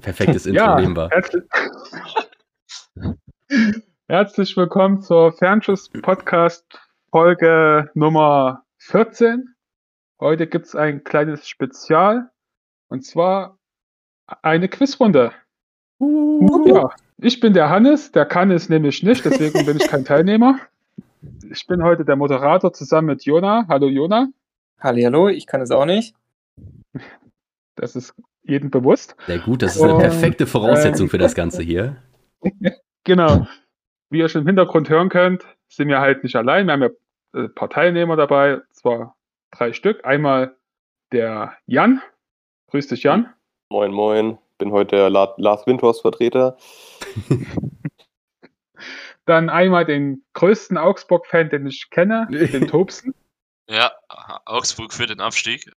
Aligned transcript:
Perfektes 0.00 0.46
Intro, 0.46 0.62
Ja, 0.64 0.80
nehmen 0.80 0.96
wir. 0.96 1.08
herzlich, 1.10 1.44
herzlich 4.08 4.56
willkommen 4.56 5.00
zur 5.00 5.32
Fernschuss-Podcast 5.32 6.80
Folge 7.10 7.90
Nummer 7.94 8.64
14. 8.78 9.54
Heute 10.20 10.46
gibt 10.48 10.66
es 10.66 10.74
ein 10.74 11.04
kleines 11.04 11.46
Spezial 11.48 12.30
und 12.88 13.04
zwar 13.04 13.58
eine 14.42 14.68
Quizrunde. 14.68 15.30
Ja, 16.00 16.90
ich 17.18 17.38
bin 17.38 17.54
der 17.54 17.70
Hannes, 17.70 18.10
der 18.10 18.26
kann 18.26 18.50
es 18.50 18.68
nämlich 18.68 19.04
nicht, 19.04 19.24
deswegen 19.24 19.64
bin 19.66 19.76
ich 19.76 19.86
kein 19.88 20.04
Teilnehmer. 20.04 20.58
Ich 21.48 21.66
bin 21.68 21.82
heute 21.84 22.04
der 22.04 22.16
Moderator 22.16 22.72
zusammen 22.72 23.06
mit 23.06 23.24
Jona. 23.24 23.66
Hallo 23.68 23.86
Jona, 23.88 24.28
Hallihallo, 24.80 25.28
ich 25.28 25.46
kann 25.46 25.60
es 25.60 25.70
auch 25.70 25.86
nicht. 25.86 26.16
das 27.76 27.94
ist 27.94 28.14
jedem 28.44 28.70
bewusst. 28.70 29.16
Sehr 29.26 29.38
gut, 29.38 29.62
das 29.62 29.76
ist 29.76 29.82
eine 29.82 29.94
Und, 29.94 30.00
perfekte 30.00 30.46
Voraussetzung 30.46 31.08
für 31.08 31.18
das 31.18 31.34
Ganze 31.34 31.62
hier. 31.62 31.96
Genau. 33.06 33.46
Wie 34.08 34.20
ihr 34.20 34.30
schon 34.30 34.40
im 34.40 34.46
Hintergrund 34.46 34.88
hören 34.88 35.10
könnt, 35.10 35.44
sind 35.68 35.88
wir 35.88 36.00
halt 36.00 36.24
nicht 36.24 36.36
allein. 36.36 36.66
Wir 36.66 36.72
haben 36.72 36.82
ja 36.82 36.88
äh, 37.34 37.44
ein 37.44 37.54
paar 37.54 37.68
Teilnehmer 37.68 38.16
dabei, 38.16 38.62
zwar 38.72 39.16
drei 39.50 39.74
Stück. 39.74 40.06
Einmal 40.06 40.56
der 41.12 41.54
Jan. 41.66 42.00
Grüß 42.70 42.88
dich, 42.88 43.02
Jan. 43.02 43.32
Moin, 43.68 43.92
moin. 43.92 44.38
Bin 44.56 44.72
heute 44.72 44.96
der 44.96 45.10
La 45.10 45.34
Lars 45.36 45.66
Windhorst-Vertreter. 45.66 46.56
Dann 49.26 49.50
einmal 49.50 49.84
den 49.84 50.24
größten 50.34 50.78
Augsburg-Fan, 50.78 51.50
den 51.50 51.66
ich 51.66 51.90
kenne, 51.90 52.26
den 52.30 52.66
Tobsen. 52.68 53.14
Ja, 53.68 53.92
Augsburg 54.44 54.92
für 54.92 55.06
den 55.06 55.20
Abstieg. 55.20 55.70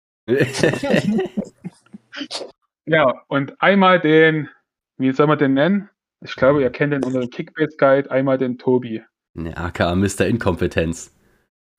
Ja, 2.85 3.23
und 3.27 3.61
einmal 3.61 3.99
den, 3.99 4.49
wie 4.97 5.11
soll 5.11 5.27
man 5.27 5.39
den 5.39 5.53
nennen? 5.53 5.89
Ich 6.21 6.35
glaube, 6.35 6.61
ihr 6.61 6.69
kennt 6.69 6.93
den 6.93 7.03
unter 7.03 7.19
dem 7.19 7.29
Kickbase 7.29 7.77
Guide. 7.77 8.09
Einmal 8.11 8.37
den 8.37 8.57
Tobi. 8.57 9.03
Ne, 9.33 9.55
AKA 9.55 9.95
Mr. 9.95 10.21
Inkompetenz. 10.21 11.13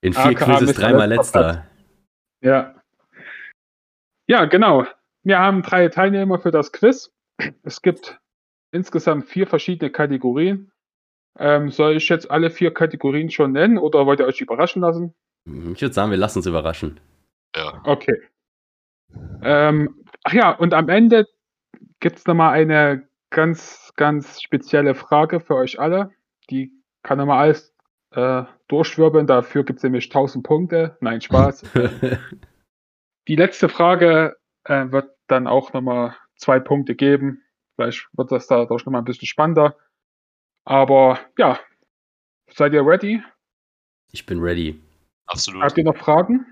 In 0.03 0.12
vier 0.12 0.27
AKA 0.27 0.57
Quizzes 0.59 0.77
Mr. 0.77 0.83
dreimal 0.83 1.09
letzter 1.09 1.47
letzter. 1.47 1.67
Ja. 2.43 2.75
Ja, 4.29 4.45
genau. 4.45 4.87
Wir 5.23 5.39
haben 5.39 5.62
drei 5.62 5.89
Teilnehmer 5.89 6.39
für 6.39 6.51
das 6.51 6.73
Quiz. 6.73 7.12
Es 7.62 7.83
gibt 7.83 8.19
insgesamt 8.73 9.27
vier 9.27 9.47
verschiedene 9.47 9.91
Kategorien. 9.91 10.71
Ähm, 11.39 11.71
soll 11.71 11.97
ich 11.97 12.09
jetzt 12.09 12.31
alle 12.31 12.51
vier 12.51 12.73
Kategorien 12.73 13.31
schon 13.31 13.53
nennen 13.53 13.79
oder 13.79 14.07
wollt 14.07 14.21
ihr 14.21 14.27
euch 14.27 14.41
überraschen 14.41 14.83
lassen? 14.83 15.15
Ich 15.45 15.83
würde 15.83 15.93
sagen, 15.93 16.11
wir 16.11 16.19
lassen 16.19 16.39
uns 16.39 16.47
überraschen. 16.47 16.99
Ja. 17.55 17.81
Okay. 17.84 18.23
Ähm, 19.43 20.05
ach 20.27 20.33
ja, 20.33 20.51
und 20.51 20.75
am 20.75 20.89
Ende 20.89 21.29
gibt 22.01 22.19
es 22.19 22.27
nochmal 22.27 22.53
eine 22.53 23.09
ganz, 23.31 23.93
ganz 23.97 24.43
spezielle 24.43 24.95
Frage 24.95 25.41
für 25.41 25.55
euch 25.55 25.79
alle. 25.79 26.11
Die 26.51 26.73
kann 27.03 27.19
nochmal 27.19 27.45
alles 27.45 27.73
äh, 28.11 28.43
durchwirbeln. 28.67 29.29
Dafür 29.29 29.65
gibt 29.65 29.79
es 29.79 29.83
nämlich 29.85 30.07
1000 30.07 30.45
Punkte. 30.45 30.97
Nein, 31.01 31.21
Spaß. 31.21 31.63
Die 33.29 33.37
letzte 33.37 33.69
Frage 33.69 34.37
äh, 34.65 34.91
wird 34.91 35.17
dann 35.29 35.47
auch 35.47 35.73
nochmal 35.73 36.17
zwei 36.37 36.59
Punkte 36.59 36.97
geben. 36.97 37.43
Vielleicht 37.77 38.09
wird 38.13 38.33
das 38.33 38.49
dadurch 38.49 38.85
nochmal 38.85 39.03
ein 39.03 39.07
bisschen 39.07 39.29
spannender. 39.29 39.77
Aber 40.65 41.21
ja, 41.39 41.61
seid 42.51 42.73
ihr 42.73 42.85
ready? 42.85 43.23
ich 44.11 44.27
bin 44.27 44.41
ready. 44.41 44.81
Absolut. 45.27 45.63
Habt 45.63 45.79
ihr 45.79 45.85
noch 45.85 45.97
Fragen? 45.97 46.47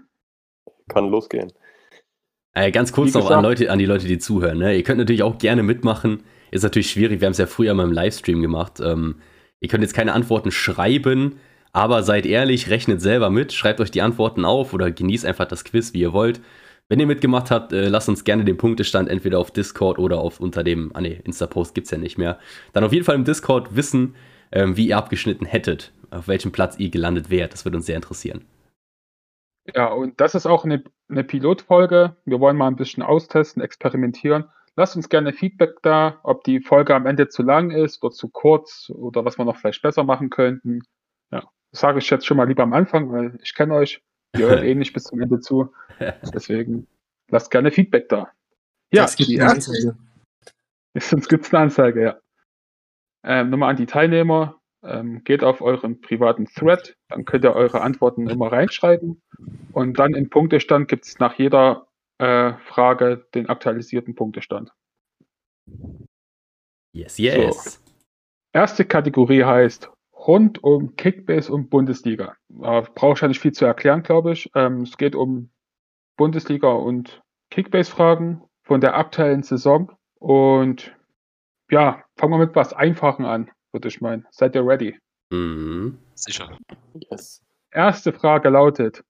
Kann 0.88 1.08
losgehen. 1.08 1.52
Äh, 2.54 2.70
ganz 2.70 2.92
kurz 2.92 3.12
noch 3.14 3.30
an, 3.30 3.42
Leute, 3.42 3.70
an 3.70 3.78
die 3.78 3.86
Leute, 3.86 4.06
die 4.06 4.18
zuhören. 4.18 4.58
Ne? 4.58 4.76
Ihr 4.76 4.84
könnt 4.84 4.98
natürlich 4.98 5.24
auch 5.24 5.38
gerne 5.38 5.62
mitmachen. 5.62 6.22
Ist 6.52 6.62
natürlich 6.62 6.90
schwierig, 6.90 7.20
wir 7.20 7.26
haben 7.26 7.32
es 7.32 7.38
ja 7.38 7.46
früher 7.46 7.74
mal 7.74 7.84
im 7.84 7.92
Livestream 7.92 8.40
gemacht. 8.40 8.80
Ähm, 8.80 9.16
ihr 9.60 9.68
könnt 9.68 9.82
jetzt 9.82 9.94
keine 9.94 10.12
Antworten 10.12 10.52
schreiben, 10.52 11.40
aber 11.72 12.04
seid 12.04 12.26
ehrlich, 12.26 12.70
rechnet 12.70 13.00
selber 13.00 13.28
mit, 13.28 13.52
schreibt 13.52 13.80
euch 13.80 13.90
die 13.90 14.02
Antworten 14.02 14.44
auf 14.44 14.72
oder 14.72 14.92
genießt 14.92 15.26
einfach 15.26 15.46
das 15.46 15.64
Quiz, 15.64 15.92
wie 15.94 16.00
ihr 16.00 16.12
wollt. 16.12 16.40
Wenn 16.88 17.00
ihr 17.00 17.06
mitgemacht 17.06 17.50
habt, 17.50 17.72
äh, 17.72 17.88
lasst 17.88 18.08
uns 18.08 18.22
gerne 18.22 18.44
den 18.44 18.56
Punktestand 18.56 19.08
entweder 19.08 19.40
auf 19.40 19.50
Discord 19.50 19.98
oder 19.98 20.18
auf 20.18 20.38
unter 20.38 20.62
dem, 20.62 20.92
ah 20.94 21.00
ne, 21.00 21.18
Insta-Post 21.24 21.74
gibt's 21.74 21.90
ja 21.90 21.98
nicht 21.98 22.18
mehr. 22.18 22.38
Dann 22.72 22.84
auf 22.84 22.92
jeden 22.92 23.04
Fall 23.04 23.16
im 23.16 23.24
Discord 23.24 23.74
wissen, 23.74 24.14
ähm, 24.52 24.76
wie 24.76 24.88
ihr 24.88 24.96
abgeschnitten 24.96 25.46
hättet, 25.46 25.90
auf 26.10 26.28
welchem 26.28 26.52
Platz 26.52 26.78
ihr 26.78 26.90
gelandet 26.90 27.30
wärt. 27.30 27.52
Das 27.52 27.64
würde 27.64 27.78
uns 27.78 27.86
sehr 27.86 27.96
interessieren. 27.96 28.42
Ja, 29.72 29.86
und 29.88 30.20
das 30.20 30.34
ist 30.34 30.46
auch 30.46 30.64
eine, 30.64 30.84
eine 31.08 31.24
Pilotfolge. 31.24 32.16
Wir 32.24 32.40
wollen 32.40 32.56
mal 32.56 32.68
ein 32.68 32.76
bisschen 32.76 33.02
austesten, 33.02 33.62
experimentieren. 33.62 34.44
Lasst 34.76 34.96
uns 34.96 35.08
gerne 35.08 35.32
Feedback 35.32 35.76
da, 35.82 36.18
ob 36.22 36.44
die 36.44 36.60
Folge 36.60 36.94
am 36.94 37.06
Ende 37.06 37.28
zu 37.28 37.42
lang 37.42 37.70
ist 37.70 38.02
oder 38.02 38.12
zu 38.12 38.28
kurz 38.28 38.90
oder 38.90 39.24
was 39.24 39.38
wir 39.38 39.44
noch 39.44 39.56
vielleicht 39.56 39.82
besser 39.82 40.02
machen 40.02 40.30
könnten. 40.30 40.82
Ja, 41.30 41.44
das 41.70 41.80
sage 41.80 42.00
ich 42.00 42.10
jetzt 42.10 42.26
schon 42.26 42.36
mal 42.36 42.48
lieber 42.48 42.64
am 42.64 42.72
Anfang, 42.72 43.10
weil 43.12 43.38
ich 43.42 43.54
kenne 43.54 43.74
euch. 43.74 44.02
Ihr 44.36 44.48
hört 44.48 44.62
eh 44.64 44.74
nicht 44.74 44.92
bis 44.92 45.04
zum 45.04 45.20
Ende 45.20 45.40
zu. 45.40 45.72
Deswegen 46.34 46.88
lasst 47.30 47.50
gerne 47.50 47.70
Feedback 47.70 48.08
da. 48.08 48.32
Ja, 48.92 49.02
Das 49.02 49.16
gibt 49.16 49.30
die 49.30 49.40
eine 49.40 49.52
Anzeige. 49.52 49.96
sonst 50.98 51.28
gibt 51.28 51.46
es 51.46 51.54
eine 51.54 51.62
Anzeige, 51.62 52.02
ja. 52.02 52.18
Ähm, 53.24 53.50
nochmal 53.50 53.70
an 53.70 53.76
die 53.76 53.86
Teilnehmer. 53.86 54.60
Ähm, 54.84 55.24
geht 55.24 55.42
auf 55.42 55.60
euren 55.60 56.00
privaten 56.00 56.46
Thread, 56.46 56.96
dann 57.08 57.24
könnt 57.24 57.44
ihr 57.44 57.54
eure 57.54 57.80
Antworten 57.80 58.28
immer 58.28 58.52
reinschreiben. 58.52 59.22
Und 59.72 59.98
dann 59.98 60.14
im 60.14 60.30
Punktestand 60.30 60.88
gibt 60.88 61.06
es 61.06 61.18
nach 61.18 61.34
jeder 61.38 61.86
äh, 62.18 62.52
Frage 62.66 63.26
den 63.34 63.48
aktualisierten 63.48 64.14
Punktestand. 64.14 64.72
Yes, 66.92 67.18
yes. 67.18 67.82
Erste 68.52 68.84
Kategorie 68.84 69.42
heißt 69.42 69.90
rund 70.26 70.62
um 70.62 70.96
Kickbase 70.96 71.52
und 71.52 71.70
Bundesliga. 71.70 72.36
Äh, 72.62 72.82
Brauche 72.94 73.14
ich 73.14 73.20
ja 73.20 73.28
nicht 73.28 73.40
viel 73.40 73.52
zu 73.52 73.64
erklären, 73.64 74.02
glaube 74.02 74.32
ich. 74.32 74.50
Ähm, 74.54 74.82
es 74.82 74.96
geht 74.96 75.14
um 75.14 75.50
Bundesliga 76.16 76.68
und 76.68 77.22
Kickbase-Fragen 77.50 78.42
von 78.62 78.80
der 78.80 78.96
aktuellen 78.96 79.42
Saison. 79.42 79.92
Und 80.20 80.96
ja, 81.70 82.04
fangen 82.16 82.32
wir 82.32 82.38
mit 82.38 82.54
was 82.54 82.72
Einfachen 82.72 83.24
an, 83.24 83.50
würde 83.74 83.88
ich 83.88 84.00
meinen. 84.00 84.26
Seid 84.30 84.54
ihr 84.54 84.66
ready? 84.66 84.98
Mhm. 85.30 85.98
Sicher. 86.14 86.56
Yes. 87.10 87.42
Erste 87.70 88.12
Frage 88.12 88.48
lautet: 88.48 89.04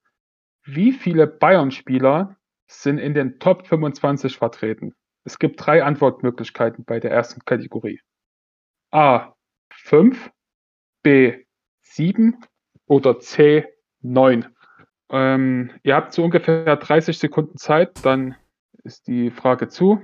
Wie 0.65 0.91
viele 0.91 1.29
Bayern-Spieler 1.29 2.37
sind 2.67 2.99
in 2.99 3.15
den 3.15 3.39
Top 3.39 3.67
25 3.67 4.37
vertreten? 4.37 4.95
Es 5.25 5.39
gibt 5.39 5.65
drei 5.65 5.85
Antwortmöglichkeiten 5.85 6.85
bei 6.85 6.99
der 6.99 7.13
ersten 7.13 7.45
Kategorie. 7.45 8.01
A 8.91 9.35
5, 9.71 10.31
B 11.03 11.45
7 11.83 12.37
oder 12.87 13.21
C 13.21 13.67
9. 14.03 14.47
Ähm, 15.11 15.71
ihr 15.83 15.95
habt 15.95 16.13
so 16.13 16.25
ungefähr 16.25 16.77
30 16.77 17.19
Sekunden 17.19 17.57
Zeit, 17.57 18.05
dann 18.05 18.37
ist 18.83 19.07
die 19.07 19.31
Frage 19.31 19.69
zu. 19.69 20.01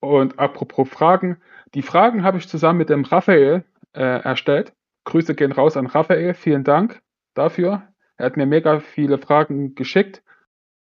Und 0.00 0.38
apropos 0.38 0.88
Fragen, 0.88 1.42
die 1.74 1.82
Fragen 1.82 2.22
habe 2.22 2.38
ich 2.38 2.48
zusammen 2.48 2.78
mit 2.78 2.88
dem 2.90 3.04
Raphael 3.04 3.64
äh, 3.92 4.22
erstellt. 4.22 4.72
Grüße 5.04 5.34
gehen 5.34 5.52
raus 5.52 5.76
an 5.76 5.86
Raphael, 5.86 6.34
vielen 6.34 6.64
Dank 6.64 7.00
dafür. 7.34 7.82
Er 8.16 8.26
hat 8.26 8.36
mir 8.36 8.46
mega 8.46 8.80
viele 8.80 9.18
Fragen 9.18 9.74
geschickt. 9.74 10.22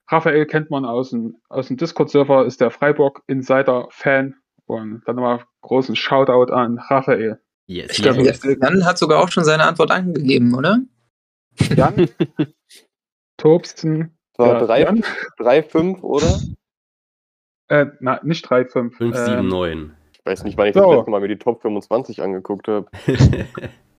Raphael 0.08 0.46
kennt 0.46 0.70
man 0.70 0.84
aus 0.84 1.10
dem, 1.10 1.36
aus 1.48 1.68
dem 1.68 1.76
Discord-Server, 1.76 2.44
ist 2.44 2.60
der 2.60 2.70
Freiburg-Insider-Fan. 2.70 4.34
Und 4.66 5.02
dann 5.06 5.16
nochmal 5.16 5.44
großen 5.62 5.96
Shoutout 5.96 6.52
an 6.52 6.78
Raphael. 6.78 7.40
Yes, 7.66 7.92
Ich 7.92 8.02
glaube, 8.02 8.22
yes. 8.22 8.42
Jan 8.44 8.84
hat 8.84 8.98
sogar 8.98 9.20
auch 9.22 9.28
schon 9.28 9.44
seine 9.44 9.64
Antwort 9.64 9.90
angegeben, 9.90 10.54
oder? 10.54 10.80
Jan, 11.74 12.08
Tobsten, 13.36 14.16
Das 14.36 14.46
war 14.46 14.60
ja, 14.60 14.66
drei, 14.66 14.80
Jan, 14.82 15.04
drei, 15.38 15.62
fünf, 15.62 16.02
oder? 16.02 16.40
äh, 17.68 17.86
na, 18.00 18.20
nicht 18.22 18.42
3, 18.48 18.66
5. 18.66 18.96
5, 18.96 19.16
7, 19.16 19.38
ähm, 19.38 19.48
9. 19.48 19.96
Ich 20.24 20.30
weiß 20.30 20.44
nicht, 20.44 20.56
wann 20.56 20.68
ich 20.68 20.74
So. 20.74 20.82
das 20.82 20.96
letzte 20.98 21.10
Mal 21.10 21.20
mir 21.20 21.28
die 21.28 21.38
Top 21.38 21.62
25 21.62 22.22
angeguckt 22.22 22.68
habe. 22.68 22.86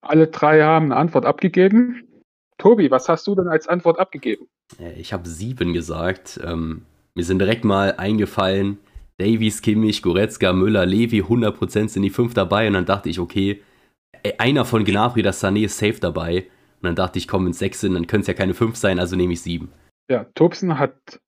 alle 0.00 0.26
drei 0.28 0.62
haben 0.62 0.86
eine 0.86 0.96
Antwort 0.96 1.26
abgegeben. 1.26 2.08
Tobi, 2.56 2.90
was 2.90 3.08
hast 3.08 3.26
du 3.26 3.34
denn 3.34 3.48
als 3.48 3.68
Antwort 3.68 3.98
abgegeben? 3.98 4.46
Äh, 4.78 4.98
Ich 4.98 5.12
habe 5.12 5.28
sieben 5.28 5.74
gesagt. 5.74 6.40
Ähm, 6.42 6.86
mir 7.14 7.24
sind 7.24 7.40
direkt 7.40 7.64
mal 7.64 7.94
eingefallen, 7.96 8.78
Davies, 9.18 9.60
Kimmich, 9.60 10.02
Goretzka, 10.02 10.52
Müller, 10.52 10.86
Levi, 10.86 11.22
100% 11.22 11.88
sind 11.88 12.02
die 12.02 12.10
fünf 12.10 12.32
dabei. 12.32 12.68
Und 12.68 12.72
dann 12.72 12.86
dachte 12.86 13.10
ich, 13.10 13.20
okay, 13.20 13.62
äh, 14.22 14.32
einer 14.38 14.64
von 14.64 14.84
Gnabry, 14.84 15.22
das 15.22 15.44
Sané 15.44 15.64
ist 15.66 15.76
safe 15.76 16.00
dabei. 16.00 16.46
Und 16.80 16.84
dann 16.88 16.96
dachte 16.96 17.18
ich, 17.18 17.28
komm, 17.28 17.44
wenn 17.44 17.50
es 17.52 17.58
sechs 17.58 17.80
sind, 17.80 17.94
dann 17.94 18.06
können 18.06 18.22
es 18.22 18.26
ja 18.26 18.34
keine 18.34 18.54
fünf 18.54 18.76
sein, 18.76 18.98
also 18.98 19.14
nehme 19.14 19.34
ich 19.34 19.42
sieben. 19.42 19.70
Ja, 20.10 20.24
Tobsen 20.34 20.78
hat, 20.78 21.20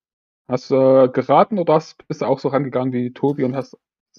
hast 0.48 0.70
du 0.70 0.74
äh, 1.04 1.08
geraten 1.08 1.58
oder 1.58 1.74
hast, 1.74 2.06
bist 2.08 2.22
du 2.22 2.26
auch 2.26 2.38
so 2.38 2.48
rangegangen 2.48 2.92
wie 2.92 3.12
Tobi 3.12 3.44
und 3.44 3.56
hast 3.56 3.76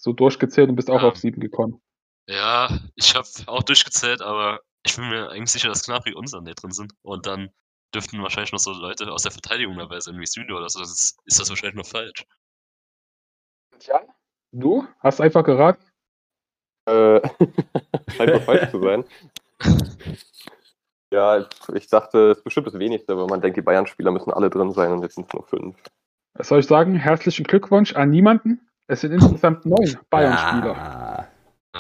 so 0.08 0.14
durchgezählt 0.14 0.70
und 0.70 0.78
bist 0.78 0.90
auch 0.90 1.02
Ja. 1.02 1.10
auf 1.10 1.18
sieben 1.18 1.42
gekommen? 1.42 1.82
Ja, 2.30 2.70
ich 2.96 3.14
habe 3.14 3.28
auch 3.48 3.64
durchgezählt, 3.64 4.22
aber 4.22 4.62
ich 4.86 4.96
bin 4.96 5.10
mir 5.10 5.30
eigentlich 5.30 5.52
sicher, 5.52 5.68
dass 5.68 5.84
Knapri 5.84 6.14
und 6.14 6.30
Sané 6.30 6.54
drin 6.56 6.72
sind. 6.72 6.94
Und 7.02 7.26
dann 7.26 7.50
dürften 7.94 8.22
wahrscheinlich 8.22 8.52
noch 8.54 8.60
so 8.60 8.72
Leute 8.72 9.12
aus 9.12 9.24
der 9.24 9.32
Verteidigung 9.32 9.78
dabei 9.78 10.00
sein, 10.00 10.18
wie 10.20 10.26
Süle 10.26 10.56
oder 10.56 10.70
so. 10.70 10.80
Das 10.80 10.90
ist, 10.92 11.20
ist 11.26 11.40
das 11.40 11.50
wahrscheinlich 11.50 11.76
noch 11.76 11.86
falsch. 11.86 12.26
Jan, 13.82 14.08
du 14.54 14.88
hast 15.00 15.20
einfach 15.22 15.44
geraten. 15.44 15.84
Äh, 16.86 17.20
scheint 18.16 18.32
doch 18.34 18.44
falsch 18.44 18.72
zu 18.72 18.82
sein. 18.82 19.04
Ja, 21.10 21.48
ich 21.74 21.88
dachte, 21.88 22.32
es 22.32 22.40
ist 22.40 22.44
bestimmt 22.44 22.68
das 22.68 22.78
wenigste, 22.78 23.14
aber 23.14 23.28
man 23.28 23.40
denkt, 23.40 23.56
die 23.56 23.62
Bayern-Spieler 23.62 24.12
müssen 24.12 24.30
alle 24.34 24.50
drin 24.50 24.74
sein 24.74 24.92
und 24.92 25.04
jetzt 25.04 25.16
sind 25.16 25.28
es 25.28 25.34
nur 25.34 25.46
fünf. 25.48 25.78
Was 26.34 26.50
soll 26.50 26.60
ich 26.60 26.68
sagen? 26.68 26.96
Herzlichen 26.96 27.46
Glückwunsch 27.46 27.96
an 27.96 28.10
niemanden. 28.10 28.60
Es 28.88 29.02
sind 29.02 29.12
insgesamt 29.12 29.66
neun 29.66 29.98
Bayern-Spieler. 30.10 30.76
Ah, 30.76 31.28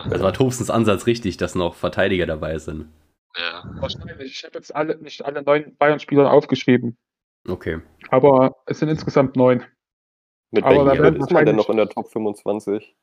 das 0.10 0.22
war 0.22 0.34
Tobsens 0.34 0.70
Ansatz 0.70 1.08
richtig, 1.08 1.38
dass 1.38 1.56
noch 1.56 1.76
Verteidiger 1.76 2.26
dabei 2.26 2.58
sind. 2.58 2.92
Ja. 3.38 3.64
Wahrscheinlich. 3.80 4.34
Ich 4.34 4.44
habe 4.44 4.56
jetzt 4.56 4.76
alle, 4.76 4.98
nicht 4.98 5.24
alle 5.24 5.42
neun 5.42 5.76
Bayern-Spieler 5.78 6.32
aufgeschrieben. 6.32 6.98
Okay. 7.48 7.80
Aber 8.10 8.58
es 8.66 8.80
sind 8.80 8.90
insgesamt 8.90 9.36
neun. 9.36 9.64
Mit 10.52 10.64
Aber 10.64 10.86
welchem 10.86 10.96
Schnitt 10.96 11.20
ist 11.22 11.32
man 11.32 11.46
denn 11.46 11.56
noch 11.56 11.70
in 11.70 11.78
der 11.78 11.90
Top 11.90 12.10
25? 12.12 12.96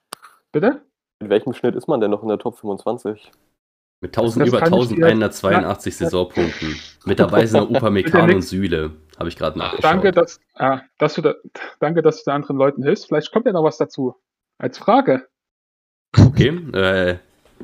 Bitte? 0.53 0.83
Mit 1.21 1.31
welchem 1.31 1.55
Schnitt 1.55 1.75
ist 1.75 1.89
man 1.89 2.01
denn 2.01 2.11
noch 2.11 2.23
in 2.23 2.29
der 2.29 2.39
Top 2.39 2.59
25? 2.59 3.31
Mit 4.05 4.15
1000, 4.19 4.43
Das 4.43 4.49
über 4.51 4.59
kann 4.61 4.75
ich 4.75 4.89
dir- 4.89 5.07
1182 5.07 5.97
Saisonpunkten. 5.97 6.77
Mit 7.07 7.19
dabei 7.19 7.47
sind 7.47 7.73
Bitte 7.73 8.23
und 8.23 8.43
Süle. 8.43 8.91
Habe 9.19 9.31
ich 9.31 9.37
gerade 9.39 9.59
nachgeschaut. 9.59 9.83
Danke, 9.83 10.13
dass, 10.13 10.41
ah, 10.57 10.83
dass 10.99 11.15
du 11.15 11.23
da, 11.23 11.33
danke, 11.81 12.03
dass 12.03 12.19
du 12.23 12.31
den 12.31 12.35
anderen 12.35 12.59
Leuten 12.59 12.83
hilfst. 12.83 13.07
Vielleicht 13.07 13.33
kommt 13.33 13.47
ja 13.47 13.53
noch 13.53 13.65
was 13.65 13.79
dazu. 13.79 14.15
Als 14.59 14.77
Frage. 14.77 15.27
Okay. 16.19 16.49
Äh, 16.75 17.17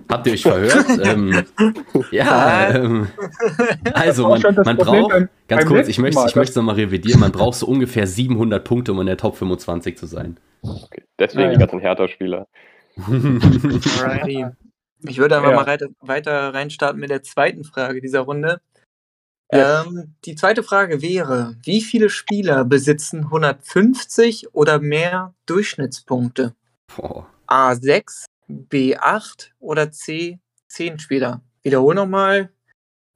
habt 0.09 0.27
ihr 0.29 0.33
euch 0.33 0.43
verhört? 0.45 0.87
ähm, 1.05 1.45
ja, 2.11 2.71
ähm, 2.71 3.09
also 3.93 4.27
man, 4.29 4.41
man 4.65 4.77
braucht, 4.79 5.11
beim- 5.11 5.29
ganz 5.47 5.65
beim 5.65 5.69
kurz, 5.69 5.89
ich 5.89 5.99
möchte 5.99 6.21
Mal, 6.21 6.29
ich 6.31 6.37
möchte 6.37 6.51
es 6.53 6.57
nochmal 6.57 6.77
revidieren, 6.77 7.21
man 7.21 7.33
braucht 7.33 7.59
so 7.59 7.67
ungefähr 7.67 8.07
700 8.07 8.65
Punkte, 8.65 8.93
um 8.93 9.01
in 9.01 9.07
der 9.09 9.19
Top 9.19 9.37
25 9.37 9.99
zu 9.99 10.07
sein. 10.07 10.41
Okay. 10.63 11.05
Deswegen 11.19 11.49
Ah, 11.49 11.49
die 11.49 11.53
ja. 11.55 11.59
ganzen 11.61 11.81
Hertha-Spieler. 11.81 12.47
Alrighty. 12.97 14.47
Ich 15.03 15.19
würde 15.19 15.37
einfach 15.37 15.51
Ja. 15.51 15.57
mal 15.57 15.65
reit- 15.65 15.89
weiter 16.01 16.53
reinstarten 16.55 17.01
mit 17.01 17.11
der 17.11 17.23
zweiten 17.23 17.65
Frage 17.65 18.01
dieser 18.01 18.21
Runde. 18.21 18.61
Ja. 19.53 19.83
Ähm, 19.85 20.15
die 20.25 20.37
zweite 20.37 20.63
Frage 20.63 21.03
wäre, 21.03 21.57
wie 21.65 21.81
viele 21.81 22.09
Spieler 22.11 22.65
besitzen 22.65 23.25
150 23.31 24.55
oder 24.55 24.79
mehr 24.79 25.35
Durchschnittspunkte? 25.47 26.55
Boah. 26.95 27.27
A6, 27.49 28.27
B8 28.49 29.51
oder 29.59 29.91
C 29.91 30.39
10 30.69 30.99
Spieler? 31.01 31.41
Wiederhol 31.63 31.95
nochmal. 31.97 32.51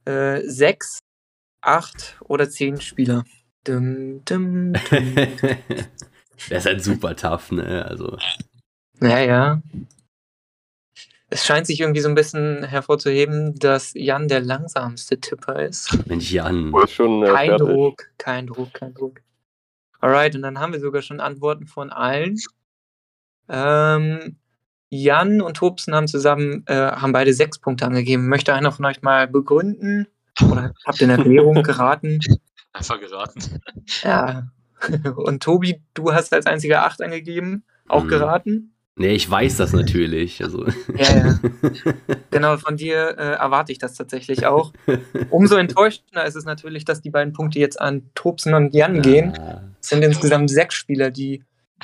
Äh, 0.03 0.41
6, 0.45 0.99
8 1.61 2.17
oder 2.21 2.49
10 2.49 2.81
Spieler. 2.81 3.23
Dum, 3.63 4.21
dum, 4.25 4.73
dum. 4.73 4.73
Der 6.49 6.57
ist 6.57 6.65
halt 6.65 6.83
super 6.83 7.15
tough, 7.15 7.51
ne? 7.51 7.85
Also, 7.85 8.17
Ja, 9.01 9.19
ja. 9.19 9.61
Es 11.35 11.45
scheint 11.45 11.67
sich 11.67 11.81
irgendwie 11.81 11.99
so 11.99 12.07
ein 12.07 12.15
bisschen 12.15 12.63
hervorzuheben, 12.63 13.55
dass 13.59 13.91
Jan 13.93 14.29
der 14.29 14.39
langsamste 14.39 15.19
Tipper 15.19 15.61
ist. 15.65 15.89
Mensch, 16.07 16.31
Jan. 16.31 16.71
Schon 16.87 17.23
äh, 17.23 17.27
Kein 17.27 17.49
fertig. 17.49 17.67
Druck, 17.67 18.03
kein 18.17 18.47
Druck, 18.47 18.73
kein 18.73 18.93
Druck. 18.93 19.19
Alright, 19.99 20.33
und 20.37 20.43
dann 20.43 20.59
haben 20.59 20.71
wir 20.71 20.79
sogar 20.79 21.01
schon 21.01 21.19
Antworten 21.19 21.67
von 21.67 21.89
allen. 21.89 22.37
Ähm, 23.49 24.37
Jan 24.89 25.41
und 25.41 25.57
Tobsen 25.57 25.93
haben 25.93 26.07
zusammen, 26.07 26.63
äh, 26.67 26.73
haben 26.73 27.11
beide 27.11 27.33
sechs 27.33 27.59
Punkte 27.59 27.85
angegeben. 27.85 28.29
Möchte 28.29 28.53
einer 28.53 28.71
von 28.71 28.85
euch 28.85 29.01
mal 29.01 29.27
begründen? 29.27 30.07
Oder 30.49 30.73
habt 30.85 31.01
ihr 31.01 31.09
eine 31.09 31.17
Erklärung 31.17 31.63
geraten? 31.63 32.19
Einfach 32.71 32.97
geraten. 33.01 33.41
Ja. 34.03 34.47
Und 35.17 35.43
Tobi, 35.43 35.81
du 35.95 36.13
hast 36.13 36.33
als 36.33 36.45
einziger 36.45 36.85
acht 36.85 37.01
angegeben, 37.01 37.65
auch 37.89 38.05
Mhm. 38.05 38.07
geraten. 38.07 38.74
Nee, 38.97 39.13
ich 39.13 39.29
weiß 39.29 39.57
das 39.57 39.73
natürlich. 39.73 40.41
Also. 40.43 40.65
Ja, 40.95 41.15
ja. 41.17 41.39
Genau, 42.31 42.57
von 42.57 42.77
dir 42.77 43.15
äh, 43.17 43.33
erwarte 43.33 43.71
ich 43.71 43.77
das 43.77 43.93
tatsächlich 43.95 44.45
auch. 44.45 44.71
Umso 45.29 45.55
enttäuschender 45.57 46.25
ist 46.25 46.35
es 46.35 46.45
natürlich, 46.45 46.85
dass 46.85 47.01
die 47.01 47.09
beiden 47.09 47.33
Punkte 47.33 47.59
jetzt 47.59 47.79
an 47.79 48.09
Tobsen 48.15 48.53
und 48.53 48.73
Jan 48.73 49.01
gehen. 49.01 49.37
Ah. 49.37 49.61
Es 49.81 49.89
sind 49.89 50.01
insgesamt 50.03 50.49
sechs 50.49 50.75
Spieler, 50.75 51.11
die 51.11 51.43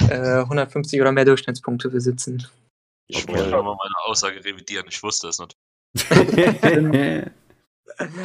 äh, 0.10 0.40
150 0.40 1.02
oder 1.02 1.12
mehr 1.12 1.26
Durchschnittspunkte 1.26 1.90
besitzen. 1.90 2.48
Ich 3.08 3.24
Okay. 3.28 3.34
muss 3.34 3.52
nochmal 3.52 3.76
meine 3.76 4.06
Aussage 4.06 4.44
revidieren. 4.46 4.86
Ich 4.90 5.04
wusste 5.04 5.28
es 5.28 5.38
natürlich. 5.40 5.58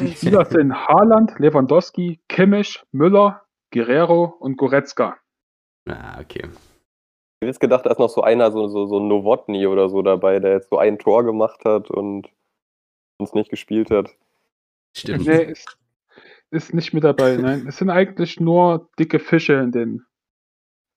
Die 0.01 0.15
Spieler 0.15 0.45
sind 0.47 0.73
Haaland, 0.73 1.33
Lewandowski, 1.39 2.21
Kimmich, 2.29 2.83
Müller, 2.93 3.43
Guerrero 3.73 4.25
und 4.39 4.57
Goretzka. 4.57 5.19
ah, 5.89 6.21
okay. 6.21 6.45
Hätte 7.47 7.53
jetzt 7.53 7.61
gedacht, 7.61 7.87
da 7.87 7.91
ist 7.91 8.01
noch 8.01 8.09
so 8.09 8.23
einer, 8.23 8.51
so, 8.51 8.67
so, 8.67 8.87
so 8.87 8.99
ein 8.99 9.07
Novotny 9.07 9.69
oder 9.69 9.89
so 9.89 10.03
dabei, 10.03 10.41
der 10.41 10.55
jetzt 10.55 10.69
so 10.69 10.79
ein 10.79 10.99
Tor 10.99 11.23
gemacht 11.23 11.65
hat 11.65 11.93
und 11.93 12.29
uns 13.19 13.35
nicht 13.35 13.51
gespielt 13.51 13.89
hat. 13.89 14.17
Stimmt. 14.97 15.29
Nee, 15.29 15.45
ist, 15.45 15.79
ist 16.51 16.75
nicht 16.75 16.93
mit 16.93 17.05
dabei. 17.05 17.37
Nein, 17.37 17.69
es 17.69 17.77
sind 17.77 17.89
eigentlich 17.89 18.41
nur 18.41 18.89
dicke 18.99 19.21
Fische 19.21 19.53
in 19.53 19.71
den 19.71 20.05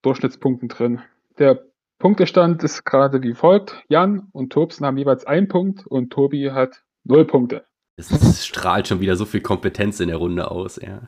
Durchschnittspunkten 0.01 0.69
drin. 0.69 1.03
Der 1.37 1.63
Punktestand 1.99 2.63
ist 2.63 2.83
gerade 2.83 3.21
wie 3.21 3.35
folgt. 3.35 3.83
Jan 3.87 4.29
und 4.31 4.51
Tobsen 4.51 4.87
haben 4.87 4.97
jeweils 4.97 5.27
einen 5.27 5.49
Punkt 5.49 5.85
und 5.85 6.09
Tobi 6.11 6.49
hat 6.49 6.81
null 7.03 7.25
Punkte. 7.25 7.63
Es, 7.95 8.09
es 8.09 8.47
strahlt 8.47 8.87
schon 8.87 9.01
wieder 9.01 9.15
so 9.15 9.25
viel 9.25 9.41
Kompetenz 9.41 9.99
in 9.99 10.07
der 10.07 10.17
Runde 10.17 10.49
aus, 10.49 10.81
ja. 10.81 11.01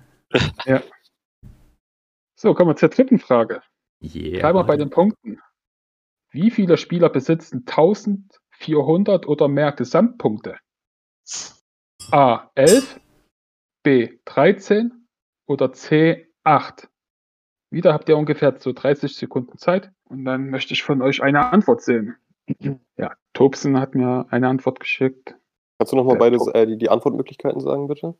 So, 2.35 2.53
kommen 2.53 2.69
wir 2.69 2.75
zur 2.75 2.89
dritten 2.89 3.17
Frage. 3.17 3.63
Yeah. 4.01 4.39
Bleiben 4.39 4.57
wir 4.59 4.63
bei 4.63 4.77
den 4.77 4.89
Punkten. 4.89 5.39
Wie 6.31 6.50
viele 6.50 6.77
Spieler 6.77 7.09
besitzen 7.09 7.65
1400 7.68 9.27
oder 9.27 9.48
mehr 9.48 9.71
Gesamtpunkte? 9.74 10.57
A 12.12 12.50
11, 12.56 13.00
B 13.83 14.18
13 14.25 15.07
oder 15.45 15.71
C 15.74 16.27
8? 16.44 16.89
Wieder 17.69 17.94
habt 17.94 18.09
ihr 18.09 18.18
ungefähr 18.18 18.59
so 18.59 18.74
30 18.74 19.15
Sekunden 19.15 19.57
Zeit 19.57 19.92
und 20.06 20.25
dann 20.25 20.50
möchte 20.50 20.74
ich 20.74 20.83
von 20.83 21.01
euch 21.01 21.21
eine 21.21 21.51
Antwort 21.51 21.81
sehen. 21.81 22.15
Ja, 22.97 23.13
Tobsen 23.33 23.80
hat 23.80 23.95
mir 23.95 24.25
eine 24.30 24.47
Antwort 24.50 24.80
geschickt. 24.80 25.36
Kannst 25.77 25.94
du 25.94 25.97
nochmal 25.97 26.15
Ja, 26.15 26.19
beide 26.19 26.38
Tor. 26.38 26.54
äh, 26.56 26.65
die, 26.68 26.77
die 26.77 26.89
Antwortmöglichkeiten 26.89 27.62
sagen, 27.62 27.88
bitte? 27.88 28.15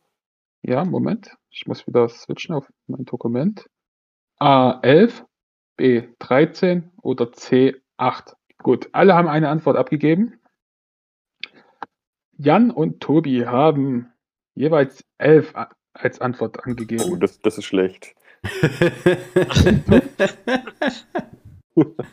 Ja, 0.64 0.86
Moment. 0.86 1.36
Ich 1.50 1.66
muss 1.66 1.86
wieder 1.88 2.08
switchen 2.08 2.56
auf 2.56 2.72
mein 2.88 3.04
Dokument. 3.06 3.70
A11, 4.40 5.26
B13 5.80 6.90
oder 7.02 7.26
C8. 7.26 8.36
Gut, 8.58 8.90
alle 8.94 9.16
haben 9.16 9.28
eine 9.28 9.50
Antwort 9.50 9.78
abgegeben. 9.78 10.40
Jan 12.38 12.72
und 12.72 13.02
Tobi 13.02 13.46
haben 13.46 14.12
jeweils 14.56 15.04
11 15.18 15.56
a- 15.56 15.70
als 15.94 16.22
Antwort 16.22 16.58
Oh, 16.60 16.70
angegeben. 16.70 17.20
das, 17.20 17.40
das 17.40 17.58
ist 17.58 17.66
schlecht. 17.66 18.16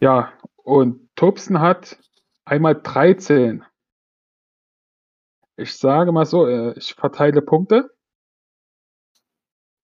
Ja, 0.00 0.32
und 0.56 1.08
Tobsen 1.16 1.60
hat 1.60 1.98
einmal 2.44 2.80
13. 2.80 3.64
Ich 5.56 5.76
sage 5.76 6.12
mal 6.12 6.24
so, 6.24 6.46
äh, 6.46 6.78
ich 6.78 6.94
verteile 6.94 7.42
Punkte. 7.42 7.92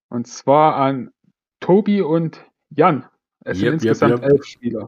Und 0.09 0.29
zwar 0.29 0.77
an 0.77 1.13
Tobi 1.65 2.03
und 2.03 2.45
Jan. 2.77 3.07
Es 3.43 3.57
Yep, 3.57 3.57
sind 3.57 3.65
yep, 3.65 3.73
insgesamt 3.75 4.23
yep. 4.23 4.31
elf 4.33 4.45
Spieler. 4.45 4.87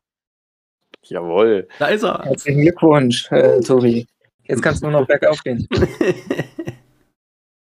Jawohl. 1.04 1.68
da 1.78 1.86
ist 1.86 2.02
er. 2.02 2.22
Herzlichen 2.22 2.60
Glückwunsch, 2.60 3.32
äh, 3.32 3.60
Tobi. 3.60 4.06
Jetzt 4.42 4.62
kannst 4.62 4.82
du 4.82 4.90
nur 4.90 5.00
noch 5.00 5.06
bergauf 5.06 5.42
gehen. 5.42 5.66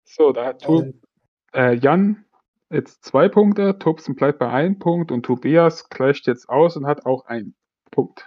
So, 0.06 0.30
da 0.30 0.44
hat 0.46 0.62
to 0.62 0.92
äh, 1.52 1.74
Jan 1.74 2.24
jetzt 2.70 3.04
zwei 3.04 3.28
Punkte, 3.28 3.80
Tobsen 3.80 4.14
bleibt 4.14 4.38
bei 4.38 4.48
einem 4.48 4.78
Punkt 4.78 5.10
und 5.10 5.24
Tobias 5.24 5.88
gleicht 5.88 6.28
jetzt 6.28 6.48
aus 6.48 6.76
und 6.76 6.86
hat 6.86 7.04
auch 7.04 7.26
einen 7.26 7.56
Punkt. 7.90 8.24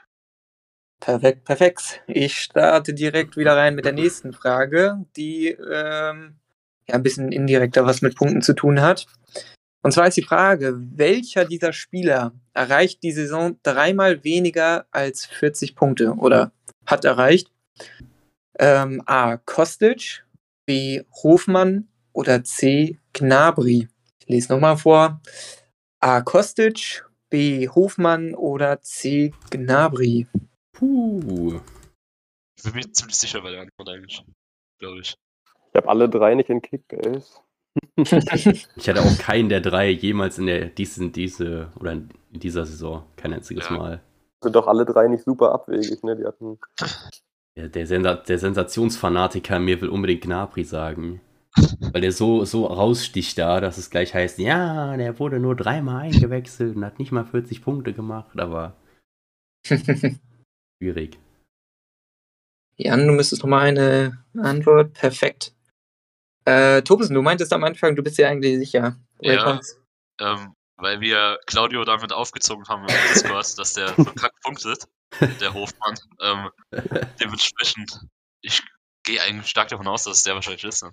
Perfekt, 0.99 1.45
perfekt. 1.45 2.03
Ich 2.07 2.37
starte 2.37 2.93
direkt 2.93 3.37
wieder 3.37 3.55
rein 3.55 3.75
mit 3.75 3.85
der 3.85 3.93
nächsten 3.93 4.33
Frage, 4.33 5.05
die 5.15 5.47
ähm, 5.47 6.35
ja 6.89 6.95
ein 6.95 7.03
bisschen 7.03 7.31
indirekter 7.31 7.85
was 7.85 8.01
mit 8.01 8.17
Punkten 8.17 8.41
zu 8.41 8.53
tun 8.53 8.81
hat. 8.81 9.07
Und 9.83 9.91
zwar 9.91 10.07
ist 10.07 10.17
die 10.17 10.23
Frage, 10.23 10.75
welcher 10.95 11.45
dieser 11.45 11.71
Spieler 11.71 12.33
erreicht 12.53 13.03
die 13.03 13.11
Saison 13.11 13.59
dreimal 13.63 14.23
weniger 14.23 14.85
als 14.91 15.25
40 15.25 15.75
Punkte 15.75 16.13
oder 16.13 16.51
hat 16.85 17.05
erreicht? 17.05 17.51
Ähm, 18.59 19.03
A. 19.05 19.37
Kostic, 19.37 20.25
B. 20.65 21.03
Hofmann 21.23 21.87
oder 22.11 22.43
C. 22.43 22.99
Gnabry. 23.13 23.87
Ich 24.19 24.27
lese 24.27 24.51
nochmal 24.51 24.77
vor. 24.77 25.21
A. 25.99 26.21
Kostic, 26.21 27.05
B. 27.29 27.69
Hofmann 27.69 28.33
oder 28.33 28.81
C. 28.81 29.33
Gnabry. 29.51 30.27
Puh. 30.73 31.61
Ich 32.57 32.63
bin 32.63 32.73
mir 32.73 32.91
ziemlich 32.91 33.17
sicher 33.17 33.41
bei 33.41 33.51
der 33.51 33.61
Antwort 33.61 33.89
eigentlich. 33.89 34.23
Glaube 34.79 35.01
ich. 35.01 35.15
Ich 35.69 35.75
habe 35.75 35.89
alle 35.89 36.09
drei 36.09 36.33
nicht 36.33 36.49
in 36.49 36.61
Kickbase. 36.61 37.39
Ich 37.95 38.87
hatte 38.89 39.01
auch 39.01 39.17
keinen 39.17 39.49
der 39.49 39.61
drei 39.61 39.89
jemals 39.89 40.37
in 40.37 40.45
der 40.45 40.67
diesen, 40.67 41.11
diese 41.11 41.71
oder 41.79 41.93
in 41.93 42.09
dieser 42.31 42.65
Saison. 42.65 43.03
Kein 43.15 43.33
einziges 43.33 43.69
Ja. 43.69 43.77
Mal. 43.77 44.01
Sind 44.43 44.55
doch 44.55 44.67
alle 44.67 44.85
drei 44.85 45.07
nicht 45.07 45.23
super 45.23 45.51
abwegig, 45.51 46.03
ne? 46.03 46.15
Die 46.15 46.25
hatten. 46.25 46.59
Der, 47.57 47.69
der, 47.69 47.87
Sensa 47.87 48.15
der 48.15 48.37
Sensationsfanatiker 48.37 49.59
mir 49.59 49.81
will 49.81 49.89
unbedingt 49.89 50.21
Gnabry 50.21 50.63
sagen. 50.63 51.21
Weil 51.91 52.01
der 52.01 52.11
so, 52.11 52.45
so 52.45 52.67
raussticht 52.67 53.37
da, 53.39 53.59
dass 53.59 53.79
es 53.79 53.89
gleich 53.89 54.13
heißt, 54.13 54.37
ja, 54.37 54.95
der 54.95 55.17
wurde 55.17 55.39
nur 55.39 55.55
dreimal 55.55 56.03
eingewechselt 56.03 56.75
und 56.75 56.85
hat 56.85 56.99
nicht 56.99 57.11
mal 57.11 57.25
40 57.25 57.63
Punkte 57.63 57.93
gemacht, 57.93 58.39
aber 58.39 58.75
schwierig. 60.79 61.17
Jan, 62.75 63.07
du 63.07 63.13
müsstest 63.13 63.41
noch 63.41 63.49
mal 63.49 63.65
eine 63.65 64.23
Antwort. 64.37 64.93
Perfekt. 64.93 65.56
Äh, 66.47 66.81
Tobsen, 66.81 67.13
du 67.13 67.21
meintest 67.21 67.51
am 67.51 67.65
Anfang, 67.65 67.97
du 67.97 68.01
bist 68.01 68.17
dir 68.17 68.29
eigentlich 68.29 68.57
sicher. 68.57 68.95
Ja. 69.19 69.59
Ähm, 70.21 70.53
weil 70.77 71.01
wir 71.01 71.39
Claudio 71.45 71.83
damit 71.83 72.13
aufgezogen 72.13 72.65
haben 72.69 72.83
im 72.83 72.95
Discord, 73.09 73.59
dass 73.59 73.73
der 73.73 73.87
verkackt 73.95 74.41
punktet, 74.43 74.85
der 75.41 75.53
Hofmann. 75.53 75.95
Ähm, 76.21 76.49
dementsprechend, 77.19 77.99
ich 78.41 78.63
gehe 79.03 79.21
eigentlich 79.21 79.47
stark 79.47 79.67
davon 79.67 79.87
aus, 79.87 80.05
dass 80.05 80.17
es 80.17 80.23
der 80.23 80.35
wahrscheinlich 80.35 80.63
ist. 80.63 80.83
Ne? 80.83 80.91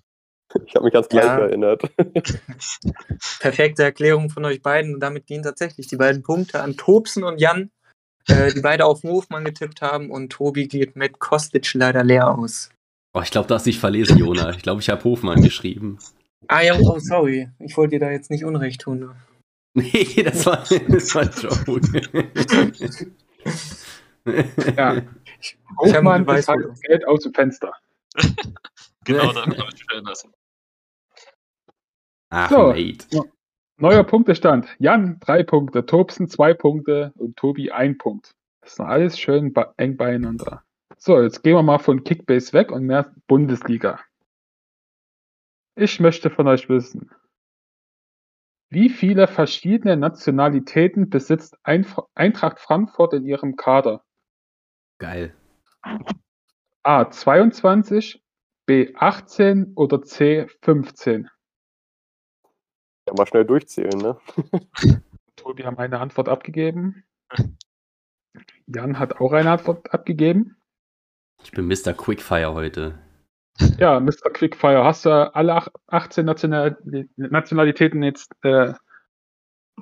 Ich 0.66 0.74
habe 0.74 0.86
mich 0.86 0.94
ans 0.94 1.08
Gleiche 1.08 1.28
Ja. 1.28 1.38
erinnert. 1.38 1.82
Perfekte 3.38 3.84
Erklärung 3.84 4.30
von 4.30 4.44
euch 4.44 4.60
beiden. 4.60 4.94
Und 4.94 5.00
damit 5.00 5.26
gehen 5.26 5.44
tatsächlich 5.44 5.86
die 5.86 5.96
beiden 5.96 6.24
Punkte 6.24 6.62
an 6.62 6.76
Tobsen 6.76 7.22
und 7.22 7.40
Jan, 7.40 7.70
äh, 8.26 8.52
die 8.52 8.60
beide 8.60 8.86
auf 8.86 9.04
Hofmann 9.04 9.44
getippt 9.44 9.82
haben. 9.82 10.10
Und 10.10 10.32
Tobi 10.32 10.66
geht 10.66 10.96
mit 10.96 11.20
Kostic 11.20 11.74
leider 11.74 12.02
leer 12.02 12.36
aus. 12.36 12.70
Oh, 13.14 13.20
ich 13.22 13.30
glaube, 13.30 13.46
du 13.48 13.54
hast 13.54 13.64
dich 13.66 13.78
verlesen, 13.78 14.18
Jona. 14.18 14.50
Ich 14.50 14.62
glaube, 14.62 14.80
ich 14.80 14.88
habe 14.90 15.04
Hofmann 15.04 15.40
geschrieben. 15.42 15.98
Ah 16.48 16.62
ja, 16.62 16.76
oh, 16.78 16.98
sorry. 16.98 17.48
Ich 17.60 17.76
wollte 17.76 17.92
dir 17.92 18.00
da 18.00 18.10
jetzt 18.10 18.30
nicht 18.30 18.44
Unrecht 18.44 18.80
tun. 18.82 19.00
du. 19.00 19.14
Nee, 19.76 20.22
das 20.22 20.46
war, 20.46 20.58
das 20.88 21.14
war 21.16 21.22
ein 21.22 21.30
Joke. 21.40 22.02
Ja. 24.76 24.96
Ich 25.42 25.56
habe 25.94 25.96
Hofmann 26.08 26.26
halt 26.26 26.44
für 26.44 26.68
das 26.68 26.80
Geld 26.80 27.06
aus 27.08 27.22
dem 27.22 27.34
Fenster. 27.34 27.72
Genau, 29.06 29.32
dann 29.34 29.50
habe 29.58 29.68
ich 29.74 29.80
mich 29.80 29.86
erinnert. 29.92 30.24
Ach, 32.30 32.50
So. 32.50 32.68
Mate. 32.72 33.06
Neuer 33.76 34.02
Punktestand. 34.04 34.66
Jan 34.78 35.18
drei 35.20 35.42
Punkte, 35.42 35.84
Tobsen 35.84 36.26
zwei 36.28 36.54
Punkte 36.54 37.12
und 37.18 37.36
Tobi 37.36 37.70
ein 37.70 37.98
Punkt. 37.98 38.30
Das 38.62 38.72
ist 38.72 38.78
noch 38.78 38.86
alles 38.86 39.18
schön 39.18 39.52
be- 39.52 39.74
eng 39.76 39.98
beieinander. 39.98 40.64
So, 40.96 41.20
jetzt 41.20 41.42
gehen 41.42 41.54
wir 41.54 41.62
mal 41.62 41.78
von 41.78 42.04
Kickbase 42.04 42.52
weg 42.52 42.70
und 42.70 42.84
mehr 42.84 43.14
Bundesliga. 43.26 44.00
Ich 45.76 46.00
möchte 46.00 46.30
von 46.30 46.46
euch 46.46 46.68
wissen, 46.68 47.10
wie 48.70 48.88
viele 48.88 49.28
verschiedene 49.28 49.96
Nationalitäten 49.96 51.10
besitzt 51.10 51.56
Eintracht 51.62 52.58
Frankfurt 52.58 53.12
in 53.12 53.24
ihrem 53.24 53.56
Kader? 53.56 54.04
Geil. 54.98 55.36
A 56.82 57.10
22, 57.10 58.22
B 58.66 58.94
18 58.96 59.74
oder 59.74 60.02
C 60.02 60.46
15? 60.62 61.28
Ja, 63.06 63.14
mal 63.16 63.26
schnell 63.26 63.44
durchzählen, 63.44 63.98
ne? 63.98 64.18
Tobi 65.36 65.64
haben 65.64 65.78
eine 65.78 66.00
Antwort 66.00 66.28
abgegeben. 66.28 67.04
Jan 68.66 68.98
hat 68.98 69.20
auch 69.20 69.32
eine 69.32 69.52
Antwort 69.52 69.92
abgegeben. 69.92 70.56
Ich 71.44 71.52
bin 71.52 71.66
Mr. 71.68 71.92
Quickfire 71.92 72.54
heute. 72.54 72.98
Ja, 73.78 74.00
Mr. 74.00 74.30
Quickfire, 74.32 74.82
hast 74.84 75.04
du 75.04 75.10
alle 75.34 75.54
ach- 75.54 75.68
18 75.86 76.24
National 76.26 76.76
Nationalitäten 77.16 78.02
jetzt 78.02 78.32
äh, 78.42 78.72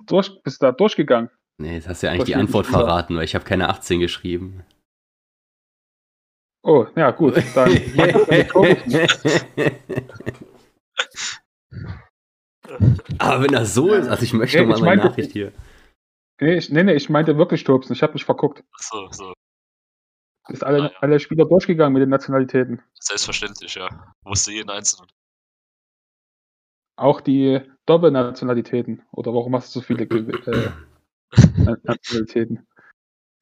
durch, 0.06 0.42
bist 0.42 0.62
da 0.62 0.72
durchgegangen? 0.72 1.30
Nee, 1.58 1.74
jetzt 1.76 1.88
hast 1.88 2.02
du 2.02 2.06
ja 2.08 2.12
eigentlich 2.12 2.26
die 2.26 2.36
Antwort 2.36 2.66
verraten, 2.66 3.16
weil 3.16 3.24
ich 3.24 3.34
habe 3.34 3.44
keine 3.44 3.68
18 3.70 4.00
geschrieben. 4.00 4.64
Oh, 6.64 6.86
ja, 6.96 7.10
gut. 7.10 7.42
Dann. 7.54 7.70
Aber 13.18 13.42
wenn 13.42 13.52
das 13.52 13.74
so 13.74 13.92
ist, 13.92 14.08
also 14.08 14.22
ich 14.22 14.32
möchte 14.32 14.58
Nee, 14.60 14.66
mal 14.66 14.76
ich 14.76 14.80
meine 14.82 14.96
meinte- 14.96 15.06
Nachricht 15.08 15.32
hier. 15.32 15.52
nee, 16.40 16.56
ich, 16.56 16.70
nee, 16.70 16.82
nee, 16.82 16.94
ich 16.94 17.08
meinte 17.10 17.36
wirklich 17.38 17.64
Tobsen. 17.64 17.92
Ich 17.92 18.02
habe 18.02 18.14
mich 18.14 18.24
verguckt. 18.24 18.64
So, 18.78 19.08
so. 19.10 19.32
Ist 20.48 20.64
alle, 20.64 20.82
Ah, 20.82 20.86
ja. 20.92 20.98
alle 21.00 21.20
Spieler 21.20 21.44
durchgegangen 21.46 21.92
mit 21.92 22.02
den 22.02 22.08
Nationalitäten. 22.10 22.82
Selbstverständlich, 22.94 23.74
ja. 23.74 23.88
Wusste 24.24 24.52
jeden 24.52 24.70
Einzelnen. 24.70 25.10
Auch 26.96 27.20
die 27.20 27.60
Doppelnationalitäten. 27.86 29.02
Oder 29.12 29.32
warum 29.34 29.54
hast 29.54 29.74
du 29.74 29.80
so 29.80 29.86
viele 29.86 30.04
äh, 30.04 30.70
Na- 31.56 31.76
Nationalitäten? 31.84 32.66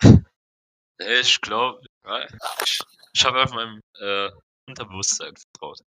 Nee, 0.02 1.20
Ich 1.20 1.40
glaube, 1.40 1.80
ja, 2.04 2.26
ich, 2.62 2.80
ich 3.12 3.24
habe 3.24 3.40
einfach 3.40 3.54
meinem 3.56 3.80
äh, 3.98 4.28
Unterbewusstsein 4.68 5.34
vertraut. 5.36 5.80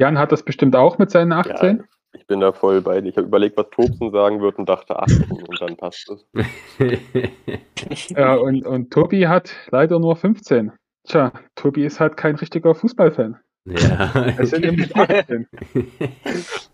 Jan 0.00 0.18
hat 0.18 0.32
das 0.32 0.44
bestimmt 0.44 0.76
auch 0.76 0.98
mit 0.98 1.10
seinen 1.10 1.32
18. 1.32 1.84
Ich 2.12 2.26
bin 2.26 2.40
da 2.40 2.52
voll 2.52 2.80
bei 2.80 3.00
dir. 3.00 3.10
Ich 3.10 3.16
habe 3.16 3.26
überlegt, 3.26 3.56
was 3.56 3.68
Tobsen 3.70 4.10
sagen 4.10 4.40
wird 4.40 4.58
und 4.58 4.68
dachte 4.68 4.98
18 4.98 5.30
und 5.30 5.60
dann 5.60 5.76
passt 5.76 6.10
es. 6.10 6.26
Ja, 8.08 8.34
und, 8.34 8.66
und 8.66 8.90
Tobi 8.90 9.28
hat 9.28 9.54
leider 9.70 9.98
nur 10.00 10.16
15. 10.16 10.72
Tja, 11.04 11.32
Tobi 11.54 11.84
ist 11.84 12.00
halt 12.00 12.16
kein 12.16 12.34
richtiger 12.34 12.74
Fußballfan. 12.74 13.38
ja. 13.66 14.34
Es 14.38 14.50
sind 14.50 14.64
nämlich 14.64 14.94
18. 14.94 15.46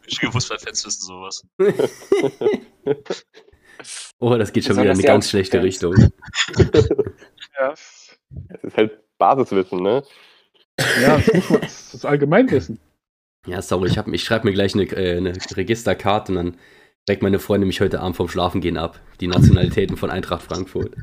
Richtige 0.06 0.32
Fußballfans 0.32 0.86
wissen 0.86 1.02
sowas. 1.02 1.46
oh, 4.18 4.34
das 4.36 4.52
geht 4.52 4.64
schon 4.64 4.76
wieder 4.76 4.86
in 4.86 4.98
eine 4.98 5.02
ganz 5.02 5.28
schlechte 5.30 5.58
Fans. 5.58 5.66
Richtung. 5.66 5.94
Ja, 7.60 7.72
Es 8.48 8.64
ist 8.64 8.76
halt 8.76 8.98
Basiswissen, 9.18 9.80
ne? 9.80 10.02
ja 11.00 11.18
das, 11.18 11.32
muss 11.34 11.50
man, 11.50 11.60
das 11.60 11.94
ist 11.94 12.04
Allgemeinwissen. 12.04 12.80
Ja, 13.46 13.60
sorry, 13.62 13.88
ich, 13.88 13.98
hab- 13.98 14.08
ich 14.08 14.24
schreibe 14.24 14.46
mir 14.46 14.54
gleich 14.54 14.74
eine, 14.74 14.84
äh, 14.84 15.18
eine 15.18 15.34
Registerkarte 15.56 16.32
und 16.32 16.36
dann 16.36 16.58
weckt 17.06 17.22
meine 17.22 17.38
Freundin 17.38 17.66
mich 17.66 17.80
heute 17.80 18.00
Abend 18.00 18.16
vom 18.16 18.28
Schlafengehen 18.28 18.78
ab. 18.78 19.00
Die 19.20 19.26
Nationalitäten 19.26 19.96
von 19.96 20.10
Eintracht 20.10 20.42
Frankfurt. 20.42 20.96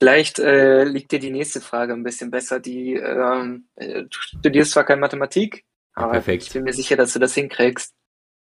Vielleicht 0.00 0.38
äh, 0.38 0.84
liegt 0.84 1.10
dir 1.10 1.18
die 1.18 1.30
nächste 1.32 1.60
Frage 1.60 1.92
ein 1.92 2.04
bisschen 2.04 2.30
besser. 2.30 2.60
Die, 2.60 2.94
ähm, 2.94 3.68
äh, 3.74 4.02
du 4.04 4.08
studierst 4.10 4.70
zwar 4.72 4.84
keine 4.84 5.00
Mathematik, 5.00 5.64
aber 5.94 6.12
perfekt. 6.12 6.44
ich 6.44 6.52
bin 6.52 6.62
mir 6.62 6.72
sicher, 6.72 6.96
dass 6.96 7.12
du 7.12 7.18
das 7.18 7.34
hinkriegst. 7.34 7.92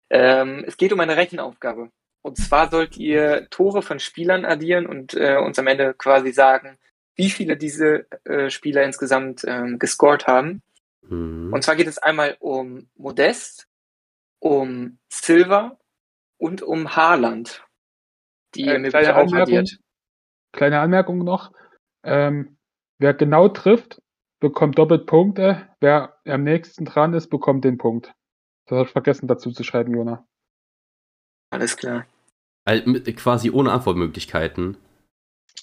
Ähm, 0.10 0.66
es 0.68 0.76
geht 0.76 0.92
um 0.92 1.00
eine 1.00 1.16
Rechenaufgabe. 1.16 1.92
Und 2.22 2.38
zwar 2.38 2.70
sollt 2.70 2.98
ihr 2.98 3.48
Tore 3.50 3.82
von 3.82 4.00
Spielern 4.00 4.44
addieren 4.44 4.86
und 4.86 5.14
äh, 5.14 5.38
uns 5.38 5.58
am 5.58 5.68
Ende 5.68 5.94
quasi 5.94 6.34
sagen, 6.34 6.78
wie 7.16 7.30
viele 7.30 7.56
diese 7.56 8.08
äh, 8.26 8.50
Spieler 8.50 8.84
insgesamt 8.84 9.44
ähm, 9.48 9.80
gescored 9.80 10.28
haben. 10.28 10.62
Mhm. 11.10 11.52
Und 11.54 11.64
zwar 11.64 11.76
geht 11.76 11.88
es 11.88 11.98
einmal 11.98 12.38
um 12.40 12.90
Modest, 12.96 13.68
um 14.40 15.00
Silva 15.12 15.78
und 16.38 16.62
um 16.62 16.96
Haaland, 16.96 17.66
die 18.56 18.68
Äh, 18.68 18.74
ihr 18.74 18.80
mir 18.80 18.90
kleine 18.90 19.16
auch 19.16 19.20
Anmerkung. 19.22 19.42
addiert. 19.42 19.80
Kleine 20.54 20.80
Anmerkung 20.80 21.20
noch. 21.24 21.52
Ähm, 22.04 22.58
wer 23.00 23.14
genau 23.14 23.50
trifft, 23.50 24.02
bekommt 24.40 24.78
doppelt 24.78 25.06
Punkte. 25.06 25.68
Wer 25.80 26.18
am 26.26 26.44
nächsten 26.44 26.86
dran 26.86 27.14
ist, 27.14 27.30
bekommt 27.30 27.66
den 27.66 27.78
Punkt. 27.78 28.14
Das 28.68 28.78
habe 28.78 28.86
ich 28.88 28.92
vergessen 28.92 29.28
dazu 29.28 29.52
zu 29.52 29.64
schreiben, 29.64 29.94
Jona. 29.94 30.26
Alles 31.52 31.76
klar. 31.76 32.06
Also 32.66 32.94
quasi 33.16 33.50
ohne 33.50 33.72
Antwortmöglichkeiten. 33.72 34.78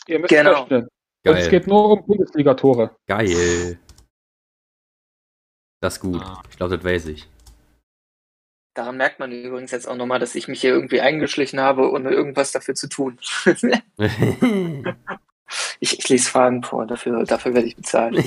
Ihr 0.09 0.19
müsst 0.19 0.31
Genau. 0.31 0.65
Und 0.67 0.89
es 1.25 1.49
geht 1.49 1.67
nur 1.67 1.91
um 1.91 2.07
Bundesliga-Tore. 2.07 2.97
Geil. 3.07 3.79
Das 5.87 5.99
ist 5.99 6.01
gut. 6.01 6.21
Ah. 6.21 6.43
Ich 6.51 6.57
glaube, 6.57 6.77
das 6.77 6.85
weiß 6.85 7.07
ich. 7.07 7.29
Daran 8.75 8.97
merkt 8.97 9.21
man 9.21 9.31
übrigens 9.31 9.71
jetzt 9.71 9.87
auch 9.87 9.95
nochmal, 9.95 10.19
dass 10.19 10.35
ich 10.35 10.49
mich 10.49 10.61
hier 10.61 10.71
irgendwie 10.71 11.01
eingeschlichen 11.01 11.61
habe, 11.61 11.93
ohne 11.93 12.11
irgendwas 12.11 12.51
dafür 12.51 12.75
zu 12.75 12.89
tun. 12.89 13.21
ich, 15.79 15.97
ich 16.01 16.09
lese 16.09 16.29
Fragen 16.29 16.65
vor, 16.65 16.87
dafür, 16.87 17.23
dafür 17.23 17.55
werde 17.55 17.69
ich 17.69 17.77
bezahlt. 17.77 18.17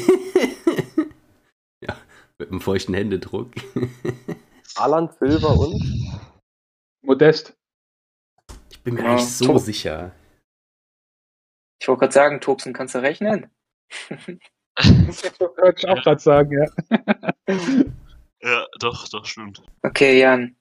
ja, 1.81 1.97
mit 2.37 2.49
einem 2.49 2.61
feuchten 2.61 2.93
Händedruck. 2.93 3.51
Alan 4.75 5.09
Silver 5.19 5.59
und? 5.59 5.83
Modest. 7.01 7.57
Ich 8.69 8.81
bin 8.83 8.93
mir 8.93 9.03
Ja, 9.03 9.15
nicht 9.15 9.27
so 9.27 9.47
top. 9.47 9.59
sicher. 9.59 10.13
Ich 11.81 11.89
wollte 11.89 11.99
gerade 11.99 12.13
sagen, 12.13 12.39
Tobsen, 12.39 12.71
kannst 12.71 12.95
du 12.95 12.99
rechnen? 12.99 13.51
Wollte 14.79 15.75
ich 15.77 15.87
auch 15.89 16.01
gerade 16.03 16.19
sagen, 16.21 16.51
ja. 16.51 17.33
Ja, 18.41 18.65
doch, 18.79 19.07
doch, 19.09 19.25
stimmt. 19.25 19.61
Okay, 19.83 20.19
Jan. 20.19 20.55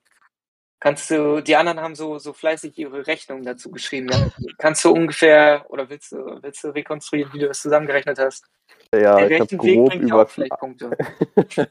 Kannst 0.80 1.10
du, 1.10 1.40
die 1.40 1.56
anderen 1.56 1.80
haben 1.80 1.94
so, 1.94 2.18
so 2.18 2.32
fleißig 2.32 2.76
ihre 2.78 3.06
Rechnung 3.06 3.42
dazu 3.44 3.70
geschrieben. 3.70 4.08
Ja? 4.10 4.28
Kannst 4.58 4.84
du 4.84 4.92
ungefähr, 4.92 5.64
oder 5.68 5.88
willst 5.88 6.12
du, 6.12 6.38
willst 6.42 6.62
du 6.62 6.68
rekonstruieren, 6.68 7.32
wie 7.32 7.40
du 7.40 7.48
das 7.48 7.62
zusammengerechnet 7.62 8.18
hast? 8.18 8.44
Ja, 8.92 9.16
Der 9.16 9.30
ich 9.30 9.40
habe 9.40 9.42
Rechenweg 9.52 9.74
grob 9.76 9.88
bringt 9.90 10.02
ja 10.02 10.08
über. 10.14 10.22
auch 10.22 10.28
vielleicht 10.30 10.58
Punkte. 10.58 10.90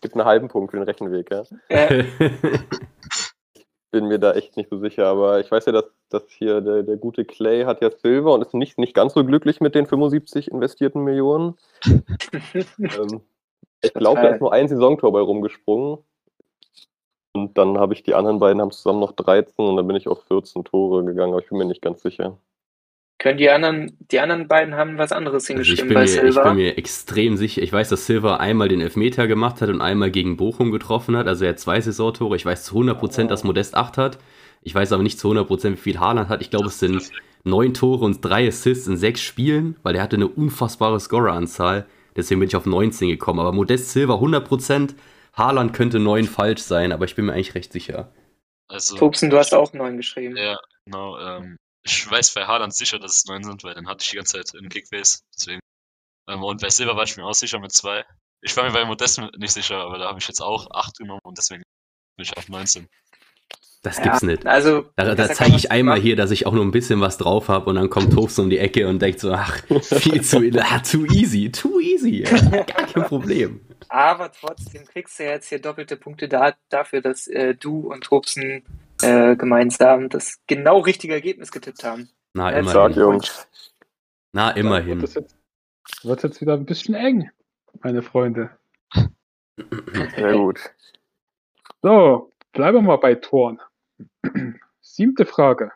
Gibt 0.00 0.14
einen 0.14 0.24
halben 0.24 0.48
Punkt 0.48 0.70
für 0.72 0.76
den 0.76 0.84
Rechenweg, 0.84 1.30
ja. 1.30 1.44
Äh, 1.68 2.04
Bin 3.94 4.08
mir 4.08 4.18
da 4.18 4.32
echt 4.32 4.56
nicht 4.56 4.70
so 4.70 4.78
sicher, 4.80 5.06
aber 5.06 5.38
ich 5.38 5.48
weiß 5.52 5.66
ja, 5.66 5.72
dass, 5.72 5.84
dass 6.08 6.24
hier 6.28 6.60
der, 6.60 6.82
der 6.82 6.96
gute 6.96 7.24
Clay 7.24 7.62
hat 7.62 7.80
ja 7.80 7.92
Silver 7.92 8.34
und 8.34 8.42
ist 8.42 8.52
nicht, 8.52 8.76
nicht 8.76 8.92
ganz 8.92 9.14
so 9.14 9.24
glücklich 9.24 9.60
mit 9.60 9.76
den 9.76 9.86
75 9.86 10.50
investierten 10.50 11.04
Millionen. 11.04 11.54
ähm, 11.84 13.20
ich 13.82 13.94
glaube, 13.94 14.20
da 14.20 14.28
ist 14.30 14.40
nur 14.40 14.52
ein 14.52 14.66
Saisontor 14.66 15.12
bei 15.12 15.20
rumgesprungen. 15.20 15.98
Und 17.34 17.56
dann 17.56 17.78
habe 17.78 17.94
ich 17.94 18.02
die 18.02 18.14
anderen 18.14 18.40
beiden 18.40 18.60
haben 18.60 18.72
zusammen 18.72 18.98
noch 18.98 19.12
13 19.12 19.64
und 19.64 19.76
dann 19.76 19.86
bin 19.86 19.94
ich 19.94 20.08
auf 20.08 20.24
14 20.24 20.64
Tore 20.64 21.04
gegangen, 21.04 21.34
aber 21.34 21.42
ich 21.42 21.48
bin 21.48 21.58
mir 21.58 21.64
nicht 21.64 21.82
ganz 21.82 22.02
sicher. 22.02 22.36
Können 23.24 23.38
die 23.38 23.48
anderen, 23.48 23.96
die 24.12 24.20
anderen 24.20 24.48
beiden 24.48 24.74
haben 24.74 24.98
was 24.98 25.10
anderes 25.10 25.48
Also 25.48 25.62
ich, 25.62 25.66
hingeschrieben 25.80 25.94
bei 25.94 26.00
mir, 26.00 26.04
ich 26.04 26.10
Silva. 26.10 26.42
bin 26.42 26.56
mir 26.56 26.76
extrem 26.76 27.38
sicher. 27.38 27.62
Ich 27.62 27.72
weiß, 27.72 27.88
dass 27.88 28.04
Silva 28.04 28.36
einmal 28.36 28.68
den 28.68 28.82
Elfmeter 28.82 29.26
gemacht 29.26 29.62
hat 29.62 29.70
und 29.70 29.80
einmal 29.80 30.10
gegen 30.10 30.36
Bochum 30.36 30.70
getroffen 30.70 31.16
hat. 31.16 31.26
Also 31.26 31.46
er 31.46 31.52
hat 31.52 31.58
zwei 31.58 31.80
Saisontore. 31.80 32.36
Ich 32.36 32.44
weiß 32.44 32.64
zu 32.64 32.74
100%, 32.76 33.28
dass 33.28 33.42
Modest 33.42 33.76
8 33.76 33.96
hat. 33.96 34.18
Ich 34.60 34.74
weiß 34.74 34.92
aber 34.92 35.02
nicht 35.02 35.18
zu 35.18 35.30
100%, 35.30 35.72
wie 35.72 35.76
viel 35.76 36.00
Haaland 36.00 36.28
hat. 36.28 36.42
Ich 36.42 36.50
glaube, 36.50 36.66
es 36.66 36.78
sind 36.78 37.00
neun 37.44 37.72
Tore 37.72 38.04
und 38.04 38.22
drei 38.22 38.46
Assists 38.46 38.86
in 38.88 38.98
sechs 38.98 39.22
Spielen, 39.22 39.76
weil 39.82 39.96
er 39.96 40.02
hatte 40.02 40.16
eine 40.16 40.28
unfassbare 40.28 41.00
Scoreranzahl. 41.00 41.86
Deswegen 42.16 42.40
bin 42.40 42.48
ich 42.50 42.56
auf 42.56 42.66
19 42.66 43.08
gekommen. 43.08 43.40
Aber 43.40 43.52
Modest 43.52 43.90
Silva 43.90 44.16
100%. 44.16 44.96
Haaland 45.32 45.72
könnte 45.72 45.98
9 45.98 46.24
falsch 46.26 46.60
sein, 46.60 46.92
aber 46.92 47.06
ich 47.06 47.14
bin 47.14 47.24
mir 47.24 47.32
eigentlich 47.32 47.54
recht 47.54 47.72
sicher. 47.72 48.12
Also, 48.68 48.96
Tobsen, 48.96 49.30
du 49.30 49.38
hast 49.38 49.54
auch 49.54 49.72
neun 49.72 49.96
geschrieben. 49.96 50.36
ja, 50.36 50.58
genau. 50.84 51.18
Ähm, 51.18 51.56
ich 51.84 52.10
weiß 52.10 52.34
bei 52.34 52.46
Haaland 52.46 52.74
sicher, 52.74 52.98
dass 52.98 53.16
es 53.16 53.26
neun 53.26 53.44
sind, 53.44 53.62
weil 53.64 53.74
dann 53.74 53.88
hatte 53.88 54.02
ich 54.02 54.10
die 54.10 54.16
ganze 54.16 54.42
Zeit 54.42 54.54
im 54.60 54.68
Kickbase. 54.68 55.20
Deswegen. 55.36 55.60
Ähm, 56.28 56.42
und 56.42 56.60
bei 56.62 56.70
Silber 56.70 56.96
war 56.96 57.04
ich 57.04 57.16
mir 57.16 57.24
auch 57.24 57.34
sicher 57.34 57.60
mit 57.60 57.72
zwei. 57.72 58.04
Ich 58.42 58.56
war 58.56 58.64
mir 58.64 58.72
bei 58.72 58.84
Modest 58.84 59.20
nicht 59.38 59.52
sicher, 59.52 59.78
aber 59.78 59.98
da 59.98 60.08
habe 60.08 60.18
ich 60.18 60.28
jetzt 60.28 60.40
auch 60.40 60.70
acht 60.70 60.96
genommen 60.98 61.20
und 61.24 61.38
deswegen 61.38 61.62
bin 62.16 62.24
ich 62.24 62.36
auf 62.36 62.48
19. 62.48 62.88
Das 63.82 63.98
Ja, 63.98 64.04
gibt's 64.04 64.22
nicht. 64.22 64.46
Also, 64.46 64.90
Da, 64.96 65.14
da 65.14 65.30
zeige 65.30 65.56
ich 65.56 65.70
einmal 65.70 65.98
nicht 65.98 66.04
hier, 66.04 66.16
dass 66.16 66.30
ich 66.30 66.46
auch 66.46 66.52
nur 66.52 66.64
ein 66.64 66.70
bisschen 66.70 67.00
was 67.00 67.18
drauf 67.18 67.48
habe 67.48 67.68
und 67.68 67.76
dann 67.76 67.90
kommt 67.90 68.12
Toast 68.14 68.38
um 68.38 68.48
die 68.50 68.58
Ecke 68.58 68.88
und 68.88 69.00
denkt 69.02 69.20
so, 69.20 69.32
ach, 69.32 69.62
viel 69.82 70.22
zu, 70.22 70.38
ah, 70.58 70.78
too 70.80 71.06
easy, 71.06 71.50
too 71.52 71.80
easy. 71.80 72.22
Ja, 72.22 72.62
gar 72.64 72.86
kein 72.86 73.04
Problem. 73.04 73.60
machen. 73.68 73.76
Aber 73.88 74.32
trotzdem 74.32 74.86
kriegst 74.86 75.18
du 75.18 75.24
ja 75.24 75.32
jetzt 75.32 75.48
hier 75.48 75.60
doppelte 75.60 75.96
Punkte 75.96 76.28
da, 76.28 76.54
dafür, 76.70 77.00
dass 77.02 77.26
äh, 77.28 77.54
du 77.54 77.92
und 77.92 78.04
Tobsen 78.04 78.64
äh, 79.04 79.36
gemeinsam 79.36 80.08
das 80.08 80.40
genau 80.46 80.80
richtige 80.80 81.14
Ergebnis 81.14 81.52
getippt 81.52 81.84
haben. 81.84 82.08
Na, 82.32 82.50
Stark, 82.62 82.92
immerhin. 82.92 82.98
Jungs. 82.98 83.48
Na, 84.32 84.48
Wird 84.48 84.56
immerhin. 84.58 85.00
das 85.00 85.14
jetzt, 85.14 85.36
wird 86.02 86.22
jetzt 86.22 86.40
wieder 86.40 86.54
ein 86.54 86.66
bisschen 86.66 86.94
eng, 86.94 87.30
meine 87.82 88.02
Freunde. 88.02 88.50
Sehr 90.16 90.32
gut. 90.32 90.60
So, 91.82 92.32
bleiben 92.52 92.78
wir 92.78 92.82
mal 92.82 92.96
bei 92.96 93.14
Toren. 93.14 93.60
Siebte 94.80 95.26
Frage. 95.26 95.72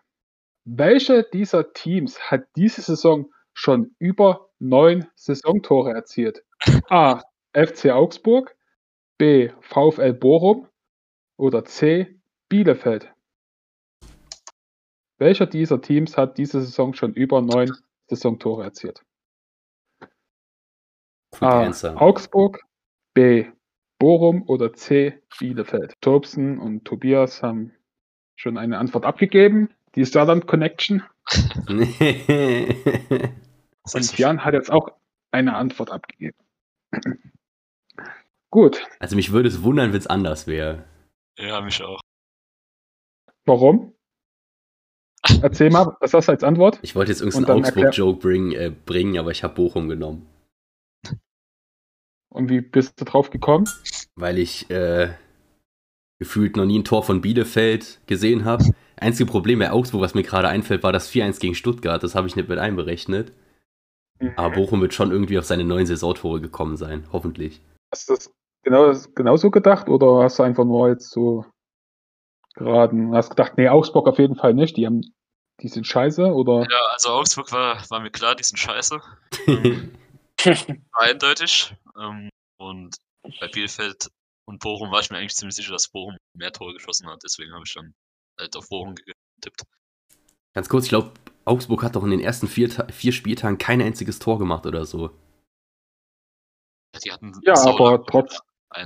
Welche 0.64 1.22
dieser 1.22 1.72
Teams 1.72 2.20
hat 2.30 2.46
diese 2.56 2.82
Saison 2.82 3.30
schon 3.52 3.94
über 3.98 4.48
neun 4.58 5.06
Saisontore 5.14 5.92
erzielt? 5.92 6.44
A. 6.88 7.22
FC 7.52 7.86
Augsburg, 7.90 8.54
B. 9.16 9.50
VfL 9.60 10.12
Bochum 10.12 10.68
oder 11.36 11.64
C. 11.64 12.18
Bielefeld? 12.48 13.12
Welcher 15.18 15.46
dieser 15.46 15.82
Teams 15.82 16.16
hat 16.16 16.38
diese 16.38 16.60
Saison 16.60 16.94
schon 16.94 17.12
über 17.12 17.42
neun 17.42 17.72
Saisontore 18.06 18.64
erzielt? 18.64 19.02
A. 21.40 21.70
Augsburg, 21.96 22.60
B. 23.14 23.46
Bochum 23.98 24.44
oder 24.48 24.72
C. 24.72 25.20
Bielefeld. 25.38 26.00
Tobsen 26.00 26.58
und 26.58 26.84
Tobias 26.84 27.42
haben 27.42 27.72
schon 28.36 28.56
eine 28.56 28.78
Antwort 28.78 29.04
abgegeben. 29.04 29.70
Die 29.96 30.04
Saarland 30.04 30.46
Connection. 30.46 31.02
Und 33.92 34.18
Jan 34.18 34.44
hat 34.44 34.54
jetzt 34.54 34.70
auch 34.70 34.90
eine 35.30 35.56
Antwort 35.56 35.90
abgegeben. 35.90 36.36
Gut. 38.50 38.86
also 38.98 39.16
mich 39.16 39.32
würde 39.32 39.48
es 39.48 39.62
wundern, 39.62 39.92
wenn 39.92 39.98
es 39.98 40.06
anders 40.06 40.46
wäre. 40.46 40.84
Ja, 41.38 41.60
mich 41.60 41.82
auch. 41.82 42.00
Warum? 43.44 43.94
Erzähl 45.42 45.70
mal, 45.70 45.96
was 46.00 46.14
hast 46.14 46.28
du 46.28 46.32
als 46.32 46.44
Antwort? 46.44 46.78
Ich 46.82 46.94
wollte 46.94 47.10
jetzt 47.10 47.20
irgendeinen 47.20 47.64
Augsburg-Joke 47.64 48.20
bringen, 48.20 48.52
äh, 48.52 48.70
bringen, 48.70 49.18
aber 49.18 49.30
ich 49.30 49.42
habe 49.42 49.54
Bochum 49.54 49.88
genommen. 49.88 50.26
Und 52.30 52.50
wie 52.50 52.60
bist 52.60 53.00
du 53.00 53.04
drauf 53.04 53.30
gekommen? 53.30 53.68
Weil 54.14 54.38
ich 54.38 54.70
äh, 54.70 55.10
gefühlt 56.18 56.56
noch 56.56 56.66
nie 56.66 56.78
ein 56.78 56.84
Tor 56.84 57.02
von 57.02 57.20
Bielefeld 57.20 58.00
gesehen 58.06 58.44
habe. 58.44 58.64
Einzige 58.96 59.30
Problem 59.30 59.60
bei 59.60 59.70
Augsburg, 59.70 60.02
was 60.02 60.14
mir 60.14 60.22
gerade 60.22 60.48
einfällt, 60.48 60.82
war 60.82 60.92
das 60.92 61.10
4-1 61.10 61.40
gegen 61.40 61.54
Stuttgart. 61.54 62.02
Das 62.02 62.14
habe 62.14 62.26
ich 62.26 62.36
nicht 62.36 62.48
mit 62.48 62.58
einberechnet. 62.58 63.32
Aber 64.36 64.54
Bochum 64.54 64.80
wird 64.80 64.94
schon 64.94 65.12
irgendwie 65.12 65.38
auf 65.38 65.44
seine 65.44 65.64
neuen 65.64 65.86
Saisontore 65.86 66.40
gekommen 66.40 66.76
sein. 66.76 67.06
Hoffentlich. 67.12 67.62
Hast 67.92 68.08
du 68.08 68.14
das 68.14 68.32
genau, 68.62 68.92
genauso 69.14 69.50
gedacht 69.50 69.88
oder 69.88 70.24
hast 70.24 70.38
du 70.38 70.42
einfach 70.42 70.64
nur 70.64 70.88
jetzt 70.88 71.10
so 71.10 71.46
geraten? 72.58 73.14
Hast 73.14 73.30
gedacht, 73.30 73.52
nee, 73.56 73.68
Augsburg 73.68 74.06
auf 74.08 74.18
jeden 74.18 74.36
Fall 74.36 74.54
nicht. 74.54 74.76
Die 74.76 74.86
haben, 74.86 75.02
die 75.60 75.68
sind 75.68 75.86
scheiße 75.86 76.32
oder? 76.32 76.66
Ja, 76.70 76.80
also 76.92 77.10
Augsburg 77.10 77.50
war, 77.52 77.82
war 77.90 78.00
mir 78.00 78.10
klar, 78.10 78.34
die 78.34 78.44
sind 78.44 78.58
scheiße. 78.58 79.00
Ähm, 80.44 80.86
eindeutig. 80.92 81.74
Ähm, 82.00 82.30
und 82.60 82.96
bei 83.40 83.48
Bielefeld 83.48 84.08
und 84.46 84.60
Bochum 84.60 84.92
war 84.92 85.00
ich 85.00 85.10
mir 85.10 85.18
eigentlich 85.18 85.34
ziemlich 85.34 85.56
sicher, 85.56 85.72
dass 85.72 85.88
Bochum 85.88 86.16
mehr 86.36 86.52
Tore 86.52 86.74
geschossen 86.74 87.08
hat. 87.08 87.20
Deswegen 87.24 87.52
habe 87.52 87.64
ich 87.66 87.74
dann 87.74 87.92
halt 88.38 88.56
auf 88.56 88.68
Bochum 88.68 88.94
getippt. 88.94 89.62
Ganz 90.54 90.68
kurz, 90.68 90.84
ich 90.84 90.90
glaube, 90.90 91.12
Augsburg 91.44 91.82
hat 91.82 91.96
doch 91.96 92.04
in 92.04 92.10
den 92.10 92.20
ersten 92.20 92.46
vier, 92.46 92.70
vier 92.70 93.12
Spieltagen 93.12 93.58
kein 93.58 93.82
einziges 93.82 94.18
Tor 94.18 94.38
gemacht 94.38 94.66
oder 94.66 94.84
so. 94.86 95.10
Die 97.04 97.12
hatten 97.12 97.32
Ja, 97.42 97.56
so 97.56 97.70
aber 97.70 98.04
trotz, 98.04 98.40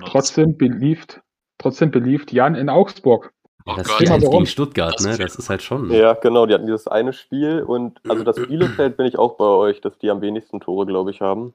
trotzdem 0.07 0.57
beliebt, 0.57 1.21
trotzdem 1.59 1.91
beliebt 1.91 2.33
Jan 2.33 2.55
in 2.55 2.69
Augsburg. 2.69 3.33
Oh 3.65 3.75
das 3.77 3.87
Gott, 3.87 4.01
4-1 4.01 4.09
warum? 4.23 4.31
gegen 4.33 4.47
Stuttgart, 4.47 4.95
Das 4.95 5.05
ne? 5.05 5.11
ist 5.13 5.21
Das 5.21 5.37
ist 5.37 5.51
halt 5.51 5.63
schon. 5.63 5.91
Ja, 5.91 6.15
genau, 6.15 6.47
die 6.47 6.55
hatten 6.55 6.67
dieses 6.67 6.89
eine 6.89 7.13
Spiel 7.13 7.63
und 7.63 8.01
also 8.09 8.25
das 8.25 8.37
Bielefeld 8.49 8.97
bin 8.97 9.07
ich 9.07 9.19
auch 9.19 9.37
bei 9.37 9.45
euch, 9.45 9.81
dass 9.81 9.99
die 9.99 10.11
am 10.11 10.21
wenigsten 10.21 10.61
Tore, 10.61 10.87
glaube 10.87 11.11
ich, 11.11 11.21
haben. 11.21 11.55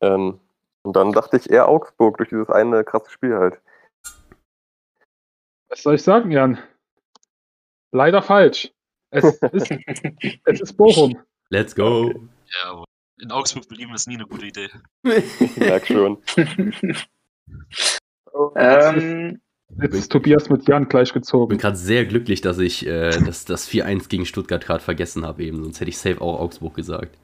Ähm, 0.00 0.38
und 0.82 0.94
dann 0.96 1.12
dachte 1.12 1.36
ich 1.36 1.50
eher 1.50 1.68
Augsburg 1.68 2.18
durch 2.18 2.28
dieses 2.28 2.50
eine 2.50 2.84
krasse 2.84 3.10
Spiel 3.10 3.34
halt. 3.36 3.58
Was 5.68 5.82
soll 5.82 5.94
ich 5.96 6.02
sagen, 6.02 6.30
Jan? 6.30 6.58
Leider 7.90 8.22
falsch. 8.22 8.70
Es 9.10 9.24
ist, 9.52 9.70
es 10.44 10.60
ist 10.60 10.76
Bochum. 10.76 11.16
Let's 11.48 11.74
go. 11.74 12.10
Ja, 12.10 12.70
aber 12.70 12.84
in 13.20 13.30
Augsburg 13.32 13.68
belieben 13.68 13.94
ist 13.94 14.06
nie 14.08 14.14
eine 14.14 14.26
gute 14.26 14.46
Idee. 14.46 14.68
Ich 15.02 15.56
merke 15.56 15.86
schon. 15.86 16.18
ähm, 18.56 19.40
Jetzt 19.80 19.94
ist 19.94 20.12
Tobias 20.12 20.48
mit 20.50 20.68
Jan 20.68 20.82
Ich 20.82 20.88
bin 20.88 20.88
gleichgezogen. 20.88 21.58
gerade 21.58 21.76
sehr 21.76 22.04
glücklich, 22.04 22.40
dass 22.40 22.58
ich 22.58 22.86
äh, 22.86 23.10
das, 23.10 23.44
das 23.44 23.68
4-1 23.68 24.08
gegen 24.08 24.26
Stuttgart 24.26 24.64
gerade 24.64 24.82
vergessen 24.82 25.26
habe 25.26 25.42
eben. 25.42 25.62
Sonst 25.62 25.80
hätte 25.80 25.88
ich 25.90 25.98
safe 25.98 26.20
auch 26.20 26.40
Augsburg 26.40 26.74
gesagt. 26.74 27.16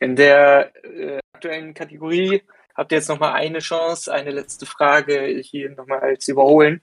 in 0.00 0.16
der 0.16 0.72
äh, 0.84 1.18
aktuellen 1.32 1.74
Kategorie 1.74 2.42
habt 2.74 2.92
ihr 2.92 2.98
jetzt 2.98 3.08
nochmal 3.08 3.34
eine 3.34 3.58
Chance, 3.58 4.12
eine 4.12 4.30
letzte 4.30 4.66
Frage 4.66 5.40
hier 5.44 5.70
nochmal 5.70 6.16
zu 6.18 6.32
überholen. 6.32 6.80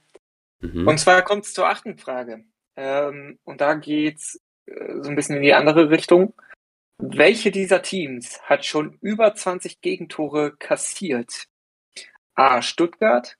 Mhm. 0.61 0.87
Und 0.87 0.99
zwar 0.99 1.23
kommt 1.23 1.45
es 1.45 1.53
zur 1.53 1.67
achten 1.67 1.97
Frage. 1.97 2.43
Ähm, 2.75 3.39
und 3.43 3.61
da 3.61 3.73
geht's 3.73 4.39
äh, 4.65 5.01
so 5.01 5.09
ein 5.09 5.15
bisschen 5.15 5.37
in 5.37 5.43
die 5.43 5.53
andere 5.53 5.89
Richtung. 5.89 6.33
Welche 6.97 7.49
dieser 7.51 7.81
Teams 7.81 8.41
hat 8.41 8.65
schon 8.65 8.97
über 9.01 9.33
20 9.33 9.81
Gegentore 9.81 10.55
kassiert? 10.57 11.45
A. 12.35 12.61
Stuttgart, 12.61 13.37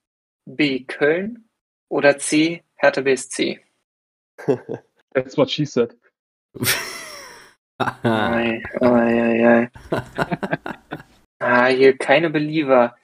B. 0.55 0.83
Köln 0.83 1.49
oder 1.89 2.17
C. 2.17 2.63
Hertha 2.75 3.01
BSC? 3.01 3.59
That's 5.13 5.37
what 5.37 5.49
she 5.49 5.65
said. 5.65 5.95
Ei, 8.03 8.61
ei, 8.81 9.45
ei, 9.45 9.69
ah, 11.39 11.67
hier 11.67 11.97
keine 11.97 12.29
Believer. 12.29 12.95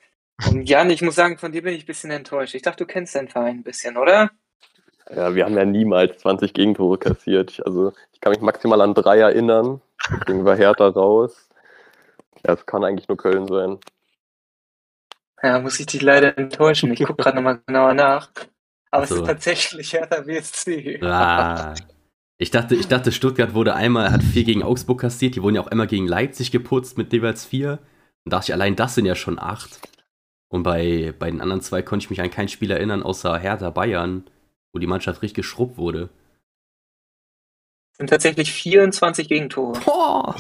Und 0.52 0.68
Jan, 0.68 0.90
ich 0.90 1.02
muss 1.02 1.16
sagen, 1.16 1.38
von 1.38 1.54
dir 1.54 1.62
bin 1.62 1.74
ich 1.74 1.84
ein 1.84 1.88
bisschen 1.88 2.12
enttäuscht. 2.12 2.56
Ich 2.56 2.62
dachte, 2.62 2.84
du 2.84 2.86
kennst 2.86 3.16
deinen 3.16 3.30
Verein 3.30 3.60
ein 3.60 3.64
bisschen, 3.64 3.96
oder? 3.96 4.32
Ja, 5.10 5.34
wir 5.34 5.46
haben 5.46 5.56
ja 5.56 5.64
niemals 5.64 6.18
20 6.18 6.54
Gegentore 6.54 6.98
kassiert. 6.98 7.62
Also 7.66 7.94
ich 8.12 8.20
kann 8.20 8.32
mich 8.32 8.42
maximal 8.42 8.82
an 8.82 8.94
drei 8.94 9.20
erinnern. 9.20 9.82
Deswegen 10.10 10.44
war 10.44 10.58
Hertha 10.58 10.88
raus. 10.88 11.48
Ja, 12.46 12.54
es 12.54 12.66
kann 12.66 12.84
eigentlich 12.84 13.08
nur 13.08 13.18
Köln 13.18 13.48
sein. 13.48 13.80
Ja, 15.46 15.60
muss 15.60 15.80
ich 15.80 15.86
dich 15.86 16.02
leider 16.02 16.36
enttäuschen. 16.40 16.92
Ich 16.92 17.00
gucke 17.00 17.22
gerade 17.22 17.36
nochmal 17.36 17.62
genauer 17.68 17.94
nach. 17.94 18.32
Aber 18.90 19.04
es 19.04 19.10
So. 19.10 19.18
ist 19.18 19.28
tatsächlich 19.28 19.94
Hertha 19.94 20.22
BSC. 20.22 21.00
Ah. 21.04 21.76
Ich 22.38 22.50
dachte, 22.50 22.74
ich 22.74 22.88
dachte, 22.88 23.12
Stuttgart 23.12 23.54
wurde 23.54 23.76
einmal, 23.76 24.12
hat 24.12 24.24
vier 24.24 24.44
gegen 24.44 24.64
Augsburg 24.64 25.02
kassiert, 25.02 25.36
die 25.36 25.44
wurden 25.44 25.56
ja 25.56 25.62
auch 25.62 25.68
einmal 25.68 25.86
gegen 25.88 26.08
Leipzig 26.08 26.50
geputzt 26.52 26.98
mit 26.98 27.14
jeweils 27.14 27.46
vier. 27.46 27.78
Und 28.26 28.34
dachte 28.34 28.46
ich, 28.50 28.54
allein 28.54 28.76
das 28.76 28.96
sind 28.96 29.06
ja 29.06 29.14
schon 29.14 29.38
acht. 29.38 29.80
Und 30.50 30.64
bei, 30.64 31.14
bei 31.20 31.30
den 31.30 31.42
anderen 31.42 31.62
zwei 31.62 31.84
konnte 31.84 32.06
ich 32.06 32.10
mich 32.10 32.22
an 32.22 32.32
kein 32.32 32.50
Spiel 32.50 32.72
erinnern, 32.72 33.04
außer 33.04 33.38
Hertha 33.38 33.70
Bayern, 33.70 34.24
wo 34.74 34.80
die 34.80 34.88
Mannschaft 34.88 35.22
richtig 35.22 35.36
geschrubbt 35.36 35.78
wurde. 35.78 36.10
Es 37.92 37.98
sind 37.98 38.10
tatsächlich 38.10 38.52
24 38.52 39.30
Gegentore. 39.30 39.80
Boah. 39.86 40.36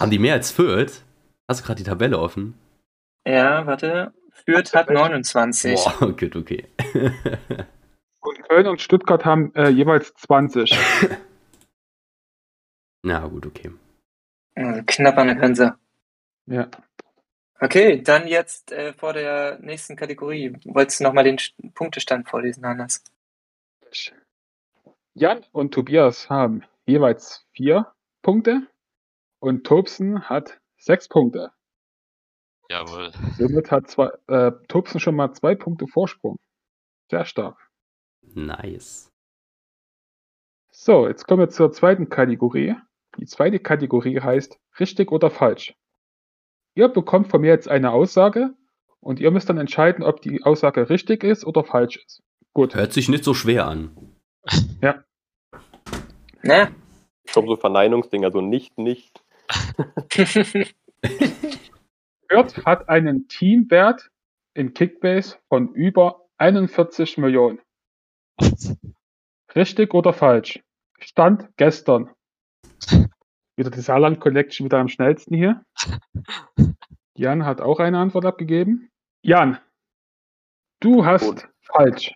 Haben 0.00 0.10
die 0.10 0.18
mehr 0.18 0.34
als 0.34 0.50
Fürth? 0.50 1.02
Hast 1.48 1.60
du 1.60 1.64
gerade 1.64 1.78
die 1.78 1.88
Tabelle 1.88 2.18
offen? 2.18 2.54
Ja, 3.26 3.66
warte. 3.66 4.12
Fürth 4.44 4.74
hat 4.74 4.90
29. 4.90 5.74
Boah, 5.74 6.12
gut, 6.18 6.36
okay. 6.36 6.66
Und 8.20 8.42
Köln 8.48 8.66
und 8.66 8.80
Stuttgart 8.80 9.24
haben 9.24 9.54
äh, 9.54 9.68
jeweils 9.68 10.12
20. 10.14 10.70
Na 13.02 13.26
gut, 13.26 13.46
okay. 13.46 13.70
Also 14.54 14.82
knapp 14.86 15.18
an 15.18 15.26
der 15.28 15.36
Grenze. 15.36 15.74
Ja. 16.46 16.68
Okay, 17.60 18.02
dann 18.02 18.26
jetzt 18.26 18.72
äh, 18.72 18.92
vor 18.92 19.12
der 19.12 19.58
nächsten 19.60 19.96
Kategorie. 19.96 20.56
Wolltest 20.64 21.00
du 21.00 21.04
nochmal 21.04 21.24
den 21.24 21.38
St- 21.38 21.54
Punktestand 21.74 22.28
vorlesen, 22.28 22.66
Hannes? 22.66 23.02
Jan 25.14 25.44
und 25.52 25.72
Tobias 25.72 26.28
haben 26.28 26.64
jeweils 26.84 27.46
vier 27.52 27.92
Punkte 28.22 28.66
und 29.38 29.64
Tobsen 29.64 30.28
hat 30.28 30.58
sechs 30.78 31.08
Punkte. 31.08 31.52
Jawohl. 32.68 33.12
Somit 33.36 33.70
hat 33.70 33.88
zwei, 33.88 34.10
äh, 34.28 34.52
Tobsen 34.68 35.00
schon 35.00 35.16
mal 35.16 35.32
zwei 35.32 35.54
Punkte 35.54 35.86
Vorsprung. 35.86 36.38
Sehr 37.10 37.24
stark. 37.24 37.58
Nice. 38.22 39.12
So, 40.70 41.06
jetzt 41.06 41.26
kommen 41.26 41.40
wir 41.40 41.50
zur 41.50 41.72
zweiten 41.72 42.08
Kategorie. 42.08 42.74
Die 43.18 43.26
zweite 43.26 43.60
Kategorie 43.60 44.20
heißt 44.20 44.58
richtig 44.80 45.12
oder 45.12 45.30
falsch. 45.30 45.74
Ihr 46.74 46.88
bekommt 46.88 47.28
von 47.28 47.42
mir 47.42 47.48
jetzt 47.48 47.68
eine 47.68 47.92
Aussage 47.92 48.54
und 49.00 49.20
ihr 49.20 49.30
müsst 49.30 49.48
dann 49.48 49.58
entscheiden, 49.58 50.02
ob 50.02 50.20
die 50.22 50.42
Aussage 50.42 50.88
richtig 50.90 51.22
ist 51.22 51.44
oder 51.44 51.62
falsch 51.62 51.98
ist. 52.04 52.22
Gut. 52.54 52.74
Hört 52.74 52.92
sich 52.92 53.08
nicht 53.08 53.22
so 53.24 53.34
schwer 53.34 53.66
an. 53.66 53.96
Ne? 56.42 56.74
Ich 57.24 57.32
glaube, 57.32 57.48
so 57.48 57.56
Verneinungsdinger, 57.56 58.32
so 58.32 58.40
nicht, 58.40 58.76
nicht. 58.78 59.22
Fürth 62.28 62.64
hat 62.64 62.88
einen 62.88 63.28
Teamwert 63.28 64.10
in 64.54 64.74
Kickbase 64.74 65.38
von 65.48 65.72
über 65.74 66.26
41 66.38 67.18
Millionen. 67.18 67.60
Richtig 69.54 69.94
oder 69.94 70.12
falsch? 70.12 70.60
Stand 70.98 71.48
gestern. 71.56 72.10
Wieder 73.56 73.70
die 73.70 73.80
Saarland 73.80 74.20
Collection 74.20 74.64
wieder 74.64 74.78
am 74.78 74.88
schnellsten 74.88 75.34
hier. 75.34 75.64
Jan 77.16 77.44
hat 77.44 77.60
auch 77.60 77.78
eine 77.78 77.98
Antwort 77.98 78.24
abgegeben. 78.24 78.90
Jan, 79.22 79.58
du 80.80 81.04
hast 81.04 81.26
Gut. 81.26 81.48
falsch. 81.62 82.14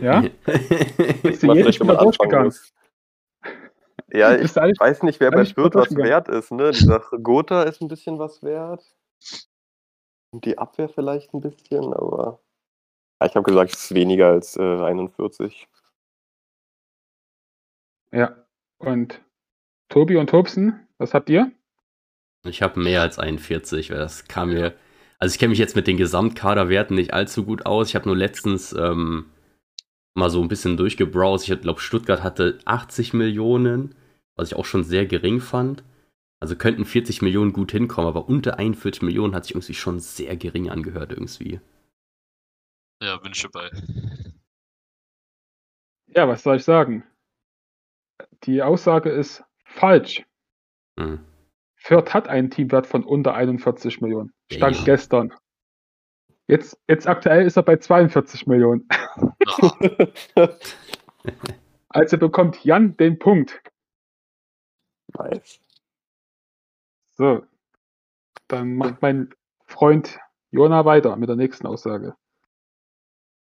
Ja? 0.00 0.20
Bist 1.22 1.42
du 1.42 1.52
jedes 1.54 1.80
anfangen 1.80 1.98
durchgegangen? 1.98 2.44
muss. 2.46 2.72
Ja, 4.12 4.36
ich 4.36 4.54
weiß 4.54 5.04
nicht, 5.04 5.20
wer 5.20 5.30
bei 5.30 5.44
Fürth 5.44 5.74
was 5.74 5.96
wert 5.96 6.28
ist. 6.28 6.52
Ne? 6.52 6.70
Dieser 6.70 7.00
Gotha 7.22 7.62
ist 7.62 7.80
ein 7.80 7.88
bisschen 7.88 8.18
was 8.18 8.42
wert. 8.42 8.84
Und 10.32 10.44
die 10.44 10.58
Abwehr 10.58 10.88
vielleicht 10.88 11.32
ein 11.32 11.40
bisschen, 11.40 11.92
aber 11.94 12.40
ja, 13.20 13.28
ich 13.28 13.36
habe 13.36 13.44
gesagt, 13.44 13.72
es 13.72 13.84
ist 13.84 13.94
weniger 13.94 14.28
als 14.28 14.56
äh, 14.56 14.62
41. 14.62 15.68
Ja. 18.12 18.36
Und 18.78 19.22
Tobi 19.88 20.16
und 20.16 20.28
Tobsen, 20.28 20.86
was 20.98 21.14
habt 21.14 21.30
ihr? 21.30 21.52
Ich 22.44 22.62
habe 22.62 22.80
mehr 22.80 23.00
als 23.00 23.18
41, 23.18 23.90
weil 23.90 23.98
das 23.98 24.26
kam 24.26 24.50
mir. 24.50 24.74
Also 25.18 25.34
ich 25.34 25.38
kenne 25.38 25.50
mich 25.50 25.58
jetzt 25.58 25.76
mit 25.76 25.86
den 25.86 25.96
Gesamtkaderwerten 25.96 26.96
nicht 26.96 27.14
allzu 27.14 27.44
gut 27.44 27.64
aus. 27.64 27.88
Ich 27.88 27.94
habe 27.94 28.08
nur 28.08 28.16
letztens 28.16 28.72
ähm, 28.72 29.30
mal 30.14 30.30
so 30.30 30.42
ein 30.42 30.48
bisschen 30.48 30.76
durchgebrowst. 30.76 31.48
Ich 31.48 31.60
glaube, 31.60 31.80
Stuttgart 31.80 32.22
hatte 32.24 32.58
80 32.64 33.12
Millionen, 33.14 33.94
was 34.36 34.48
ich 34.50 34.56
auch 34.56 34.64
schon 34.64 34.84
sehr 34.84 35.06
gering 35.06 35.40
fand. 35.40 35.84
Also 36.40 36.56
könnten 36.56 36.84
40 36.84 37.22
Millionen 37.22 37.52
gut 37.52 37.70
hinkommen, 37.70 38.08
aber 38.08 38.28
unter 38.28 38.58
41 38.58 39.02
Millionen 39.02 39.34
hat 39.34 39.44
sich 39.44 39.54
irgendwie 39.54 39.74
schon 39.74 40.00
sehr 40.00 40.36
gering 40.36 40.68
angehört 40.70 41.12
irgendwie. 41.12 41.60
Ja, 43.00 43.16
bin 43.16 43.32
ich 43.32 43.42
dabei. 43.42 43.70
Ja, 46.08 46.28
was 46.28 46.42
soll 46.42 46.56
ich 46.56 46.64
sagen? 46.64 47.04
Die 48.44 48.62
Aussage 48.62 49.10
ist 49.10 49.44
falsch. 49.64 50.24
Hm. 50.98 51.20
Fürth 51.76 52.12
hat 52.14 52.28
einen 52.28 52.50
Teamwert 52.50 52.86
von 52.86 53.04
unter 53.04 53.34
41 53.34 54.00
Millionen. 54.00 54.32
Stand 54.52 54.76
Ja. 54.78 54.84
gestern. 54.84 55.32
Jetzt, 56.48 56.78
jetzt 56.88 57.06
aktuell 57.06 57.46
ist 57.46 57.56
er 57.56 57.62
bei 57.62 57.76
42 57.76 58.46
Millionen. 58.46 58.88
Also 61.94 62.16
bekommt 62.16 62.64
Jan 62.64 62.96
den 62.96 63.18
Punkt. 63.18 63.60
Nice. 65.18 65.60
So. 67.12 67.44
Dann 68.48 68.74
macht 68.74 69.00
mein 69.00 69.34
Freund 69.66 70.18
Jona 70.50 70.84
weiter 70.84 71.16
mit 71.16 71.28
der 71.28 71.36
nächsten 71.36 71.66
Aussage. 71.66 72.14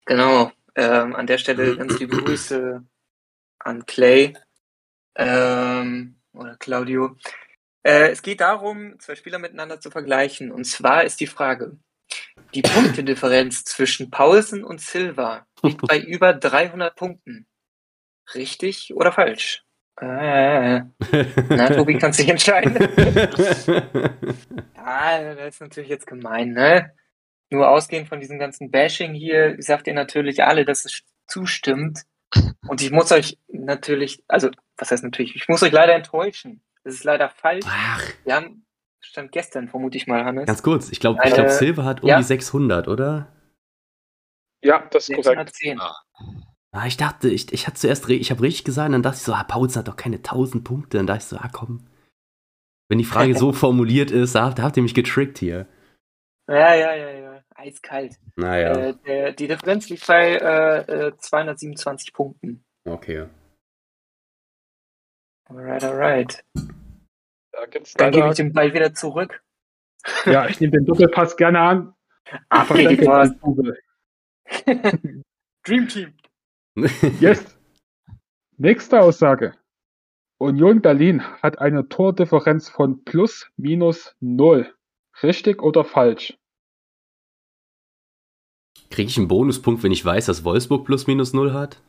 Genau. 0.07 0.53
Ähm, 0.75 1.15
an 1.15 1.27
der 1.27 1.39
Stelle 1.39 1.77
ganz 1.77 1.99
liebe 1.99 2.17
Grüße 2.17 2.85
an 3.59 3.87
Clay 3.87 4.35
ähm, 5.17 6.17
oder 6.33 6.57
Claudio. 6.57 7.17
Äh, 7.83 8.11
es 8.11 8.23
geht 8.23 8.41
darum, 8.41 8.99
zwei 8.99 9.15
Spieler 9.15 9.39
miteinander 9.39 9.81
zu 9.81 9.91
vergleichen. 9.91 10.51
Und 10.51 10.65
zwar 10.65 11.05
ist 11.05 11.21
die 11.21 11.27
Frage, 11.27 11.79
die 12.55 12.63
Punktedifferenz 12.63 13.65
zwischen 13.65 14.11
Paulsen 14.11 14.65
und 14.65 14.81
Silva 14.81 15.47
liegt 15.63 15.87
bei 15.87 16.01
über 16.01 16.33
300 16.33 16.97
Punkten. 16.97 17.47
Richtig 18.35 18.95
oder 18.95 19.13
falsch? 19.13 19.66
Äh, 20.01 20.81
na, 21.49 21.71
Tobi, 21.71 21.99
kannst 21.99 22.21
dich 22.21 22.29
entscheiden. 22.29 22.77
Ja, 24.87 25.35
das 25.35 25.55
ist 25.55 25.61
natürlich 25.61 25.91
jetzt 25.91 26.07
gemein, 26.07 26.53
ne? 26.53 26.93
Nur 27.51 27.69
ausgehend 27.69 28.09
von 28.09 28.21
diesem 28.21 28.39
ganzen 28.39 28.71
Bashing 28.71 29.15
hier, 29.15 29.57
sagt 29.59 29.89
ihr 29.89 29.95
natürlich 29.95 30.45
alle, 30.45 30.65
dass 30.65 30.85
es 30.85 31.03
zustimmt. 31.27 32.03
Und 32.69 32.83
ich 32.83 32.93
muss 32.93 33.11
euch 33.11 33.37
natürlich, 33.49 34.23
also, 34.29 34.49
was 34.77 34.93
heißt 34.93 35.03
natürlich, 35.03 35.35
ich 35.35 35.49
muss 35.49 35.63
euch 35.65 35.73
leider 35.73 35.95
enttäuschen. 35.95 36.63
Das 36.85 36.95
ist 36.95 37.03
leider 37.03 37.29
falsch. 37.29 37.67
Ach, 37.69 38.01
Wir 38.25 38.37
haben, 38.37 38.65
stand 39.01 39.33
gestern, 39.33 39.69
vermute 39.69 39.97
ich 39.97 40.07
mal, 40.07 40.25
Hannes. 40.25 40.47
ganz 40.47 40.63
kurz. 40.63 40.91
Ich 40.93 41.01
glaube, 41.01 41.21
ich 41.25 41.35
glaub, 41.35 41.51
Silva 41.51 41.85
hat 41.85 42.05
um 42.05 42.09
ja. 42.09 42.19
die 42.19 42.25
600, 42.25 42.87
oder? 42.87 43.33
Ja, 44.63 44.87
das 44.93 45.09
ist 45.09 45.17
korrekt. 45.17 45.53
610. 45.53 45.81
Ah, 46.73 46.87
ich 46.87 46.97
dachte, 46.97 47.29
ich, 47.31 47.53
ich 47.53 47.67
hatte 47.67 47.77
zuerst, 47.79 48.09
ich 48.11 48.31
habe 48.31 48.43
richtig 48.43 48.65
gesagt, 48.65 48.87
und 48.87 48.93
dann 48.93 49.03
dachte 49.03 49.17
ich 49.17 49.23
so, 49.23 49.33
ah, 49.33 49.45
Paulsen 49.45 49.79
hat 49.81 49.89
doch 49.89 49.97
keine 49.97 50.17
1000 50.17 50.63
Punkte. 50.65 50.99
Dann 50.99 51.07
dachte 51.07 51.19
ich 51.21 51.25
so, 51.25 51.37
ah, 51.39 51.49
komm. 51.53 51.87
Wenn 52.89 52.99
die 52.99 53.05
Frage 53.05 53.35
so 53.39 53.53
formuliert 53.53 54.11
ist, 54.11 54.35
da, 54.35 54.45
habt- 54.47 54.59
da 54.59 54.63
habt 54.65 54.77
ihr 54.77 54.83
mich 54.83 54.95
getrickt 54.95 55.39
hier. 55.39 55.67
Ja, 56.49 56.75
ja, 56.75 56.95
ja, 56.95 57.11
ja. 57.11 57.43
Eiskalt. 57.57 58.19
Naja, 58.37 58.73
Äh, 58.91 58.95
der, 59.07 59.33
die 59.33 59.49
Differenz 59.49 59.89
liegt 59.89 60.07
bei 60.07 60.37
äh, 60.37 61.07
äh, 61.09 61.17
227 61.17 62.13
Punkten. 62.13 62.65
okay. 62.85 63.27
Alright, 65.49 65.85
alright. 65.85 66.45
Da 67.53 67.67
gibt's 67.71 67.95
Dann 67.95 68.13
gebe 68.13 68.29
ich 68.29 68.35
den 68.35 68.53
Ball 68.53 68.75
wieder 68.75 68.93
zurück. 68.95 69.43
ja, 70.27 70.47
ich 70.49 70.61
nehme 70.61 70.73
den 70.73 70.85
Doppelpass 70.87 71.37
gerne 71.37 71.61
an. 71.61 71.95
Ab 72.49 72.67
Verstecke 72.67 72.97
geht 72.97 73.01
die 73.01 73.05
Post. 73.07 73.33
den 73.33 73.41
Google. 73.41 73.79
Dream 75.65 75.89
Team. 75.89 76.15
Yes. 77.21 77.59
Nächste 78.59 79.01
Aussage. 79.01 79.55
Union 80.39 80.83
Berlin 80.83 81.23
hat 81.43 81.59
eine 81.59 81.89
Tordifferenz 81.89 82.69
von 82.69 83.05
plus 83.05 83.51
minus 83.57 84.15
null. 84.21 84.75
Richtig 85.23 85.63
oder 85.63 85.85
falsch? 85.85 86.37
Kriege 88.91 89.09
ich 89.09 89.17
einen 89.17 89.29
Bonuspunkt, 89.29 89.83
wenn 89.83 89.93
ich 89.93 90.05
weiß, 90.05 90.27
dass 90.27 90.45
Wolfsburg 90.45 90.85
plus 90.85 91.07
minus 91.07 91.33
null 91.33 91.55
hat? 91.55 91.81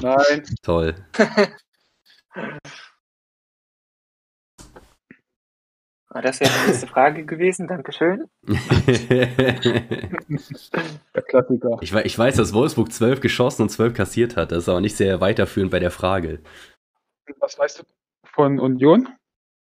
Nein. 0.00 0.44
Toll. 0.62 0.96
Ah, 6.16 6.22
Das 6.22 6.40
wäre 6.40 6.50
die 6.50 6.68
nächste 6.68 6.86
Frage 6.86 7.26
gewesen. 7.26 7.68
Dankeschön. 7.68 8.24
Der 11.14 11.22
Klassiker. 11.28 11.76
ich, 11.82 11.92
ich 11.94 12.18
weiß, 12.18 12.36
dass 12.36 12.54
Wolfsburg 12.54 12.90
12 12.90 13.20
geschossen 13.20 13.60
und 13.62 13.68
12 13.68 13.92
kassiert 13.92 14.34
hat. 14.36 14.50
Das 14.50 14.60
ist 14.60 14.68
aber 14.70 14.80
nicht 14.80 14.96
sehr 14.96 15.20
weiterführend 15.20 15.70
bei 15.70 15.78
der 15.78 15.90
Frage. 15.90 16.40
Was 17.40 17.58
weißt 17.58 17.80
du 17.80 17.82
von 18.24 18.58
Union? 18.58 19.08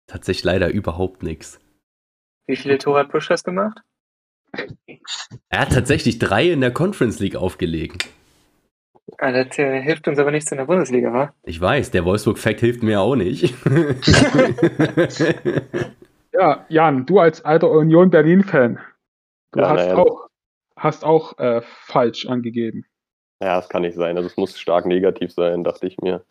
Tatsächlich 0.06 0.44
leider 0.44 0.68
überhaupt 0.68 1.22
nichts. 1.22 1.60
Wie 2.46 2.56
viele 2.56 2.76
Tore 2.76 3.00
hat 3.00 3.08
Puschkas 3.08 3.42
gemacht? 3.42 3.78
Er 5.48 5.60
hat 5.60 5.72
tatsächlich 5.72 6.18
drei 6.18 6.50
in 6.50 6.60
der 6.60 6.72
Conference 6.72 7.20
League 7.20 7.36
aufgelegt. 7.36 8.10
Ah, 9.16 9.32
das 9.32 9.58
äh, 9.58 9.80
hilft 9.80 10.08
uns 10.08 10.18
aber 10.18 10.30
nichts 10.30 10.52
in 10.52 10.58
der 10.58 10.66
Bundesliga, 10.66 11.10
wa? 11.10 11.32
Ich 11.44 11.58
weiß, 11.58 11.90
der 11.90 12.04
Wolfsburg-Fact 12.04 12.60
hilft 12.60 12.82
mir 12.82 13.00
auch 13.00 13.16
nicht. 13.16 13.54
Ja, 16.34 16.66
Jan, 16.68 17.06
du 17.06 17.20
als 17.20 17.44
alter 17.44 17.70
Union 17.70 18.10
Berlin-Fan, 18.10 18.78
du 19.52 19.60
Ja, 19.60 19.68
hast 19.70 19.86
naja. 19.86 19.96
auch, 19.98 20.28
hast 20.76 21.04
auch 21.04 21.38
äh, 21.38 21.62
falsch 21.62 22.26
angegeben. 22.26 22.84
Ja, 23.40 23.56
das 23.56 23.68
kann 23.68 23.82
nicht 23.82 23.94
sein. 23.96 24.16
Also 24.16 24.26
es 24.26 24.36
muss 24.36 24.58
stark 24.58 24.86
negativ 24.86 25.32
sein, 25.32 25.64
dachte 25.64 25.86
ich 25.86 25.98
mir. 25.98 26.24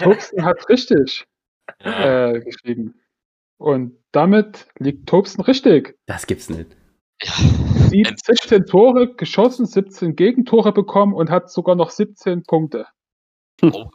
Tobsten 0.00 0.44
hat 0.44 0.68
richtig 0.68 1.26
Ja, 1.82 2.30
äh, 2.30 2.40
geschrieben. 2.40 3.00
Und 3.58 3.96
damit 4.12 4.66
liegt 4.78 5.08
Tobsten 5.08 5.42
richtig. 5.44 5.96
das 6.06 6.26
gibt's 6.26 6.48
nicht. 6.48 6.76
ja. 7.22 7.32
Sie 7.90 7.98
Endlich. 8.02 8.20
17 8.24 8.66
Tore 8.66 9.14
geschossen, 9.14 9.66
17 9.66 10.16
Gegentore 10.16 10.72
bekommen 10.72 11.14
und 11.14 11.30
hat 11.30 11.50
sogar 11.50 11.74
noch 11.74 11.90
17 11.90 12.42
Punkte. 12.44 12.86
Oh, 13.62 13.90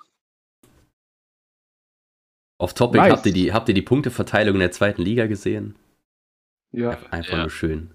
Auf 2.59 2.73
Topic 2.73 3.01
Nice. 3.01 3.11
habt, 3.13 3.25
ihr 3.25 3.33
die, 3.33 3.53
habt 3.53 3.67
ihr 3.69 3.73
die 3.73 3.81
Punkteverteilung 3.81 4.55
in 4.55 4.59
der 4.59 4.71
zweiten 4.71 5.01
Liga 5.01 5.25
gesehen? 5.27 5.75
Ja. 6.71 6.97
Einfach 7.09 7.31
Ja. 7.33 7.39
nur 7.41 7.49
schön. 7.49 7.91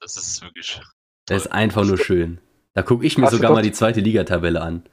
das 0.00 0.16
ist 0.16 0.42
wirklich. 0.42 0.80
Das 1.26 1.46
ist 1.46 1.52
einfach 1.52 1.84
nur 1.84 1.98
schön. 1.98 2.40
Da 2.74 2.82
gucke 2.82 3.04
ich 3.06 3.16
mir 3.18 3.24
Hast 3.26 3.32
sogar 3.32 3.52
mal 3.52 3.62
die 3.62 3.72
zweite 3.72 4.00
Ligatabelle 4.00 4.60
an. 4.60 4.84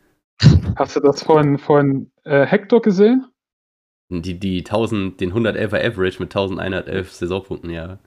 Hast 0.78 0.96
du 0.96 1.00
das 1.02 1.22
von, 1.24 1.58
von 1.58 2.12
äh, 2.24 2.46
Hector 2.46 2.82
gesehen? 2.82 3.28
Die, 4.10 4.40
die 4.40 4.60
1000, 4.60 5.20
den 5.20 5.34
111er 5.34 5.86
Average 5.86 6.20
mit 6.20 6.30
1111 6.36 7.12
Saisonpunkten, 7.12 7.70
ja. 7.70 8.00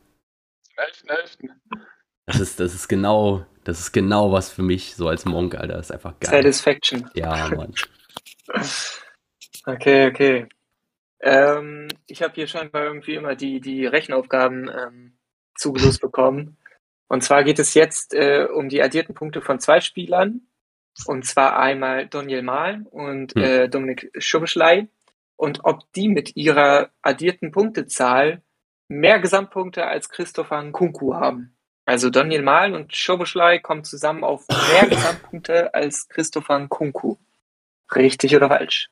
11.11. 0.77 1.51
Das 2.27 2.41
ist, 2.41 2.59
das 2.61 2.75
ist 2.75 2.89
genau, 2.89 3.45
das 3.65 3.81
ist 3.81 3.93
genau 3.93 4.33
was 4.33 4.51
für 4.51 4.63
mich, 4.63 4.95
so 4.97 5.09
als 5.09 5.25
Monk, 5.27 5.55
Alter. 5.57 5.75
Das 5.75 5.87
ist 5.87 5.93
einfach 5.93 6.19
geil. 6.21 6.31
Satisfaction. 6.43 7.11
Ja, 7.15 7.49
Mann. 7.55 7.75
Okay, 9.65 10.09
okay. 10.09 10.49
Ähm, 11.23 11.89
ich 12.07 12.23
habe 12.23 12.35
hier 12.35 12.47
scheinbar 12.49 12.85
irgendwie 12.85 13.15
immer 13.15 13.37
die, 13.37 13.61
die 13.61 13.87
Rechenaufgaben 13.87 14.69
ähm, 14.69 15.13
zugelost 15.55 16.01
bekommen. 16.01 16.59
Und 17.09 17.23
zwar 17.23 17.45
geht 17.45 17.59
es 17.59 17.75
jetzt 17.75 18.15
äh, 18.15 18.47
um 18.53 18.69
die 18.69 18.83
addierten 18.83 19.15
Punkte 19.15 19.41
von 19.41 19.61
zwei 19.61 19.81
Spielern. 19.81 20.43
Und 21.07 21.25
zwar 21.25 21.59
einmal 21.59 22.07
Daniel 22.09 22.43
Mahlen 22.43 22.87
und 22.87 23.35
Hm. 23.35 23.43
äh, 23.43 23.69
Dominik 23.69 24.11
Schubischlei. 24.19 24.89
Und 25.37 25.61
ob 25.65 25.91
die 25.93 26.09
mit 26.09 26.37
ihrer 26.37 26.91
addierten 27.03 27.51
Punktezahl 27.53 28.43
mehr 28.89 29.19
Gesamtpunkte 29.21 29.87
als 29.87 30.09
Christopher 30.09 30.63
Nkunku 30.63 31.15
haben. 31.15 31.57
Also 31.85 32.11
Daniel 32.11 32.43
Mahlen 32.43 32.75
und 32.75 32.95
Schubischlei 32.95 33.59
kommen 33.59 33.85
zusammen 33.85 34.23
auf 34.25 34.47
mehr 34.49 34.87
Gesamtpunkte 34.89 35.75
als 35.75 36.09
Christopher 36.09 36.59
Nkunku. 36.59 37.17
Richtig 37.95 38.37
oder 38.37 38.49
falsch? 38.49 38.91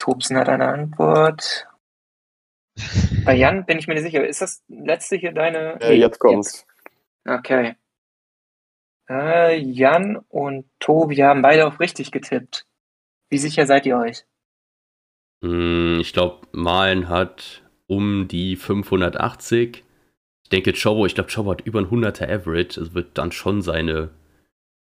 Tobsen 0.00 0.36
hat 0.36 0.48
eine 0.48 0.66
Antwort. 0.66 1.68
Bei 3.24 3.34
Jan 3.36 3.66
bin 3.66 3.78
ich 3.78 3.86
mir 3.86 3.94
nicht 3.94 4.02
sicher. 4.02 4.26
Ist 4.26 4.40
das 4.42 4.64
letzte 4.68 5.16
hier 5.16 5.32
deine? 5.32 5.80
Äh, 5.80 5.94
jetzt 5.94 6.18
kommt's. 6.18 6.66
Okay. 7.28 7.76
Äh, 9.08 9.58
Jan 9.58 10.16
und 10.28 10.66
Tobi 10.80 11.22
haben 11.22 11.42
beide 11.42 11.66
auf 11.66 11.78
richtig 11.78 12.10
getippt. 12.10 12.66
Wie 13.28 13.38
sicher 13.38 13.66
seid 13.66 13.86
ihr 13.86 13.96
euch? 13.98 14.24
Hm, 15.44 15.98
Ich 16.00 16.12
glaube, 16.12 16.46
Malen 16.52 17.08
hat 17.08 17.62
um 17.86 18.26
die 18.28 18.56
580. 18.56 19.84
Ich 20.44 20.48
denke, 20.50 20.72
Chobo, 20.72 21.06
ich 21.06 21.14
glaube, 21.14 21.30
Chobo 21.32 21.50
hat 21.50 21.60
über 21.62 21.80
ein 21.80 21.90
100er 21.90 22.28
Average. 22.28 22.80
Es 22.80 22.94
wird 22.94 23.18
dann 23.18 23.32
schon 23.32 23.62
seine 23.62 24.10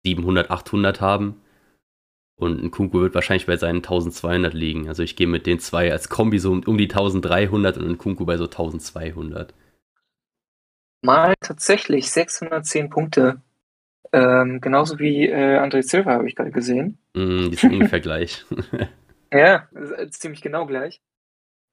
700, 0.05 0.49
800 0.49 1.01
haben. 1.01 1.41
Und 2.39 2.63
ein 2.63 2.71
Kunku 2.71 3.01
wird 3.01 3.15
wahrscheinlich 3.15 3.47
bei 3.47 3.57
seinen 3.57 3.77
1200 3.77 4.53
liegen. 4.53 4.87
Also 4.87 5.03
ich 5.03 5.17
gehe 5.17 5.27
mit 5.27 5.45
den 5.45 5.59
zwei 5.59 5.91
als 5.91 6.07
Kombi 6.07 6.39
so 6.39 6.53
um, 6.53 6.77
die 6.77 6.89
1300 6.89 7.77
und 7.77 7.85
ein 7.89 7.97
Kunku 7.97 8.25
bei 8.25 8.37
so 8.37 8.45
1200. 8.45 9.53
Mal 11.01 11.35
tatsächlich 11.41 12.09
610 12.09 12.89
Punkte. 12.89 13.41
Ähm, 14.13 14.61
genauso 14.61 14.99
wie 14.99 15.27
äh, 15.27 15.59
André 15.59 15.83
Silva 15.83 16.13
habe 16.13 16.29
ich 16.29 16.35
gerade 16.35 16.51
gesehen. 16.51 16.97
Mm, 17.13 17.49
die 17.49 17.55
sind 17.55 17.73
ungefähr 17.73 17.99
gleich. 17.99 18.45
Ja, 19.31 19.67
ziemlich 20.09 20.41
genau 20.41 20.65
gleich. 20.65 21.03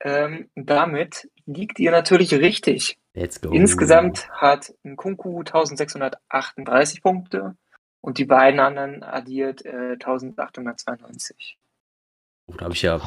Ähm, 0.00 0.50
damit 0.56 1.30
liegt 1.46 1.78
ihr 1.78 1.90
natürlich 1.90 2.34
richtig. 2.34 2.98
Let's 3.14 3.40
go. 3.40 3.50
Insgesamt 3.50 4.28
hat 4.30 4.74
Nkunku 4.84 5.38
1638 5.38 7.00
Punkte 7.00 7.56
und 8.06 8.18
die 8.18 8.24
beiden 8.24 8.60
anderen 8.60 9.02
addiert 9.02 9.66
äh, 9.66 9.94
1892. 9.94 11.58
Oh, 12.46 12.54
da 12.56 12.66
habe 12.66 12.74
ich 12.74 12.82
ja, 12.82 13.00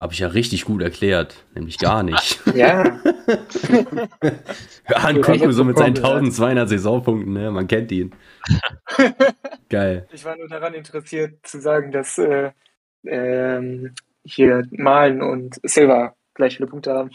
habe 0.00 0.12
ich 0.12 0.18
ja 0.18 0.26
richtig 0.26 0.64
gut 0.64 0.82
erklärt, 0.82 1.46
nämlich 1.54 1.78
gar 1.78 2.02
nicht. 2.02 2.40
Ja, 2.56 2.82
Kunku 5.22 5.44
hab 5.44 5.52
so 5.52 5.62
mit 5.62 5.78
seinen 5.78 5.94
vorgehört. 5.94 6.24
1200 6.24 6.68
Saisonpunkten, 6.68 7.32
ne? 7.32 7.52
Man 7.52 7.68
kennt 7.68 7.92
ihn. 7.92 8.12
Geil. 9.68 10.08
ich 10.10 10.24
war 10.24 10.36
nur 10.36 10.48
daran 10.48 10.74
interessiert 10.74 11.46
zu 11.46 11.60
sagen, 11.60 11.92
dass 11.92 12.18
äh, 12.18 12.50
ähm, 13.06 13.94
hier 14.24 14.64
Malen 14.72 15.22
und 15.22 15.60
Silva 15.62 16.16
gleich 16.34 16.56
viele 16.56 16.68
Punkte 16.68 16.92
haben. 16.92 17.10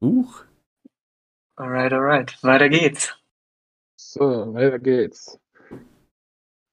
Huch. 0.00 0.44
Alright, 1.56 1.92
alright. 1.92 2.38
Weiter 2.44 2.68
geht's. 2.68 3.17
So, 4.10 4.54
weiter 4.54 4.78
geht's. 4.78 5.38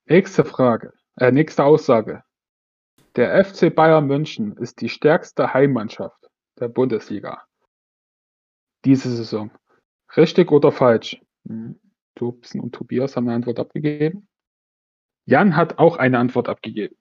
Nächste 0.05 0.45
Frage, 0.45 0.93
äh, 1.17 1.33
nächste 1.33 1.65
Aussage. 1.65 2.23
Der 3.17 3.43
FC 3.43 3.75
Bayern 3.75 4.07
München 4.07 4.55
ist 4.55 4.79
die 4.79 4.87
stärkste 4.87 5.53
Heimmannschaft 5.53 6.29
der 6.57 6.69
Bundesliga. 6.69 7.43
Diese 8.85 9.13
Saison. 9.13 9.51
Richtig 10.15 10.49
oder 10.49 10.71
falsch? 10.71 11.19
Hm. 11.45 11.77
Tobsen 12.17 12.61
und 12.61 12.73
Tobias 12.73 13.17
haben 13.17 13.27
eine 13.27 13.35
Antwort 13.35 13.59
abgegeben. 13.59 14.29
Jan 15.25 15.57
hat 15.57 15.77
auch 15.77 15.97
eine 15.97 16.19
Antwort 16.19 16.47
abgegeben. 16.47 16.95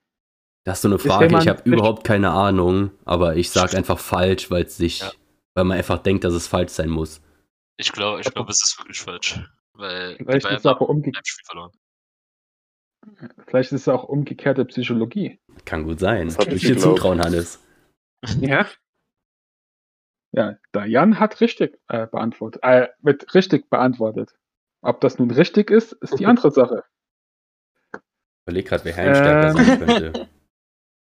Das 0.65 0.79
ist 0.79 0.83
so 0.83 0.89
eine 0.89 0.99
Frage, 0.99 1.39
ich 1.39 1.47
habe 1.47 1.63
überhaupt 1.63 2.03
keine 2.03 2.31
Ahnung, 2.31 2.91
aber 3.05 3.37
ich 3.37 3.51
sage 3.51 3.77
einfach 3.77 4.01
falsch, 4.01 4.51
weil 4.51 4.65
es 4.65 4.77
sich, 4.77 4.99
Ja. 4.99 5.13
weil 5.55 5.65
man 5.65 5.79
einfach 5.79 5.99
denkt, 5.99 6.25
dass 6.25 6.35
es 6.35 6.49
falsch 6.49 6.73
sein 6.73 6.89
muss. 6.91 7.23
Ich 7.77 7.93
glaube, 7.93 8.21
ich 8.21 8.35
glaube, 8.35 8.51
es 8.51 8.65
ist 8.65 8.77
wirklich 8.81 9.01
falsch. 9.01 9.41
Weil 9.75 10.17
Vielleicht 10.17 10.47
ist 10.47 10.59
es 10.61 10.67
aber 10.67 10.81
haben 10.81 10.87
umge 10.91 11.07
ein 11.09 11.25
Spiel 11.25 11.45
verloren. 11.47 11.73
vielleicht 13.47 13.73
ist 13.73 13.81
es 13.83 13.89
auch 13.89 14.05
umgekehrte 14.05 14.65
Psychologie. 14.67 15.41
Kann 15.65 15.85
gut 15.85 15.99
sein. 16.01 16.29
Das 16.29 16.39
ich 16.47 16.63
dir 16.63 16.79
zutrauen, 16.79 17.21
Hannes. 17.21 17.61
Ja. 18.41 18.67
Ja, 20.33 20.57
der 20.73 20.87
Jan 20.87 21.21
hat 21.21 21.41
richtig 21.41 21.79
äh, 21.89 22.07
beantwortet, 22.07 22.63
äh, 22.65 22.89
mit 23.03 23.35
richtig 23.35 23.69
beantwortet. 23.71 24.35
Ob 24.83 25.01
das 25.01 25.19
nun 25.19 25.31
richtig 25.31 25.71
ist, 25.71 25.93
ist 25.93 26.19
die 26.19 26.27
andere 26.27 26.51
Sache. 26.51 26.85
Ich 27.93 28.01
überlege 28.47 28.69
gerade, 28.69 28.85
wer 28.85 28.97
Heimstärker 28.97 29.49
Ähm. 29.49 29.57
sein 29.57 29.79
könnte. 29.87 30.29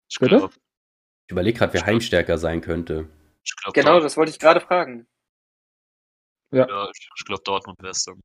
Ich 0.10 0.19
Bitte? 0.19 0.38
glaube, 0.38 0.54
Ich 1.28 1.32
überlege 1.32 1.58
gerade, 1.58 1.74
wer 1.74 1.86
Heimstärker 1.86 2.38
sein 2.38 2.62
könnte. 2.62 3.10
ich 3.43 3.56
glaube, 3.56 3.74
Genau, 3.80 4.00
das 4.00 4.15
wollte 4.17 4.32
ich 4.32 4.39
gerade 4.39 4.62
fragen. 4.62 5.08
ja, 6.54 6.89
ich, 6.89 7.10
ich 7.17 7.26
glaube 7.26 7.41
Dortmund 7.43 7.78
wäre 7.82 7.91
es 7.91 8.04
dann. 8.06 8.22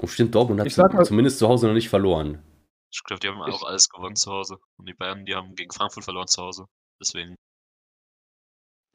Oh, 0.00 0.06
stimmt, 0.06 0.34
Dortmund 0.34 0.60
hat 0.60 0.92
mal- 0.94 1.04
zumindest 1.04 1.38
zu 1.38 1.48
Hause 1.48 1.66
noch 1.66 1.74
nicht 1.74 1.88
verloren. 1.88 2.42
Ich 2.90 3.02
glaube, 3.04 3.20
die 3.20 3.28
haben 3.28 3.40
Ich- 3.48 3.54
auch 3.54 3.64
alles 3.64 3.88
gewonnen 3.88 4.16
zu 4.16 4.30
Hause. 4.30 4.58
Und 4.78 4.88
die 4.88 4.94
Bayern, 4.94 5.24
die 5.24 5.34
haben 5.34 5.54
gegen 5.54 5.70
Frankfurt 5.70 6.04
verloren 6.04 6.26
zu 6.28 6.42
Hause. 6.42 6.66
Deswegen. 7.00 7.36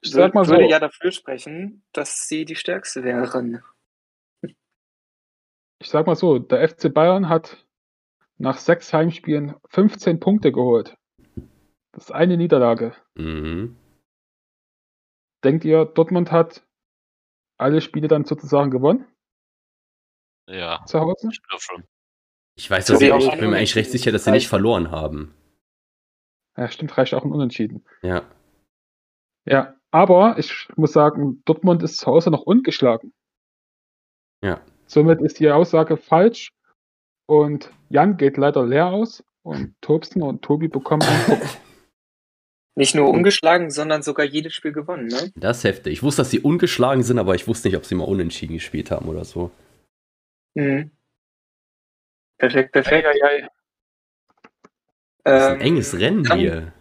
Ich 0.01 0.12
sag 0.12 0.33
mal 0.36 0.45
so, 0.45 0.51
würde 0.51 0.69
ja 0.69 0.79
dafür 0.79 1.12
sprechen, 1.12 1.83
dass 1.93 2.27
sie 2.27 2.45
die 2.45 2.55
stärkste 2.55 3.03
wären. 3.03 3.62
ich 5.79 5.89
sag 5.89 6.05
mal 6.07 6.15
so, 6.15 6.39
der 6.39 6.67
FC 6.67 6.89
Bayern 6.93 7.29
hat 7.29 7.65
nach 8.38 8.57
sechs 8.57 8.93
Heimspielen 8.93 9.55
15 9.69 10.19
Punkte 10.19 10.51
geholt. 10.51 10.95
Das 11.91 12.05
ist 12.05 12.12
eine 12.12 12.38
Niederlage. 12.38 12.95
Mhm. 13.15 13.75
Denkt 15.43 15.65
ihr, 15.65 15.86
Dortmund 15.86 16.31
hat 16.31 16.65
alle 17.57 17.81
Spiele 17.81 18.07
dann 18.07 18.25
sozusagen 18.25 18.69
gewonnen 18.69 19.05
Ja, 20.47 20.83
zu 20.86 20.99
Hause? 20.99 21.29
ich 21.31 21.41
glaube 21.43 21.62
schon. 21.62 21.83
Ich 22.55 22.69
weiß, 22.69 22.86
dass 22.86 22.99
wie 22.99 23.05
ich, 23.05 23.12
auch 23.12 23.19
ich 23.19 23.39
bin 23.39 23.49
mir 23.49 23.57
eigentlich 23.57 23.75
recht 23.75 23.91
sicher, 23.91 24.12
dass 24.12 24.23
sie 24.23 24.31
nicht 24.31 24.47
verloren 24.47 24.89
haben. 24.89 25.33
Ja, 26.57 26.69
stimmt, 26.69 26.97
reicht 26.97 27.13
auch 27.13 27.23
ein 27.23 27.31
Unentschieden. 27.31 27.86
Ja. 28.01 28.23
Ja, 29.45 29.75
aber 29.91 30.38
ich 30.39 30.67
muss 30.75 30.91
sagen, 30.91 31.43
Dortmund 31.45 31.83
ist 31.83 31.97
zu 31.97 32.07
Hause 32.07 32.31
noch 32.31 32.41
ungeschlagen. 32.41 33.13
Ja. 34.43 34.62
Somit 34.88 35.21
ist 35.21 35.39
die 35.39 35.51
Aussage 35.51 35.97
falsch 35.97 36.51
und 37.27 37.71
Jan 37.89 38.17
geht 38.17 38.38
leider 38.38 38.65
leer 38.65 38.88
aus 38.88 39.23
und 39.43 39.75
Tobsten 39.81 40.23
und 40.23 40.41
Tobi 40.41 40.67
bekommen 40.67 41.03
einen 41.03 41.23
Punkt. 41.25 41.60
Nicht 42.75 42.93
nur 42.93 43.10
ungeschlagen, 43.10 43.71
sondern 43.71 44.03
sogar 44.03 44.25
jedes 44.25 44.53
Spiel 44.53 44.71
gewonnen, 44.71 45.07
ne? 45.07 45.31
Das 45.36 45.60
ist 45.60 45.63
heftig. 45.63 45.93
Ich 45.93 46.03
wusste, 46.03 46.21
dass 46.21 46.29
sie 46.29 46.39
ungeschlagen 46.39 47.01
sind, 47.01 47.17
aber 47.17 47.33
ich 47.33 47.47
wusste 47.47 47.67
nicht, 47.69 47.75
ob 47.75 47.86
sie 47.86 47.95
mal 47.95 48.03
unentschieden 48.03 48.53
gespielt 48.53 48.91
haben 48.91 49.10
oder 49.10 49.25
so. 49.25 49.49
Mhm. 50.53 50.91
Perfekt, 52.38 52.71
perfekt. 52.71 53.07
Ei, 53.07 53.23
ei, 53.23 53.43
ei. 53.43 53.47
Das 55.23 55.43
ist 55.43 55.47
ein 55.49 55.55
Ähm, 55.55 55.62
enges 55.62 55.99
Rennen 55.99 56.33
hier. 56.33 56.73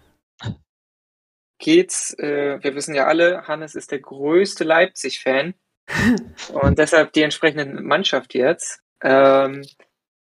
Geht's, 1.59 2.13
äh, 2.19 2.63
wir 2.63 2.75
wissen 2.75 2.95
ja 2.95 3.07
alle, 3.07 3.49
Hannes 3.49 3.75
ist 3.75 3.91
der 3.91 4.01
größte 4.01 4.63
Leipzig-Fan 4.63 5.55
und 6.53 6.79
deshalb 6.79 7.13
die 7.13 7.23
entsprechende 7.23 7.65
Mannschaft 7.65 8.35
jetzt. 8.35 8.83
Ähm, 9.03 9.67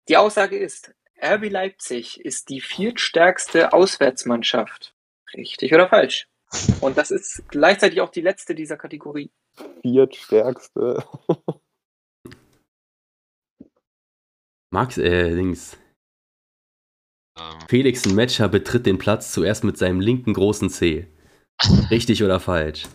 die 0.08 0.16
Aussage 0.16 0.58
ist, 0.58 0.92
RB 1.22 1.48
Leipzig 1.48 2.20
ist 2.20 2.48
die 2.48 2.60
viertstärkste 2.60 3.72
Auswärtsmannschaft. 3.72 4.94
Richtig 5.34 5.72
oder 5.72 5.88
falsch? 5.88 6.28
Und 6.80 6.98
das 6.98 7.10
ist 7.10 7.44
gleichzeitig 7.48 8.00
auch 8.00 8.10
die 8.10 8.22
letzte 8.22 8.54
dieser 8.54 8.76
Kategorie. 8.76 9.30
Viertstärkste. 9.82 11.04
Max, 14.70 14.98
äh, 14.98 15.28
links. 15.30 15.76
Ähm, 17.38 17.58
Felix 17.68 18.06
Metscher 18.06 18.48
betritt 18.48 18.86
den 18.86 18.98
Platz 18.98 19.32
zuerst 19.32 19.64
mit 19.64 19.76
seinem 19.78 20.00
linken 20.00 20.32
großen 20.32 20.70
C. 20.70 21.08
Richtig 21.90 22.22
oder 22.22 22.40
falsch? 22.40 22.86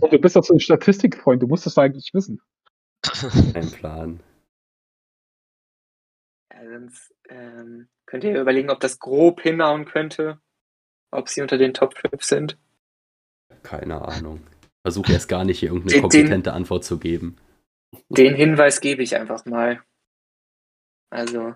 Oh, 0.00 0.08
Du 0.08 0.18
bist 0.18 0.34
doch 0.36 0.44
so 0.44 0.54
ein 0.54 0.60
Statistikfreund, 0.60 1.42
du 1.42 1.46
musst 1.46 1.66
das 1.66 1.78
eigentlich 1.78 2.12
wissen. 2.14 2.40
Kein 3.52 3.70
Plan. 3.70 4.20
Ja, 6.52 6.60
sonst 6.70 7.14
ähm, 7.28 7.88
könnt 8.06 8.24
ihr 8.24 8.40
überlegen, 8.40 8.70
ob 8.70 8.80
das 8.80 8.98
grob 8.98 9.40
hinhauen 9.42 9.84
könnte, 9.84 10.40
ob 11.10 11.28
sie 11.28 11.42
unter 11.42 11.58
den 11.58 11.74
Top 11.74 11.96
5 11.98 12.22
sind. 12.24 12.58
Keine 13.62 14.00
Ahnung. 14.02 14.40
Versuche 14.82 15.12
erst 15.12 15.28
gar 15.28 15.44
nicht 15.44 15.58
hier 15.60 15.68
irgendeine 15.70 16.00
Den- 16.00 16.08
den- 16.08 16.10
kompetente 16.10 16.52
Antwort 16.54 16.84
zu 16.84 16.98
geben. 16.98 17.36
Den 18.08 18.34
Hinweis 18.34 18.80
gebe 18.80 19.02
ich 19.02 19.16
einfach 19.16 19.44
mal. 19.46 19.82
Also, 21.10 21.54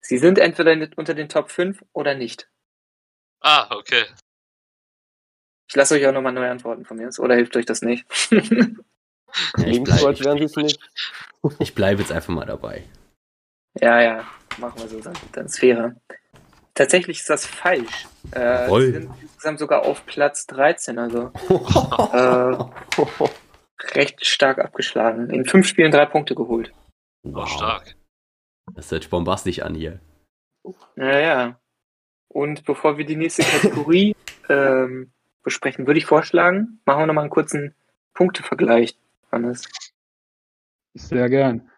sie 0.00 0.18
sind 0.18 0.38
entweder 0.38 0.88
unter 0.96 1.14
den 1.14 1.28
Top 1.28 1.50
5 1.50 1.84
oder 1.92 2.14
nicht. 2.14 2.48
ah, 3.40 3.74
okay. 3.76 4.04
Ich 5.68 5.76
lasse 5.76 5.94
euch 5.94 6.06
auch 6.06 6.12
nochmal 6.12 6.32
neu 6.32 6.48
antworten 6.48 6.84
von 6.84 6.96
mir 6.96 7.10
oder 7.18 7.34
hilft 7.34 7.56
euch 7.56 7.66
das 7.66 7.82
nicht? 7.82 8.06
Ja, 8.30 8.38
ich 9.66 9.82
bleibe 9.82 10.14
sie 10.14 10.44
es 10.44 10.56
nicht. 10.56 10.80
ich 11.58 11.74
bleib 11.74 11.98
jetzt 11.98 12.12
einfach 12.12 12.32
mal 12.32 12.46
dabei. 12.46 12.84
ja, 13.80 14.00
ja, 14.00 14.24
machen 14.58 14.80
wir 14.80 14.88
so, 14.88 15.00
dann, 15.00 15.14
dann 15.32 15.46
ist 15.46 15.58
fairer. 15.58 15.96
Tatsächlich 16.74 17.20
ist 17.20 17.30
das 17.30 17.46
falsch. 17.46 18.06
Äh, 18.32 18.68
sie 18.68 18.92
sind 18.92 19.10
insgesamt 19.20 19.58
sogar 19.60 19.84
auf 19.84 20.04
Platz 20.06 20.46
13, 20.46 20.98
also 20.98 21.32
äh, 22.12 22.56
recht 23.80 24.24
stark 24.24 24.58
abgeschlagen. 24.58 25.30
In 25.30 25.44
fünf 25.44 25.66
Spielen 25.66 25.90
drei 25.90 26.06
Punkte 26.06 26.34
geholt. 26.34 26.72
Wow. 27.22 27.48
stark. 27.48 27.96
Das 28.74 28.90
hört 28.90 29.08
bombastisch 29.10 29.60
an 29.60 29.74
hier. 29.74 30.00
Naja. 30.96 31.58
Und 32.28 32.64
bevor 32.64 32.98
wir 32.98 33.04
die 33.04 33.16
nächste 33.16 33.42
Kategorie 33.42 34.16
ähm, 34.48 35.12
besprechen, 35.42 35.86
würde 35.86 35.98
ich 35.98 36.06
vorschlagen, 36.06 36.80
machen 36.84 37.02
wir 37.02 37.06
nochmal 37.06 37.24
einen 37.24 37.30
kurzen 37.30 37.74
Punktevergleich, 38.14 38.96
Hannes. 39.30 39.68
Sehr 40.94 41.28
gern. 41.28 41.70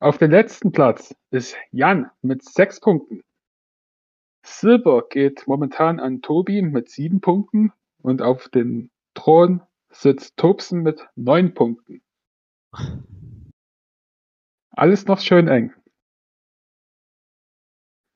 Auf 0.00 0.18
dem 0.18 0.30
letzten 0.30 0.72
Platz 0.72 1.14
ist 1.30 1.56
Jan 1.72 2.10
mit 2.22 2.44
sechs 2.44 2.80
Punkten. 2.80 3.22
Silber 4.44 5.08
geht 5.08 5.46
momentan 5.46 6.00
an 6.00 6.22
Tobi 6.22 6.62
mit 6.62 6.88
sieben 6.88 7.20
Punkten 7.20 7.72
und 8.00 8.22
auf 8.22 8.48
dem 8.48 8.90
Thron 9.14 9.62
sitzt 9.90 10.36
Tobsen 10.36 10.82
mit 10.82 11.06
neun 11.16 11.54
Punkten. 11.54 12.02
Alles 14.70 15.06
noch 15.06 15.20
schön 15.20 15.48
eng. 15.48 15.72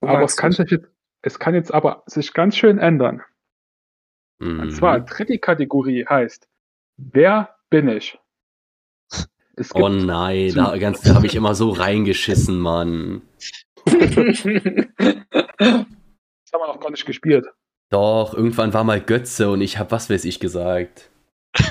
Aber 0.00 0.22
es 0.22 0.36
kann, 0.36 0.52
sich 0.52 0.70
jetzt, 0.70 0.88
es 1.22 1.38
kann 1.38 1.54
jetzt 1.54 1.72
aber 1.72 2.02
sich 2.06 2.32
ganz 2.34 2.56
schön 2.56 2.78
ändern. 2.78 3.22
Und 4.40 4.56
Mhm. 4.66 4.70
zwar 4.70 5.00
dritte 5.00 5.38
Kategorie 5.38 6.04
heißt, 6.06 6.48
wer 6.96 7.56
bin 7.70 7.88
ich? 7.88 8.18
Es 9.54 9.68
gibt 9.72 9.84
Oh 9.84 9.88
nein, 9.88 10.52
da, 10.54 10.76
ganz- 10.78 11.02
da 11.02 11.14
habe 11.14 11.26
ich 11.26 11.34
immer 11.36 11.54
so 11.54 11.70
reingeschissen, 11.70 12.58
Mann. 12.58 13.22
Das 16.52 16.60
haben 16.60 16.66
wir 16.68 16.74
noch 16.74 16.80
gar 16.80 16.90
nicht 16.90 17.06
gespielt. 17.06 17.46
Doch, 17.90 18.34
irgendwann 18.34 18.74
war 18.74 18.84
mal 18.84 19.00
Götze 19.00 19.50
und 19.50 19.60
ich 19.62 19.78
habe 19.78 19.90
was 19.90 20.10
weiß 20.10 20.24
ich 20.26 20.38
gesagt. 20.40 21.10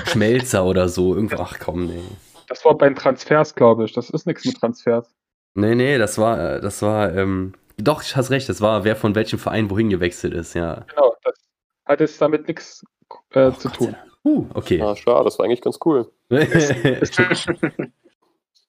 Schmelzer 0.08 0.66
oder 0.66 0.90
so. 0.90 1.16
Irgendwo, 1.16 1.38
ach 1.38 1.60
komm, 1.60 1.86
nee. 1.88 2.04
Das 2.48 2.64
war 2.66 2.78
bei 2.78 2.88
den 2.88 2.96
Transfers, 2.96 3.56
glaube 3.56 3.86
ich. 3.86 3.94
Das 3.94 4.10
ist 4.10 4.28
nichts 4.28 4.46
mit 4.46 4.60
Transfers. 4.60 5.14
Nee, 5.54 5.76
nee, 5.76 5.98
das 5.98 6.18
war, 6.18 6.56
äh, 6.56 6.62
das 6.62 6.82
war, 6.82 7.14
ähm, 7.16 7.54
doch, 7.78 8.02
ich 8.04 8.16
hast 8.16 8.30
recht, 8.32 8.48
das 8.50 8.62
war, 8.62 8.84
wer 8.84 8.96
von 8.96 9.16
welchem 9.16 9.40
Verein 9.40 9.70
wohin 9.70 9.90
gewechselt 9.90 10.34
ist, 10.34 10.54
ja. 10.54 10.86
Genau, 10.90 11.16
das 11.24 11.36
hat 11.86 12.00
jetzt 12.00 12.22
damit 12.22 12.48
nichts 12.48 12.86
äh, 13.32 13.48
Oh, 13.48 13.52
zu 13.52 13.68
Gott 13.70 13.78
tun. 13.78 13.96
Uh, 14.24 14.48
okay. 14.54 14.82
Ah, 14.82 14.96
schade, 14.96 15.26
das 15.26 15.40
war 15.40 15.46
eigentlich 15.46 15.62
ganz 15.62 15.80
cool. 15.84 16.12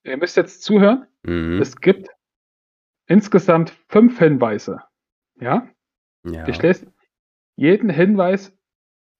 Ihr 0.04 0.16
müsst 0.16 0.36
jetzt 0.36 0.62
zuhören. 0.62 1.06
mhm. 1.22 1.60
Es 1.60 1.76
gibt 1.76 2.08
insgesamt 3.06 3.72
fünf 3.88 4.18
Hinweise. 4.18 4.80
Ja? 5.40 5.68
ja. 6.24 6.48
Ich 6.48 6.60
lese 6.62 6.86
jeden 7.56 7.90
Hinweis 7.90 8.52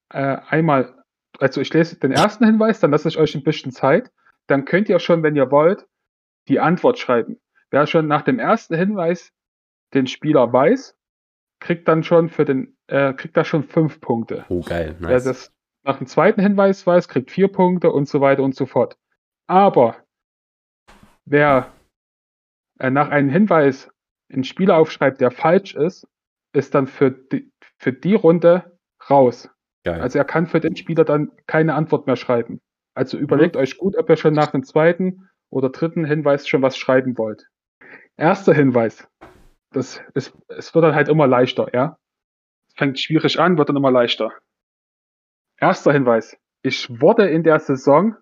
äh, 0.09 0.38
einmal, 0.48 1.01
also 1.42 1.61
ich 1.61 1.74
lese 1.74 1.96
den 1.96 2.12
ersten 2.12 2.46
Hinweis, 2.46 2.78
dann 2.78 2.92
lasse 2.92 3.09
ich 3.09 3.18
euch 3.18 3.35
ein 3.35 3.42
bisschen 3.42 3.72
Zeit. 3.72 4.12
Dann 4.46 4.64
könnt 4.64 4.88
ihr 4.88 5.00
schon, 5.00 5.22
wenn 5.22 5.35
ihr 5.35 5.50
wollt, 5.50 5.87
die 6.48 6.61
Antwort 6.61 6.98
schreiben. 6.98 7.40
Wer 7.70 7.87
schon 7.87 8.07
nach 8.07 8.22
dem 8.22 8.38
ersten 8.38 8.76
Hinweis 8.76 9.33
den 9.92 10.07
Spieler 10.07 10.52
weiß, 10.52 10.96
kriegt 11.61 11.88
dann 11.88 12.05
schon 12.05 12.28
für 12.28 12.44
den, 12.44 12.76
äh, 12.87 13.12
kriegt 13.14 13.37
da 13.37 13.44
schon 13.44 13.64
fünf 13.64 14.00
Punkte. 14.00 14.44
Oh, 14.48 14.62
geil, 14.62 14.96
Wer 15.00 15.11
nice. 15.11 15.24
das 15.24 15.52
nach 15.85 15.98
dem 15.98 16.07
zweiten 16.07 16.40
Hinweis 16.40 16.87
weiß, 16.87 17.09
kriegt 17.09 17.31
vier 17.31 17.48
Punkte 17.48 17.90
und 17.90 18.09
so 18.09 18.20
weiter 18.20 18.42
und 18.42 18.55
so 18.55 18.66
fort. 18.66 18.96
Aber 19.48 19.96
wer 21.24 21.72
äh, 22.78 22.90
nach 22.90 23.09
einem 23.09 23.31
Hinweis 23.31 23.90
einen 24.33 24.44
Spieler 24.44 24.76
aufschreibt, 24.76 25.20
der 25.20 25.33
falsch 25.33 25.74
ist, 25.74 26.07
ist 26.52 26.74
dann 26.74 26.87
für 26.87 27.11
die, 27.11 27.50
für 27.78 27.92
die 27.92 28.14
Runde 28.14 28.78
raus. 29.11 29.48
Geil. 29.84 30.00
Also 30.00 30.18
er 30.18 30.24
kann 30.24 30.46
für 30.46 30.60
den 30.60 30.76
Spieler 30.76 31.04
dann 31.04 31.32
keine 31.46 31.74
Antwort 31.74 32.06
mehr 32.06 32.16
schreiben. 32.16 32.60
Also 32.94 33.18
überlegt 33.18 33.56
euch 33.56 33.78
gut, 33.78 33.96
ob 33.96 34.08
ihr 34.08 34.16
schon 34.16 34.34
nach 34.34 34.52
dem 34.52 34.62
zweiten 34.62 35.28
oder 35.50 35.70
dritten 35.70 36.04
Hinweis 36.04 36.46
schon 36.46 36.62
was 36.62 36.76
schreiben 36.76 37.18
wollt. 37.18 37.48
Erster 38.16 38.54
Hinweis. 38.54 39.08
Das 39.70 40.00
ist, 40.14 40.36
es 40.48 40.74
wird 40.74 40.84
dann 40.84 40.94
halt 40.94 41.08
immer 41.08 41.26
leichter, 41.26 41.68
ja. 41.72 41.98
Es 42.68 42.74
fängt 42.74 43.00
schwierig 43.00 43.40
an, 43.40 43.58
wird 43.58 43.68
dann 43.68 43.76
immer 43.76 43.90
leichter. 43.90 44.32
Erster 45.56 45.92
Hinweis. 45.92 46.36
Ich 46.62 47.00
wurde 47.00 47.28
in 47.28 47.42
der 47.42 47.58
Saison 47.58 48.16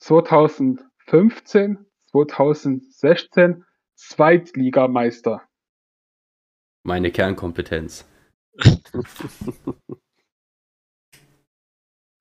2015, 0.00 1.86
2016 2.10 3.64
Zweitligameister. 3.94 5.42
Meine 6.82 7.10
Kernkompetenz. 7.10 8.06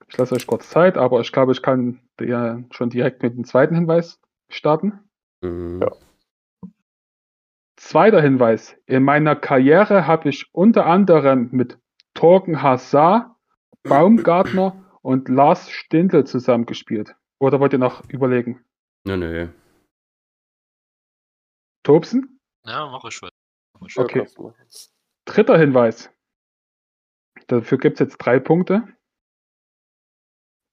Ich 0.07 0.17
lasse 0.17 0.35
euch 0.35 0.47
kurz 0.47 0.69
Zeit, 0.69 0.97
aber 0.97 1.21
ich 1.21 1.31
glaube, 1.31 1.51
ich 1.51 1.61
kann 1.61 1.99
ja 2.19 2.63
schon 2.71 2.89
direkt 2.89 3.23
mit 3.23 3.35
dem 3.35 3.43
zweiten 3.43 3.75
Hinweis 3.75 4.19
starten. 4.49 4.99
Mhm. 5.41 5.81
Ja. 5.81 5.91
Zweiter 7.75 8.21
Hinweis. 8.21 8.75
In 8.85 9.03
meiner 9.03 9.35
Karriere 9.35 10.07
habe 10.07 10.29
ich 10.29 10.47
unter 10.53 10.85
anderem 10.85 11.49
mit 11.51 11.77
Torgen 12.13 12.61
Hazard, 12.61 13.31
Baumgartner 13.83 14.83
und 15.01 15.29
Lars 15.29 15.69
Stindl 15.69 16.23
zusammengespielt. 16.25 17.15
Oder 17.39 17.59
wollt 17.59 17.73
ihr 17.73 17.79
noch 17.79 18.07
überlegen? 18.09 18.63
Nö, 19.03 19.17
nö. 19.17 19.49
Tobsen? 21.83 22.39
Ja, 22.65 22.87
mach 22.87 23.03
ich. 23.05 23.21
Mach 23.79 23.87
ich 23.87 23.97
Okay. 23.97 24.27
Dritter 25.25 25.57
Hinweis. 25.57 26.09
Dafür 27.47 27.77
gibt 27.77 27.95
es 27.95 28.07
jetzt 28.07 28.17
drei 28.17 28.39
Punkte. 28.39 28.87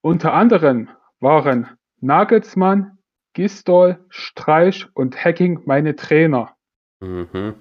Unter 0.02 0.34
anderem 0.34 0.88
waren 1.20 1.78
Nagelsmann, 2.00 2.98
Gistol, 3.34 4.04
Streich 4.08 4.88
und 4.94 5.16
Hacking 5.24 5.62
meine 5.64 5.94
Trainer. 5.94 6.56
Mhm. 7.00 7.54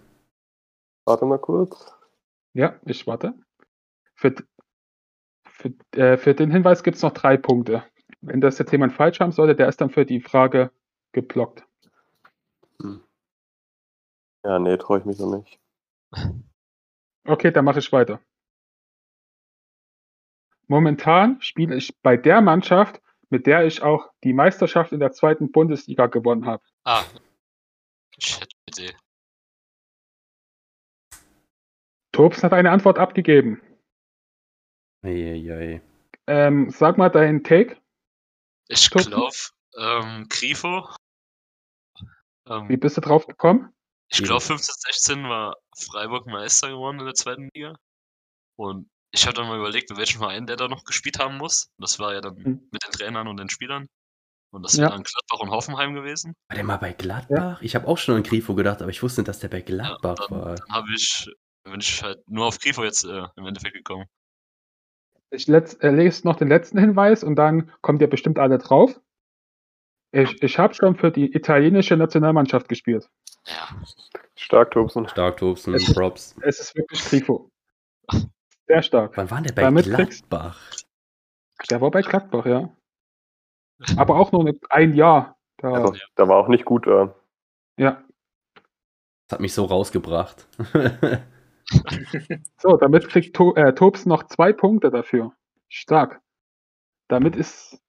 Warte 1.05 1.25
mal 1.25 1.37
kurz. 1.37 1.93
Ja, 2.53 2.79
ich 2.85 3.05
warte. 3.05 3.35
Für, 4.15 4.35
für, 5.45 5.73
äh, 5.91 6.17
für 6.17 6.33
den 6.33 6.51
Hinweis 6.51 6.83
gibt 6.83 6.97
es 6.97 7.03
noch 7.03 7.13
drei 7.13 7.37
Punkte. 7.37 7.83
Wenn 8.21 8.41
das 8.41 8.57
jetzt 8.57 8.71
jemand 8.71 8.93
falsch 8.93 9.19
haben 9.19 9.31
sollte, 9.31 9.55
der 9.55 9.67
ist 9.67 9.79
dann 9.79 9.89
für 9.89 10.05
die 10.05 10.19
Frage 10.19 10.71
geblockt. 11.11 11.65
Ja, 14.43 14.57
nee, 14.57 14.77
traue 14.77 14.99
ich 14.99 15.05
mich 15.05 15.19
noch 15.19 15.37
nicht. 15.37 15.59
Okay, 17.23 17.51
dann 17.51 17.65
mache 17.65 17.79
ich 17.79 17.91
weiter. 17.91 18.19
Momentan 20.71 21.41
spiele 21.41 21.75
ich 21.75 21.93
bei 22.01 22.15
der 22.15 22.39
Mannschaft, 22.39 23.01
mit 23.29 23.45
der 23.45 23.65
ich 23.65 23.81
auch 23.81 24.09
die 24.23 24.31
Meisterschaft 24.31 24.93
in 24.93 25.01
der 25.01 25.11
zweiten 25.11 25.51
Bundesliga 25.51 26.07
gewonnen 26.07 26.45
habe. 26.45 26.63
Ah. 26.85 27.03
Shit, 28.17 28.47
bitte. 28.65 28.95
Tobs 32.13 32.41
hat 32.41 32.53
eine 32.53 32.71
Antwort 32.71 32.99
abgegeben. 32.99 33.61
Eieiei. 35.01 35.81
Ähm, 36.27 36.69
sag 36.69 36.97
mal 36.97 37.09
deinen 37.09 37.43
Take. 37.43 37.75
Ich 38.69 38.89
glaube, 38.89 39.35
ähm, 39.77 40.27
Grifo. 40.29 40.87
Ähm, 42.47 42.69
Wie 42.69 42.77
bist 42.77 42.95
du 42.95 43.01
drauf 43.01 43.27
gekommen? 43.27 43.73
Ich 44.07 44.23
glaube, 44.23 44.39
15, 44.39 44.73
16 44.77 45.23
war 45.23 45.57
Freiburg 45.77 46.27
Meister 46.27 46.69
geworden 46.69 46.99
in 46.99 47.05
der 47.07 47.13
zweiten 47.13 47.49
Liga. 47.53 47.75
Und 48.55 48.89
ich 49.11 49.25
habe 49.25 49.35
dann 49.35 49.47
mal 49.47 49.57
überlegt, 49.57 49.89
mit 49.89 49.99
welchem 49.99 50.19
Verein 50.19 50.45
der 50.47 50.55
da 50.55 50.67
noch 50.67 50.83
gespielt 50.83 51.19
haben 51.19 51.37
muss. 51.37 51.69
Das 51.77 51.99
war 51.99 52.13
ja 52.13 52.21
dann 52.21 52.35
Mhm. 52.35 52.67
mit 52.71 52.83
den 52.83 52.91
Trainern 52.91 53.27
und 53.27 53.37
den 53.37 53.49
Spielern. 53.49 53.87
Und 54.53 54.63
das 54.63 54.73
Ja. 54.75 54.83
wäre 54.83 54.91
dann 54.91 55.03
Gladbach 55.03 55.39
und 55.39 55.49
Hoffenheim 55.51 55.93
gewesen. 55.93 56.33
War 56.49 56.55
der 56.55 56.63
mal 56.65 56.77
bei 56.77 56.93
Gladbach? 56.93 57.61
Ich 57.61 57.75
habe 57.75 57.87
auch 57.87 57.97
schon 57.97 58.15
an 58.15 58.23
Grifo 58.23 58.53
gedacht, 58.55 58.81
aber 58.81 58.91
ich 58.91 59.01
wusste 59.01 59.21
nicht, 59.21 59.27
dass 59.29 59.39
der 59.39 59.47
bei 59.49 59.59
Ja, 59.59 59.63
Gladbach 59.65 60.27
dann 60.27 60.37
war. 60.41 60.55
dann 60.55 60.69
habe 60.69 60.87
ich, 60.93 61.29
bin 61.63 61.79
ich 61.79 62.03
halt 62.03 62.19
nur 62.29 62.45
auf 62.47 62.59
Grifo 62.59 62.83
jetzt 62.83 63.05
äh, 63.05 63.27
im 63.37 63.45
Endeffekt 63.45 63.75
gekommen. 63.75 64.05
Ich 65.29 65.47
letz, 65.47 65.75
äh, 65.81 65.89
lese 65.89 66.27
noch 66.27 66.35
den 66.35 66.49
letzten 66.49 66.77
Hinweis 66.77 67.23
und 67.23 67.37
dann 67.37 67.71
kommt 67.81 68.01
ihr 68.01 68.09
bestimmt 68.09 68.37
alle 68.39 68.57
drauf. 68.57 68.99
Ich, 70.13 70.43
ich 70.43 70.57
habe 70.59 70.73
schon 70.73 70.97
für 70.97 71.09
die 71.09 71.33
italienische 71.33 71.95
Nationalmannschaft 71.95 72.67
gespielt. 72.67 73.09
Ja, 73.45 73.69
Stark, 74.35 74.71
Tobsen. 74.71 75.07
Stark, 75.07 75.37
Tobsen, 75.37 75.73
Es- 75.73 75.93
Props. 75.93 76.35
Es 76.41 76.59
ist 76.59 76.75
wirklich 76.75 76.99
Grifo. 77.05 77.49
Sehr 78.67 78.81
stark. 78.83 79.17
Wann 79.17 79.29
war 79.31 79.41
der 79.41 79.53
bei 79.53 79.69
kriegst- 79.71 80.29
Gladbach? 80.29 80.75
Der 81.69 81.81
war 81.81 81.91
bei 81.91 82.01
Gladbach, 82.01 82.45
ja. 82.45 82.75
Aber 83.97 84.15
auch 84.17 84.31
nur 84.31 84.51
ein 84.69 84.93
Jahr. 84.93 85.37
Da, 85.57 85.73
Also, 85.73 85.95
da 86.15 86.27
war 86.27 86.37
auch 86.37 86.47
nicht 86.47 86.65
gut 86.65 86.85
äh, 86.87 86.89
da. 86.89 87.15
ja. 87.77 88.03
Das 89.27 89.37
hat 89.37 89.41
mich 89.41 89.53
so 89.53 89.65
rausgebracht. 89.65 90.47
So, 92.57 92.75
damit 92.77 93.07
kriegt 93.07 93.35
to 93.35 93.55
äh, 93.55 93.73
Tobs 93.73 94.05
noch 94.05 94.23
zwei 94.27 94.51
Punkte 94.51 94.89
dafür. 94.91 95.33
Stark. 95.69 96.19
Damit 97.07 97.35
ist, 97.35 97.79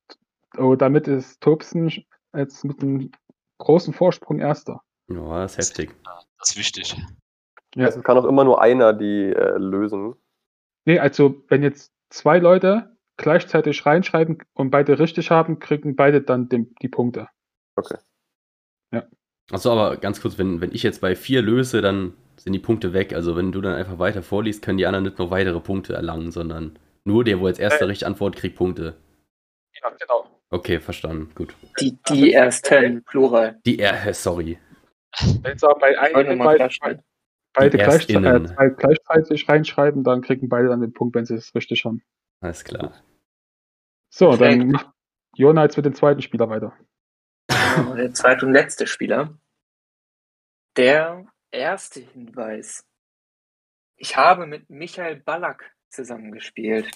oh, 0.57 0.77
damit 0.77 1.09
ist 1.09 1.41
Tobsen 1.41 1.91
jetzt 2.35 2.65
mit 2.65 2.81
einem 2.83 3.11
großen 3.59 3.93
Vorsprung 3.93 4.39
Erster. 4.39 4.83
ja, 5.09 5.41
das 5.43 5.57
ist 5.59 5.71
heftig. 5.79 5.95
das 6.39 6.51
ist 6.51 6.57
wichtig. 6.59 6.97
Ja. 7.75 7.89
Es 7.89 8.01
kann 8.03 8.19
auch 8.19 8.25
immer 8.25 8.45
nur 8.45 8.61
einer 8.63 8.93
die 8.93 9.31
äh, 9.33 9.57
lösen. 9.59 10.15
Nee, 10.85 10.99
also 10.99 11.45
wenn 11.49 11.63
jetzt 11.63 11.93
zwei 12.11 12.39
Leute 12.39 12.97
gleichzeitig 13.17 13.87
reinschreiben 13.87 14.39
und 14.55 14.71
beide 14.71 14.99
richtig 14.99 15.31
haben, 15.31 15.59
kriegen 15.59 15.97
beide 15.97 16.23
dann 16.23 16.49
den, 16.49 16.75
die 16.83 16.89
Punkte. 16.89 17.29
Achso, 19.51 19.73
aber 19.73 19.97
ganz 19.97 20.21
kurz, 20.21 20.39
wenn, 20.39 20.61
wenn 20.61 20.73
ich 20.73 20.83
jetzt 20.83 21.01
bei 21.01 21.15
vier 21.15 21.43
löse, 21.43 21.83
dann 21.83 22.15
sind 22.37 22.53
die 22.53 22.59
Punkte 22.59 22.93
weg. 22.93 23.13
Also 23.13 23.37
wenn 23.37 23.53
du 23.53 23.61
dann 23.61 23.75
einfach 23.75 23.99
weiter 23.99 24.23
vorliest, 24.23 24.63
können 24.65 24.79
die 24.79 24.87
anderen 24.87 25.05
nicht 25.05 25.19
noch 25.19 25.31
weitere 25.31 25.61
Punkte 25.61 25.95
erlangen, 25.95 26.31
sondern 26.31 26.79
nur 27.05 27.25
der, 27.25 27.41
wo 27.41 27.47
als 27.47 27.59
erster 27.59 27.89
richtig 27.89 28.07
antwortet, 28.07 28.41
kriegt 28.41 28.57
Punkte. 28.57 28.95
Ja, 29.83 29.91
genau. 29.91 30.27
Okay, 30.51 30.81
verstanden. 30.81 31.31
Gut. 31.35 31.55
Die, 31.81 31.99
die 32.09 32.33
ersten, 32.33 33.03
Plural. 33.05 33.61
Die 33.67 33.79
R, 33.79 34.15
sorry. 34.15 34.59
Wenn 35.43 35.59
sie 35.59 35.69
aber 35.69 35.81
bei 35.81 35.99
einem 35.99 36.39
nochmal 36.39 36.59
beide, 37.53 37.77
gleichzeitig, 37.79 38.17
äh, 38.17 38.45
zwei 38.45 38.69
gleichzeitig 38.71 39.49
reinschreiben, 39.49 40.05
dann 40.05 40.23
kriegen 40.23 40.49
beide 40.49 40.69
dann 40.69 40.81
den 40.81 40.93
Punkt, 40.93 41.15
wenn 41.15 41.27
sie 41.27 41.35
es 41.35 41.55
richtig 41.55 41.85
haben. 41.85 42.03
Alles 42.41 42.65
klar. 42.65 42.93
So, 44.11 44.31
Perfekt. 44.31 44.61
dann 44.63 44.71
macht 44.71 44.91
Jona 45.37 45.63
jetzt 45.65 45.77
mit 45.77 45.87
dem 45.87 45.95
zweiten 45.95 46.23
Spieler 46.23 46.49
weiter. 46.49 46.77
Der 47.51 48.13
zweite 48.13 48.45
und 48.47 48.53
letzte 48.53 48.87
Spieler. 48.87 49.39
Der 50.77 51.27
erste 51.51 52.01
Hinweis. 52.01 52.85
Ich 53.97 54.17
habe 54.17 54.47
mit 54.47 54.69
Michael 54.69 55.17
Ballack 55.17 55.75
zusammengespielt. 55.91 56.91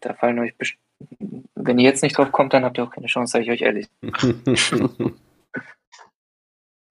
Da 0.00 0.14
fallen 0.14 0.38
euch 0.38 0.56
best- 0.56 0.76
Wenn 1.54 1.78
ihr 1.78 1.84
jetzt 1.84 2.02
nicht 2.02 2.16
drauf 2.18 2.30
kommt, 2.32 2.52
dann 2.52 2.64
habt 2.64 2.78
ihr 2.78 2.84
auch 2.84 2.90
keine 2.90 3.06
Chance, 3.06 3.32
sage 3.32 3.44
ich 3.44 3.50
euch 3.50 3.62
ehrlich. 3.62 3.88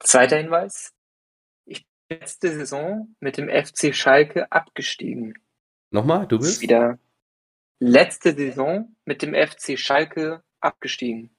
Zweiter 0.04 0.38
Hinweis. 0.38 0.94
Ich 1.66 1.86
bin 2.08 2.20
letzte 2.20 2.52
Saison 2.54 3.16
mit 3.20 3.38
dem 3.38 3.50
FC 3.50 3.96
Schalke 3.96 4.52
abgestiegen. 4.52 5.34
Nochmal, 5.92 6.28
du 6.28 6.38
Ist 6.38 6.42
bist? 6.44 6.62
wieder 6.62 7.00
letzte 7.80 8.34
Saison 8.34 8.96
mit 9.06 9.22
dem 9.22 9.34
FC 9.34 9.78
Schalke 9.78 10.44
abgestiegen. 10.60 11.30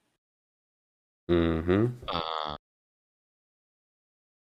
Mhm. 1.28 1.98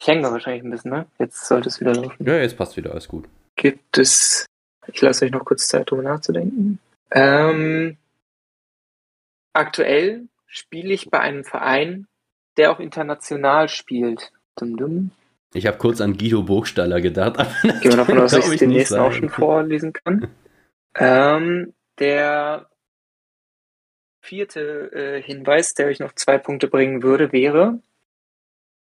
Ich 0.01 0.07
hänge 0.07 0.23
da 0.23 0.31
wahrscheinlich 0.31 0.63
ein 0.63 0.69
bisschen, 0.71 0.91
ne? 0.91 1.07
Jetzt 1.17 1.45
sollte 1.45 1.69
es 1.69 1.79
wieder 1.79 1.93
laufen. 1.93 2.25
Ja, 2.25 2.37
jetzt 2.37 2.57
passt 2.57 2.75
wieder, 2.75 2.91
alles 2.91 3.07
gut. 3.07 3.29
Gibt 3.55 3.97
es. 3.97 4.45
Ich 4.87 4.99
lasse 4.99 5.25
euch 5.25 5.31
noch 5.31 5.45
kurz 5.45 5.67
Zeit, 5.67 5.89
darüber 5.89 6.03
nachzudenken. 6.03 6.79
Ähm, 7.11 7.97
aktuell 9.53 10.27
spiele 10.47 10.93
ich 10.93 11.09
bei 11.09 11.19
einem 11.21 11.45
Verein, 11.45 12.07
der 12.57 12.71
auch 12.71 12.79
international 12.79 13.69
spielt. 13.69 14.31
Dum 14.55 14.75
-dum. 14.75 15.09
Ich 15.53 15.67
habe 15.67 15.77
kurz 15.77 16.01
an 16.01 16.17
Guido 16.17 16.43
Burgstaller 16.43 16.99
gedacht. 17.01 17.37
Gehen 17.61 17.83
wir 17.83 17.97
davon 17.97 18.15
kann, 18.15 18.23
aus, 18.23 18.31
dass 18.31 18.51
ich 18.51 18.59
den 18.59 18.69
nächsten 18.71 18.99
auch 18.99 19.11
sein. 19.11 19.21
schon 19.21 19.29
vorlesen 19.29 19.93
kann. 19.93 20.27
Ähm, 20.95 21.73
der 21.99 22.69
vierte 24.21 24.91
äh, 24.93 25.21
Hinweis, 25.21 25.73
der 25.73 25.87
euch 25.87 25.99
noch 25.99 26.13
zwei 26.13 26.37
Punkte 26.37 26.67
bringen 26.67 27.03
würde, 27.03 27.31
wäre, 27.31 27.79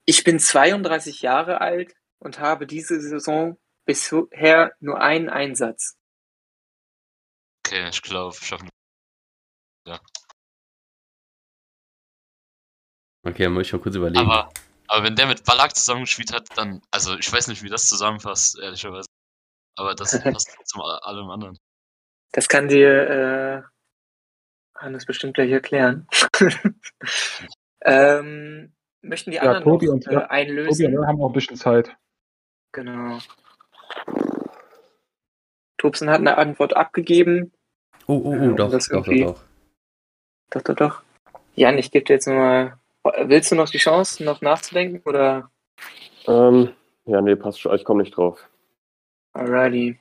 ich 0.05 0.23
bin 0.23 0.39
32 0.39 1.23
Jahre 1.23 1.61
alt 1.61 1.95
und 2.19 2.39
habe 2.39 2.67
diese 2.67 3.01
Saison 3.01 3.57
bisher 3.87 4.75
nur 4.81 5.01
einen 5.01 5.29
Einsatz. 5.29 5.97
okay, 7.67 7.89
ich 7.89 8.03
glaube, 8.03 8.37
schaffen 8.37 8.69
Okay, 13.25 13.45
dann 13.45 13.53
muss 13.55 13.67
ich 13.67 13.73
mal 13.73 13.79
kurz 13.81 13.97
überlegen. 13.97 14.19
Aber, 14.25 14.51
aber 14.89 15.05
wenn 15.05 15.17
der 15.17 15.27
mit 15.27 15.45
Ballack 15.45 15.75
zusammengespielt 15.75 16.33
hat, 16.33 16.49
dann, 16.57 16.83
also 16.91 17.17
ich 17.17 17.33
weiß 17.33 17.49
nicht, 17.49 17.63
wie 17.63 17.69
das 17.71 17.89
zusammenfasst, 17.89 18.59
ehrlicherweise. 18.61 19.09
Aber 19.77 19.95
das 19.95 20.11
passt 20.23 20.57
zum 20.65 20.83
a- 20.83 20.99
allem 20.99 21.31
anderen. 21.31 21.59
Das 22.33 22.49
kann 22.49 22.69
dir 22.69 23.63
äh, 24.77 24.79
Hannes 24.79 25.07
bestimmt 25.07 25.35
gleich 25.35 25.51
erklären. 25.51 26.07
ähm, 27.85 28.73
möchten 29.03 29.31
die 29.31 29.37
Ja, 29.37 29.43
anderen 29.43 29.65
Tobi 29.65 29.87
noch 29.87 29.93
und- 29.95 30.07
äh, 30.07 30.13
ja, 30.13 30.21
Tobi, 30.21 30.31
einlösen? 30.31 30.93
wir 30.93 31.07
haben 31.07 31.19
noch 31.19 31.29
ein 31.29 31.33
bisschen 31.33 31.57
Zeit. 31.57 31.97
Genau. 32.73 33.19
Tobsen 35.79 36.11
hat 36.11 36.21
eine 36.21 36.39
Antwort 36.39 36.77
abgegeben. 36.77 37.53
oh, 38.07 38.15
oh, 38.25 38.37
oh, 38.39 38.53
doch, 38.55 38.71
das 38.71 38.89
doch, 38.89 38.99
doch, 39.03 39.07
irgendwie- 39.07 39.25
doch. 39.25 39.41
Doch, 40.51 40.63
doch, 40.63 40.75
doch. 40.75 41.03
Jan, 41.57 41.79
ich 41.79 41.91
gebe 41.91 42.05
dir 42.05 42.15
jetzt 42.15 42.27
nochmal. 42.27 42.79
Willst 43.05 43.53
du 43.53 43.57
noch 43.57 43.69
die 43.69 43.79
Chance, 43.79 44.25
noch 44.25 44.41
nachzudenken? 44.41 45.03
Oder? 45.05 45.51
Ähm, 46.27 46.71
ja, 47.05 47.21
nee, 47.21 47.37
passt 47.37 47.61
schon. 47.61 47.75
Ich 47.75 47.85
komme 47.85 48.03
nicht 48.03 48.17
drauf. 48.17 48.49
Alrighty. 49.35 49.99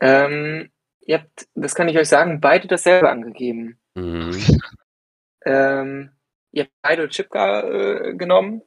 Ähm, 0.00 0.70
ihr 1.02 1.18
habt, 1.18 1.46
das 1.54 1.74
kann 1.74 1.88
ich 1.88 1.96
euch 1.98 2.08
sagen, 2.08 2.40
beide 2.40 2.66
dasselbe 2.66 3.08
angegeben. 3.08 3.78
Mhm. 3.94 4.32
Ähm, 5.46 6.10
ihr 6.52 6.64
habt 6.64 6.72
beide 6.82 7.08
Chipka 7.08 7.60
äh, 7.60 8.14
genommen. 8.14 8.62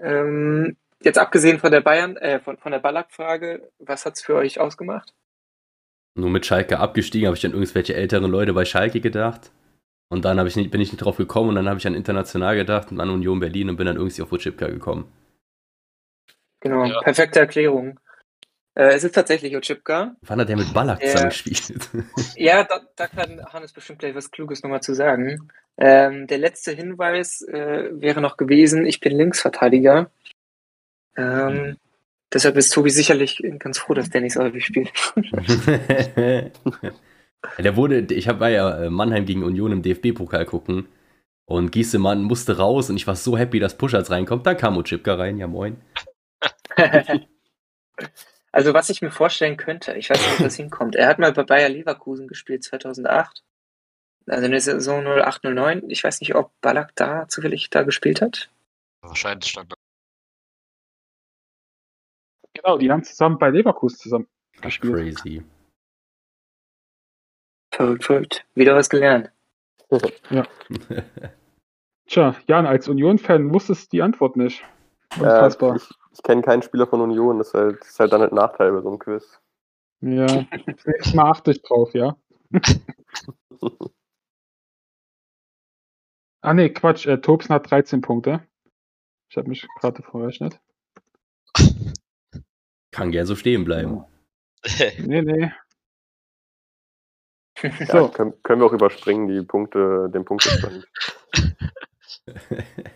Ähm, 0.00 0.76
jetzt 1.02 1.18
abgesehen 1.18 1.58
von 1.58 1.70
der 1.70 1.80
Bayern, 1.80 2.16
äh, 2.16 2.40
von, 2.40 2.56
von 2.56 2.72
der 2.72 2.80
Ballack-Frage, 2.80 3.70
was 3.78 4.06
hat's 4.06 4.22
für 4.22 4.34
euch 4.34 4.58
ausgemacht? 4.58 5.14
Nur 6.16 6.30
mit 6.30 6.46
Schalke 6.46 6.78
abgestiegen, 6.78 7.26
habe 7.26 7.36
ich 7.36 7.44
an 7.44 7.52
irgendwelche 7.52 7.94
älteren 7.94 8.30
Leute 8.30 8.52
bei 8.52 8.64
Schalke 8.64 9.00
gedacht. 9.00 9.52
Und 10.10 10.24
dann 10.24 10.44
ich 10.46 10.56
nicht, 10.56 10.70
bin 10.70 10.80
ich 10.80 10.92
nicht 10.92 11.02
drauf 11.04 11.16
gekommen 11.16 11.50
und 11.50 11.54
dann 11.56 11.68
habe 11.68 11.78
ich 11.78 11.86
an 11.86 11.94
International 11.94 12.56
gedacht 12.56 12.90
und 12.92 13.00
an 13.00 13.10
Union 13.10 13.40
Berlin 13.40 13.70
und 13.70 13.76
bin 13.76 13.86
dann 13.86 13.96
irgendwie 13.96 14.22
auf 14.22 14.32
Ochipka 14.32 14.66
gekommen. 14.68 15.10
Genau, 16.60 16.84
Ja. 16.84 17.00
perfekte 17.00 17.40
Erklärung. 17.40 17.98
Äh, 18.74 18.94
es 18.94 19.04
ist 19.04 19.14
tatsächlich 19.14 19.56
Ochipka. 19.56 20.16
Wann 20.22 20.40
hat 20.40 20.48
der 20.48 20.56
mit 20.56 20.72
Ballack 20.74 21.00
Ja. 21.00 21.06
zusammengespielt? 21.08 21.88
Ja, 22.36 22.64
da, 22.64 22.80
da 22.96 23.06
kann 23.06 23.40
Hannes 23.52 23.72
bestimmt 23.72 24.00
gleich 24.00 24.14
was 24.14 24.30
Kluges 24.30 24.62
nochmal 24.62 24.82
zu 24.82 24.94
sagen. 24.94 25.50
Ähm, 25.76 26.26
der 26.26 26.38
letzte 26.38 26.72
Hinweis 26.72 27.42
äh, 27.42 27.90
wäre 27.92 28.20
noch 28.20 28.36
gewesen, 28.36 28.86
ich 28.86 29.00
bin 29.00 29.16
Linksverteidiger. 29.16 30.10
Ähm, 31.16 31.76
deshalb 32.32 32.56
ist 32.56 32.70
Tobi 32.70 32.90
sicherlich 32.90 33.42
ganz 33.58 33.78
froh, 33.78 33.94
dass 33.94 34.10
der 34.10 34.20
nicht 34.20 34.34
so 34.34 34.42
häufig 34.42 34.64
spielt. 34.64 34.92
der 37.58 37.76
wurde, 37.76 38.00
ich 38.14 38.26
war 38.26 38.50
ja 38.50 38.84
äh, 38.84 38.90
Mannheim 38.90 39.26
gegen 39.26 39.42
Union 39.42 39.72
im 39.72 39.82
DFB-Pokal 39.82 40.46
gucken 40.46 40.88
und 41.46 41.72
Giesemann 41.72 42.22
musste 42.22 42.56
raus 42.56 42.90
und 42.90 42.96
ich 42.96 43.06
war 43.06 43.16
so 43.16 43.36
happy, 43.36 43.60
dass 43.60 43.76
Puschatz 43.76 44.10
reinkommt. 44.10 44.46
Dann 44.46 44.56
kam 44.56 44.76
Ochipka 44.76 45.14
rein, 45.14 45.38
ja 45.38 45.46
moin. 45.46 45.80
Also 48.54 48.72
was 48.72 48.88
ich 48.88 49.02
mir 49.02 49.10
vorstellen 49.10 49.56
könnte, 49.56 49.94
ich 49.94 50.08
weiß 50.08 50.16
nicht, 50.16 50.38
ob 50.38 50.44
das 50.44 50.54
hinkommt. 50.54 50.94
Er 50.94 51.08
hat 51.08 51.18
mal 51.18 51.32
bei 51.32 51.42
Bayer 51.42 51.68
Leverkusen 51.68 52.28
gespielt 52.28 52.62
2008. 52.62 53.42
Also 54.28 54.44
in 54.44 54.52
der 54.52 54.60
Saison 54.60 55.04
0809. 55.04 55.90
Ich 55.90 56.04
weiß 56.04 56.20
nicht, 56.20 56.36
ob 56.36 56.52
Ballack 56.60 56.94
da 56.94 57.26
zufällig 57.26 57.68
da 57.70 57.82
gespielt 57.82 58.22
hat. 58.22 58.50
Wahrscheinlich 59.02 59.50
stand 59.50 59.72
da. 59.72 59.76
Genau, 62.52 62.78
die 62.78 62.92
haben 62.92 63.02
zusammen 63.02 63.38
bei 63.38 63.50
Leverkusen 63.50 63.98
zusammen 63.98 64.28
gespielt. 64.62 65.16
crazy. 65.16 65.42
Verrückt, 67.76 68.04
verrückt. 68.04 68.46
Wieder 68.54 68.76
was 68.76 68.88
gelernt. 68.88 69.30
Tja, 72.06 72.36
Jan, 72.46 72.66
als 72.66 72.88
Union-Fan 72.88 73.52
wusstest 73.52 73.92
du 73.92 73.96
die 73.96 74.02
Antwort 74.02 74.36
nicht. 74.36 74.62
Äh, 75.16 75.20
Unfassbar. 75.20 75.76
ich 75.76 75.88
ich 76.14 76.22
kenne 76.22 76.42
keinen 76.42 76.62
Spieler 76.62 76.86
von 76.86 77.00
Union, 77.00 77.38
das 77.38 77.48
ist 77.48 77.54
halt, 77.54 77.80
das 77.80 77.88
ist 77.88 77.98
halt 78.00 78.12
dann 78.12 78.22
ein 78.22 78.34
Nachteil 78.34 78.70
bei 78.72 78.80
so 78.80 78.88
einem 78.88 79.00
Quiz. 79.00 79.40
Ja, 80.00 80.26
nächste 80.86 81.16
Mal 81.16 81.30
achte 81.30 81.50
ich 81.50 81.60
drauf, 81.62 81.92
ja. 81.94 82.16
ah 86.42 86.54
nee, 86.54 86.70
Quatsch, 86.70 87.06
äh, 87.06 87.20
Tobsen 87.20 87.54
hat 87.54 87.70
13 87.70 88.00
Punkte. 88.00 88.46
Ich 89.28 89.36
habe 89.36 89.48
mich 89.48 89.66
gerade 89.80 90.02
verrechnet. 90.02 90.60
Kann 92.92 93.10
gern 93.10 93.26
so 93.26 93.34
stehen 93.34 93.64
bleiben. 93.64 94.04
Nee, 94.98 95.22
nee. 95.22 95.52
Ja, 97.80 97.86
So, 97.86 98.08
können, 98.08 98.34
können 98.42 98.60
wir 98.60 98.66
auch 98.66 98.72
überspringen, 98.72 99.26
die 99.28 99.42
Punkte, 99.42 100.10
den 100.12 100.24
Punktestand. 100.24 100.86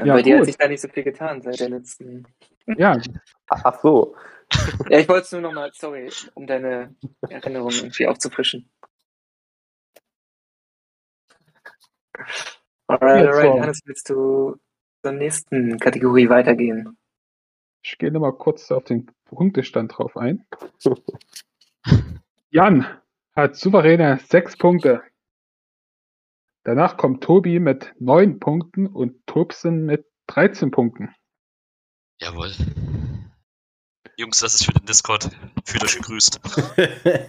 Ja, 0.00 0.14
bei 0.14 0.22
dir 0.22 0.34
hat 0.34 0.40
gut. 0.42 0.46
sich 0.46 0.56
da 0.56 0.68
nicht 0.68 0.80
so 0.80 0.86
viel 0.88 1.02
getan 1.02 1.42
seit 1.42 1.58
der 1.58 1.70
letzten. 1.70 2.24
ja, 2.66 2.96
Ach 3.48 3.62
ach 3.64 3.80
so. 3.80 4.14
Ja, 4.88 4.98
ich 5.00 5.08
wollte 5.08 5.24
es 5.24 5.32
nur 5.32 5.40
nochmal, 5.40 5.70
sorry, 5.74 6.08
um 6.34 6.46
deine 6.46 6.94
Erinnerung 7.28 7.72
irgendwie 7.72 8.06
aufzufrischen. 8.06 8.70
Alright, 12.86 13.24
Jetzt 13.24 13.34
alright. 13.34 13.60
Hannes, 13.60 13.80
willst 13.84 14.08
du 14.10 14.56
zur 15.02 15.12
nächsten 15.12 15.78
Kategorie 15.78 16.28
weitergehen? 16.28 16.96
ich 17.82 17.96
gehe 17.98 18.10
nochmal 18.12 18.34
kurz 18.34 18.70
auf 18.70 18.84
den 18.84 19.06
Punktestand 19.24 19.96
drauf 19.96 20.16
ein. 20.16 20.44
Jan 22.50 22.86
hat 23.38 23.54
souveräne 23.56 24.18
6 24.18 24.56
Punkte. 24.56 25.02
Danach 26.64 26.96
kommt 26.96 27.22
Tobi 27.22 27.60
mit 27.60 27.94
9 28.00 28.40
Punkten 28.40 28.88
und 28.88 29.24
Tobsen 29.26 29.86
mit 29.86 30.06
13 30.26 30.72
Punkten. 30.72 31.14
Jawohl. 32.20 32.52
Jungs, 34.16 34.40
das 34.40 34.54
ist 34.54 34.64
für 34.66 34.72
den 34.72 34.84
Discord. 34.86 35.30
Fühlt 35.64 35.84
euch 35.84 35.94
gegrüßt. 35.96 36.40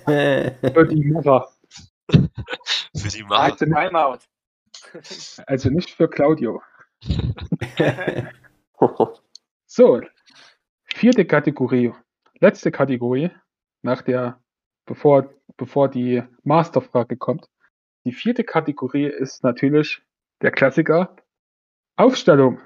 Für 0.06 0.88
die 0.90 1.04
Mara, 1.12 1.48
Für 2.10 3.10
die 3.10 3.24
Macher. 3.24 3.44
Also 3.44 3.66
nicht- 3.66 3.78
Timeout. 3.78 4.20
also 5.46 5.70
nicht 5.70 5.92
für 5.92 6.10
Claudio. 6.10 6.62
So, 9.68 10.02
vierte 10.86 11.26
Kategorie, 11.26 11.94
letzte 12.40 12.72
Kategorie, 12.72 13.30
nach 13.84 14.02
der, 14.02 14.39
bevor, 14.90 15.30
bevor 15.56 15.88
die 15.88 16.24
Masterfrage 16.44 17.16
kommt. 17.16 17.46
Die 18.06 18.12
vierte 18.12 18.44
Kategorie 18.44 19.06
ist 19.06 19.44
natürlich 19.44 20.02
der 20.42 20.52
Klassiker 20.52 21.16
Aufstellung. 21.96 22.60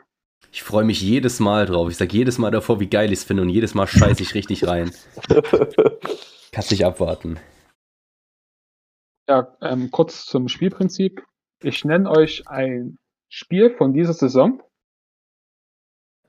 Ich 0.52 0.64
freue 0.64 0.86
mich 0.86 1.02
jedes 1.02 1.40
Mal 1.40 1.66
drauf. 1.66 1.90
Ich 1.90 1.98
sage 1.98 2.16
jedes 2.16 2.38
Mal 2.38 2.52
davor, 2.52 2.80
wie 2.80 2.90
geil 2.90 3.12
ich 3.12 3.20
es 3.20 3.24
finde 3.26 3.44
und 3.44 3.50
jedes 3.50 3.74
Mal 3.74 3.88
scheiße 3.88 4.24
ich 4.24 4.36
richtig 4.36 4.68
rein. 4.68 4.92
Kannst 6.52 6.72
nicht 6.72 6.86
abwarten. 6.86 7.40
Ja, 9.28 9.58
ähm, 9.62 9.92
kurz 9.92 10.26
zum 10.26 10.48
Spielprinzip. 10.48 11.26
Ich 11.62 11.84
nenne 11.84 12.10
euch 12.10 12.48
ein 12.48 13.00
Spiel 13.28 13.76
von 13.76 13.94
dieser 13.94 14.14
Saison 14.14 14.62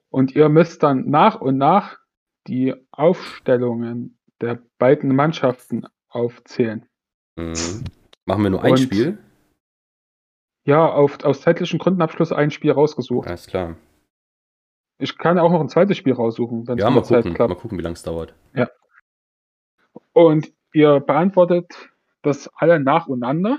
und 0.09 0.35
ihr 0.35 0.49
müsst 0.49 0.83
dann 0.83 1.11
nach 1.11 1.41
und 1.41 1.59
nach 1.59 1.99
die 2.47 2.75
Aufstellungen 2.91 4.19
der 4.41 4.63
beiden 4.79 5.15
Mannschaften 5.15 5.87
aufzählen. 6.09 6.87
Mhm. 7.37 7.85
Machen 8.27 8.43
wir 8.43 8.51
nur 8.51 8.63
ein 8.63 8.73
Und- 8.73 8.79
Spiel? 8.79 9.19
Ja, 10.67 10.87
auf, 10.87 11.23
aus 11.25 11.43
zeitlichen 11.43 11.79
Gründen 11.79 12.01
habe 12.01 12.11
ich 12.13 12.17
bloß 12.17 12.33
ein 12.33 12.51
Spiel 12.51 12.71
rausgesucht. 12.73 13.29
Alles 13.29 13.47
klar. 13.47 13.77
Ich 14.99 15.19
kann 15.19 15.39
auch 15.39 15.51
noch 15.51 15.61
ein 15.61 15.69
zweites 15.69 15.99
Spiel 15.99 16.15
raussuchen, 16.15 16.67
wenn 16.67 16.79
es 16.79 16.83
Ja, 16.85 16.89
mal 16.91 17.03
Zeit 17.05 17.19
gucken. 17.25 17.35
klappt. 17.35 17.51
Mal 17.51 17.57
gucken, 17.61 17.77
wie 17.79 17.83
lange 17.83 17.95
es 17.95 18.03
dauert. 18.03 18.35
Und 20.13 20.53
ihr 20.73 21.01
beantwortet 21.01 21.91
das 22.23 22.49
alle 22.55 22.81
nacheinander. 22.81 23.59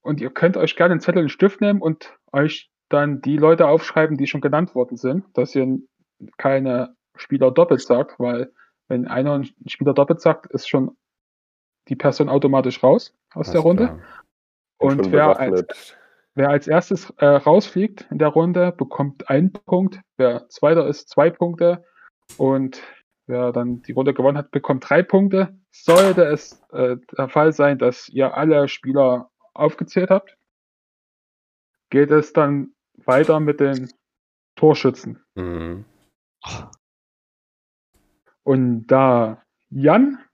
Und 0.00 0.20
ihr 0.20 0.30
könnt 0.30 0.56
euch 0.56 0.76
gerne 0.76 0.92
einen 0.92 1.00
Zettel 1.00 1.18
und 1.18 1.22
einen 1.24 1.28
Stift 1.28 1.60
nehmen 1.60 1.82
und 1.82 2.16
euch 2.32 2.70
dann 2.88 3.20
die 3.20 3.36
Leute 3.36 3.66
aufschreiben, 3.66 4.16
die 4.16 4.26
schon 4.26 4.40
genannt 4.40 4.74
worden 4.74 4.96
sind, 4.96 5.26
dass 5.36 5.54
ihr 5.54 5.80
keine 6.38 6.94
Spieler 7.16 7.50
doppelt 7.50 7.80
sagt, 7.82 8.18
weil 8.18 8.52
wenn 8.88 9.06
einer 9.06 9.34
einen 9.34 9.50
Spieler 9.66 9.94
doppelt 9.94 10.20
sagt, 10.20 10.46
ist 10.46 10.68
schon 10.68 10.96
die 11.88 11.96
Person 11.96 12.28
automatisch 12.28 12.82
raus 12.82 13.14
aus 13.34 13.46
der 13.50 13.60
Alles 13.60 13.64
Runde. 13.64 13.84
klar. 13.86 14.00
Und 14.78 15.12
wer 15.12 15.38
als, 15.38 15.96
wer 16.34 16.50
als 16.50 16.68
erstes 16.68 17.10
äh, 17.18 17.26
rausfliegt 17.26 18.06
in 18.10 18.18
der 18.18 18.28
Runde, 18.28 18.72
bekommt 18.72 19.28
einen 19.28 19.52
Punkt. 19.52 20.00
Wer 20.16 20.48
zweiter 20.48 20.86
ist, 20.86 21.08
zwei 21.08 21.30
Punkte. 21.30 21.84
Und 22.36 22.82
wer 23.26 23.52
dann 23.52 23.82
die 23.82 23.92
Runde 23.92 24.14
gewonnen 24.14 24.38
hat, 24.38 24.50
bekommt 24.50 24.88
drei 24.88 25.02
Punkte. 25.02 25.58
Sollte 25.70 26.24
es 26.24 26.62
äh, 26.72 26.96
der 27.16 27.28
Fall 27.28 27.52
sein, 27.52 27.78
dass 27.78 28.08
ihr 28.08 28.36
alle 28.36 28.68
Spieler 28.68 29.30
aufgezählt 29.54 30.10
habt, 30.10 30.36
geht 31.90 32.10
es 32.10 32.32
dann 32.32 32.74
weiter 33.04 33.40
mit 33.40 33.60
den 33.60 33.90
Torschützen. 34.56 35.24
Mhm. 35.34 35.84
Und 38.48 38.86
da 38.86 39.42
Jan 39.68 40.24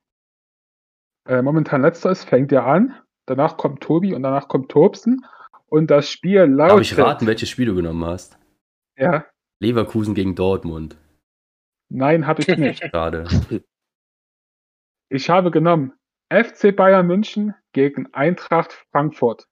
äh, 1.26 1.42
momentan 1.42 1.82
letzter 1.82 2.12
ist, 2.12 2.22
fängt 2.22 2.52
er 2.52 2.64
an. 2.64 2.94
Danach 3.26 3.56
kommt 3.56 3.82
Tobi 3.82 4.14
und 4.14 4.22
danach 4.22 4.46
kommt 4.46 4.70
Tobsen. 4.70 5.26
Und 5.66 5.90
das 5.90 6.08
Spiel 6.08 6.42
lautet. 6.42 6.76
Darf 6.76 6.80
ich 6.80 6.96
raten, 6.96 7.26
welches 7.26 7.48
Spiel 7.48 7.66
du 7.66 7.74
genommen 7.74 8.04
hast? 8.04 8.38
Ja, 8.96 9.26
Leverkusen 9.58 10.14
gegen 10.14 10.36
Dortmund. 10.36 10.96
nein, 11.88 12.24
habe 12.28 12.42
ich 12.42 12.56
nicht. 12.56 12.84
Schade. 12.92 13.26
Ich 15.08 15.28
habe 15.28 15.50
genommen 15.50 15.92
FC 16.32 16.74
Bayern 16.76 17.08
München 17.08 17.56
gegen 17.72 18.14
Eintracht 18.14 18.86
Frankfurt. 18.92 19.48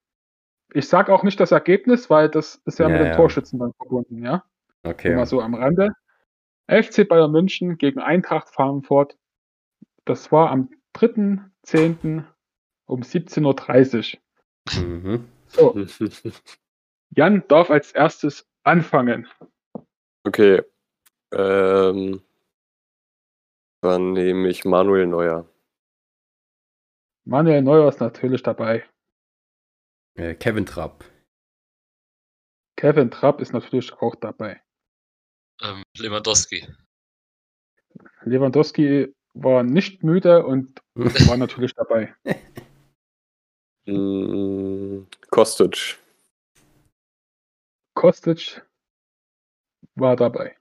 Ich 0.73 0.87
sage 0.89 1.13
auch 1.13 1.25
nicht 1.25 1.41
das 1.41 1.51
Ergebnis, 1.51 2.11
weil 2.11 2.29
das 2.29 2.63
ist 2.65 2.79
ja, 2.79 2.87
Ja, 2.87 2.93
mit 2.93 3.01
den 3.01 3.09
ja. 3.09 3.17
Torschützen 3.17 3.59
dann 3.59 3.73
verbunden, 3.73 4.25
ja? 4.25 4.45
Okay. 4.85 5.15
Immer 5.15 5.27
so 5.27 5.41
am 5.41 5.55
Rande. 5.55 5.91
FC 6.73 7.07
Bayern 7.07 7.33
München 7.33 7.77
gegen 7.79 8.01
Eintracht 8.01 8.49
Frankfurt. 8.49 9.17
Das 10.05 10.33
war 10.33 10.51
am 10.51 10.71
3.10. 10.95 12.25
um 12.87 13.01
17.30 13.03 14.17
Uhr. 14.17 14.83
Mhm. 14.83 15.29
So, 15.49 15.77
Jan 17.11 17.45
darf 17.49 17.71
als 17.71 17.93
erstes 17.93 18.49
anfangen. 18.63 19.29
Okay. 20.25 20.63
Ähm, 21.33 22.23
dann 23.83 24.13
nehme 24.13 24.49
ich 24.49 24.65
Manuel 24.65 25.07
Neuer. 25.07 25.49
Manuel 27.25 27.63
Neuer 27.63 27.89
ist 27.89 28.01
natürlich 28.01 28.43
dabei. 28.43 28.85
Äh, 30.15 30.35
Kevin 30.35 30.67
Trapp. 30.67 31.05
Kevin 32.77 33.11
Trapp 33.11 33.41
ist 33.41 33.53
natürlich 33.53 33.93
auch 33.95 34.15
dabei. 34.17 34.61
Ähm, 35.63 35.83
Lewandowski. 35.97 36.67
Lewandowski 38.25 39.15
war 39.35 39.63
nicht 39.63 40.03
müde 40.03 40.45
und 40.45 40.81
war 40.95 41.37
natürlich 41.37 41.73
dabei. 41.75 42.15
Mm, 43.87 45.05
Kostic. 45.31 45.99
Kostic 47.95 48.63
war 49.95 50.17
dabei. 50.17 50.57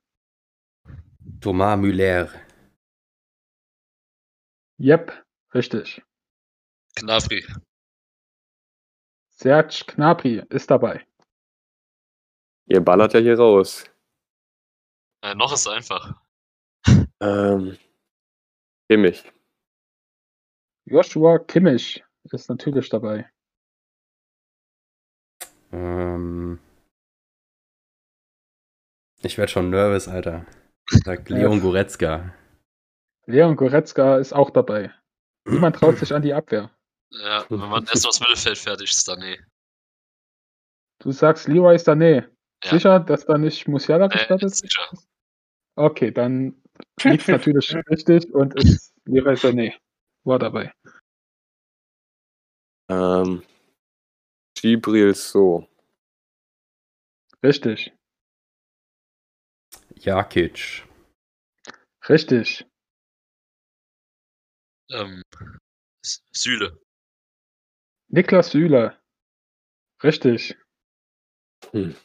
Thomas 1.40 1.80
Müller. 1.80 2.30
Yep, 4.80 5.26
richtig. 5.54 6.02
Gnabry. 6.96 7.46
Serge 9.30 9.84
Gnabry 9.88 10.44
ist 10.50 10.70
dabei. 10.70 11.06
Ihr 12.68 12.82
ballert 12.82 13.14
ja 13.14 13.20
hier 13.20 13.38
raus. 13.38 13.91
Äh, 15.22 15.36
noch 15.36 15.54
ist 15.54 15.68
einfach. 15.68 16.20
Ähm, 17.20 17.78
Kimmich. 18.90 19.32
Joshua 20.86 21.38
Kimmich 21.40 22.04
ist 22.32 22.50
natürlich 22.50 22.90
dabei. 22.90 23.30
Ähm, 25.72 26.60
ich 29.22 29.38
werde 29.38 29.52
schon 29.52 29.70
nervös, 29.70 30.08
Alter. 30.08 30.46
Sag 30.90 31.30
Leon 31.30 31.62
Goretzka. 31.62 32.34
Leon 33.28 33.56
Goretzka 33.56 34.18
ist 34.18 34.34
auch 34.34 34.50
dabei. 34.50 34.92
Niemand 35.46 35.76
traut 35.78 35.98
sich 36.00 36.14
an 36.14 36.22
die 36.24 36.34
Abwehr. 36.34 36.72
Ja, 37.12 37.46
wenn 37.50 37.60
man 37.70 37.86
erst 37.86 38.08
aus 38.08 38.20
Mittelfeld 38.20 38.58
fertig 38.58 38.90
ist, 38.92 39.08
dann 39.08 39.20
nee. 39.20 39.40
Du 41.00 41.12
sagst 41.12 41.48
Leroy 41.48 41.76
Sané. 41.76 42.28
Ja. 42.64 42.70
Sicher, 42.72 43.00
dass 43.00 43.26
da 43.26 43.38
nicht 43.38 43.68
Musiala 43.68 44.06
Äh, 44.06 44.10
gestartet 44.10 44.52
ist? 44.52 44.58
sicher. 44.60 44.90
Okay, 45.76 46.12
dann 46.12 46.62
liegt 47.04 47.28
natürlich 47.28 47.76
richtig 47.90 48.34
und 48.34 48.56
ist 48.56 48.94
Leroy 49.06 49.36
Sané. 49.36 49.74
War 50.24 50.40
dabei. 50.40 50.74
Ähm, 52.90 53.44
Gibril 54.56 55.16
So. 55.16 55.68
Richtig. 57.44 57.92
Jakic. 59.96 60.86
Richtig. 62.10 62.66
Ähm, 64.92 65.24
Süle. 66.32 66.80
Niklas 68.10 68.52
Süle. 68.52 69.00
Richtig. 70.04 70.58
Hm. 71.72 71.96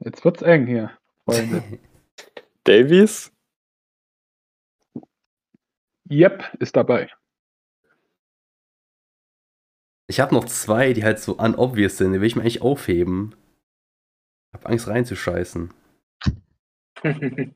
Jetzt 0.00 0.24
wird's 0.24 0.42
eng 0.42 0.66
hier, 0.66 0.96
Freunde. 1.24 1.62
Davies? 2.64 3.32
Yep, 6.10 6.56
ist 6.60 6.76
dabei. 6.76 7.10
Ich 10.08 10.20
habe 10.20 10.34
noch 10.34 10.44
zwei, 10.44 10.92
die 10.92 11.04
halt 11.04 11.18
so 11.18 11.38
unobvious 11.38 11.96
sind. 11.96 12.12
Die 12.12 12.20
will 12.20 12.26
ich 12.26 12.36
mir 12.36 12.42
eigentlich 12.42 12.60
aufheben. 12.60 13.34
Hab 14.52 14.66
Angst 14.66 14.88
reinzuscheißen. 14.88 15.72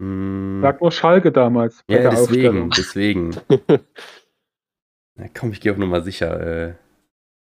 Hm. 0.00 0.60
Sag 0.62 0.80
nur 0.80 0.90
Schalke 0.92 1.30
damals. 1.30 1.84
Ja, 1.86 2.08
deswegen, 2.10 2.70
deswegen. 2.70 3.36
Na 5.14 5.28
komm, 5.28 5.52
ich 5.52 5.60
gehe 5.60 5.72
auf 5.72 5.76
Nummer 5.76 6.00
sicher. 6.00 6.40
Äh, 6.40 6.74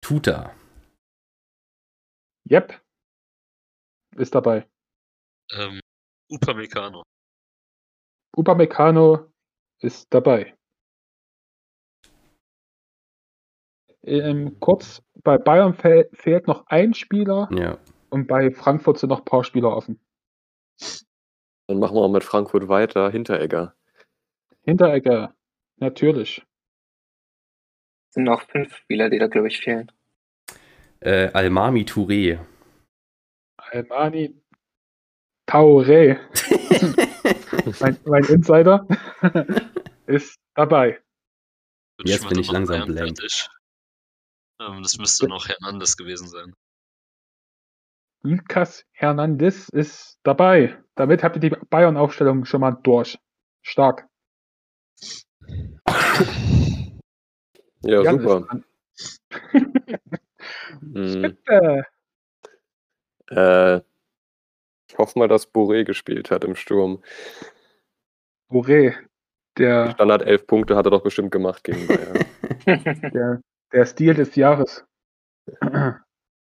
Tuta. 0.01 0.55
Yep. 2.49 2.81
Ist 4.15 4.33
dabei. 4.33 4.67
Ähm, 5.53 5.79
Upamecano. 6.29 7.03
Upamecano 8.35 9.31
ist 9.79 10.07
dabei. 10.13 10.55
Ähm, 14.03 14.59
kurz, 14.59 15.01
bei 15.23 15.37
Bayern 15.37 15.73
fe 15.73 16.09
fehlt 16.13 16.47
noch 16.47 16.65
ein 16.67 16.93
Spieler 16.93 17.49
Ja. 17.51 17.77
und 18.09 18.27
bei 18.27 18.51
Frankfurt 18.51 18.99
sind 18.99 19.09
noch 19.09 19.19
ein 19.19 19.25
paar 19.25 19.43
Spieler 19.43 19.75
offen. 19.75 19.99
Dann 21.67 21.79
machen 21.79 21.95
wir 21.95 22.01
auch 22.01 22.11
mit 22.11 22.23
Frankfurt 22.23 22.67
weiter. 22.69 23.09
Hinteregger. 23.11 23.75
Hinteregger, 24.61 25.35
natürlich. 25.77 26.45
sind 28.11 28.23
noch 28.23 28.41
fünf 28.43 28.75
Spieler, 28.75 29.09
die 29.09 29.19
da, 29.19 29.27
glaube 29.27 29.47
ich, 29.49 29.59
fehlen. 29.59 29.91
Äh, 31.01 31.29
Almami 31.33 31.83
Touré. 31.83 32.39
Almani 33.57 34.41
Taure, 35.47 36.19
mein, 37.79 37.99
mein 38.05 38.23
Insider, 38.25 38.85
ist 40.05 40.39
dabei. 40.53 41.01
Jetzt 42.03 42.27
bin 42.29 42.39
ich 42.39 42.51
langsam 42.51 42.93
43. 42.93 43.49
Ähm, 44.59 44.83
das 44.83 44.97
müsste 44.97 45.27
noch 45.27 45.47
Hernandez 45.47 45.95
gewesen 45.95 46.27
sein. 46.27 46.53
Lucas 48.23 48.83
Hernandez 48.91 49.69
ist 49.69 50.19
dabei. 50.23 50.77
Damit 50.95 51.23
habt 51.23 51.37
ihr 51.37 51.49
die 51.49 51.55
Bayern-Aufstellung 51.69 52.45
schon 52.45 52.61
mal 52.61 52.71
durch. 52.71 53.17
Stark. 53.61 54.07
Ja, 57.81 58.01
Jan 58.01 58.19
super. 58.19 58.39
ist 58.39 58.47
dran. 58.47 58.63
Hm. 60.79 61.21
Bitte. 61.21 61.85
Äh, 63.29 63.81
ich 64.97 64.99
hoffe 64.99 65.19
mal, 65.19 65.27
dass 65.27 65.53
Boré 65.53 65.83
gespielt 65.83 66.31
hat 66.31 66.43
im 66.43 66.55
Sturm. 66.55 67.03
Boré, 68.49 68.95
der, 69.55 69.91
Standard 69.91 70.23
11 70.23 70.47
Punkte 70.47 70.75
hat 70.75 70.87
er 70.87 70.89
doch 70.89 71.03
bestimmt 71.03 71.29
gemacht 71.29 71.63
gegen 71.63 71.85
Bayern. 71.85 72.25
der, 73.13 73.41
der 73.71 73.85
Stil 73.85 74.15
des 74.15 74.35
Jahres. 74.35 74.87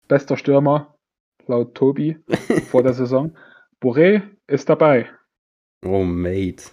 Bester 0.08 0.36
Stürmer, 0.36 0.98
laut 1.46 1.76
Tobi, 1.76 2.18
vor 2.68 2.82
der 2.82 2.94
Saison. 2.94 3.36
Boré 3.80 4.22
ist 4.48 4.68
dabei. 4.68 5.08
oh, 5.84 6.02
Mate. 6.02 6.64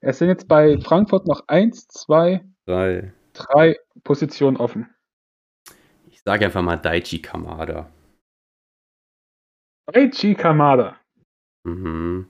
Es 0.00 0.18
sind 0.18 0.28
jetzt 0.28 0.48
bei 0.48 0.80
Frankfurt 0.80 1.28
noch 1.28 1.46
eins, 1.46 1.86
zwei, 1.86 2.44
Drei. 2.66 3.12
drei 3.34 3.76
Positionen 4.02 4.56
offen. 4.56 4.92
Ich 6.08 6.22
sage 6.22 6.44
einfach 6.44 6.62
mal 6.62 6.76
Daichi 6.76 7.22
Kamada. 7.22 7.88
Reichi 9.88 10.34
Kamada. 10.34 11.00
Mhm. 11.64 12.28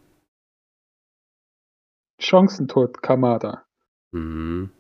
Chancentod 2.20 3.02
Kamada. 3.02 3.66
Mhm. 4.12 4.70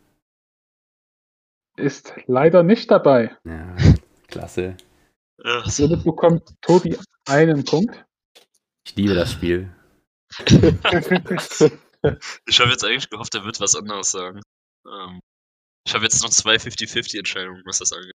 Ist 1.76 2.14
leider 2.26 2.62
nicht 2.62 2.90
dabei. 2.90 3.36
Ja, 3.44 3.76
klasse. 4.28 4.76
Somit 5.64 6.04
bekommt 6.04 6.54
Tobi 6.60 6.96
einen 7.26 7.64
Punkt. 7.64 8.04
Ich 8.86 8.96
liebe 8.96 9.14
das 9.14 9.32
Spiel. 9.32 9.74
Ich 12.46 12.60
habe 12.60 12.70
jetzt 12.70 12.84
eigentlich 12.84 13.10
gehofft, 13.10 13.34
er 13.34 13.44
wird 13.44 13.58
was 13.58 13.74
anderes 13.74 14.12
sagen. 14.12 14.40
Ähm, 14.86 15.18
ich 15.84 15.92
habe 15.92 16.04
jetzt 16.04 16.22
noch 16.22 16.30
zwei 16.30 16.54
50-50-Entscheidungen, 16.54 17.60
was 17.66 17.78
das 17.80 17.92
angeht. 17.92 18.14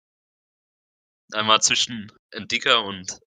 Einmal 1.31 1.61
zwischen 1.61 2.11
Endika 2.31 2.79
und 2.79 3.17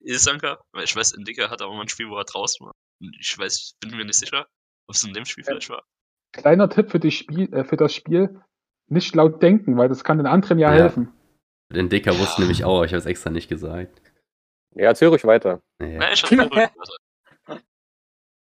Ilsanka, 0.00 0.60
weil 0.72 0.84
ich 0.84 0.94
weiß, 0.96 1.12
Endika 1.12 1.50
hat 1.50 1.62
auch 1.62 1.72
mal 1.72 1.82
ein 1.82 1.88
Spiel, 1.88 2.08
wo 2.08 2.16
er 2.16 2.24
draußen 2.24 2.64
war. 2.66 2.72
Und 3.00 3.16
Ich 3.20 3.36
weiß, 3.38 3.74
bin 3.80 3.96
mir 3.96 4.04
nicht 4.04 4.18
sicher, 4.18 4.46
ob 4.88 4.94
es 4.94 5.04
in 5.04 5.12
dem 5.14 5.24
Spiel 5.24 5.44
vielleicht 5.44 5.68
war. 5.70 5.84
Kleiner 6.32 6.68
Tipp 6.68 6.90
für, 6.90 7.00
die 7.00 7.10
Spiel, 7.10 7.52
äh, 7.52 7.64
für 7.64 7.76
das 7.76 7.94
Spiel. 7.94 8.40
Nicht 8.88 9.14
laut 9.14 9.42
denken, 9.42 9.76
weil 9.76 9.88
das 9.88 10.04
kann 10.04 10.18
den 10.18 10.26
anderen 10.26 10.58
ja, 10.58 10.74
Ja. 10.74 10.82
helfen. 10.82 11.12
Den 11.72 11.88
Dicker 11.88 12.18
wusste 12.18 12.40
nämlich 12.40 12.64
auch, 12.64 12.82
ich 12.84 12.90
habe 12.92 12.98
es 12.98 13.06
extra 13.06 13.30
nicht 13.30 13.48
gesagt. 13.48 14.00
ja, 14.74 14.86
erzähl 14.86 15.08
ruhig 15.08 15.24
weiter. 15.24 15.60
Nee. 15.80 15.98
Nein, 15.98 16.12
ich 16.14 16.20
vertraue. 16.22 16.70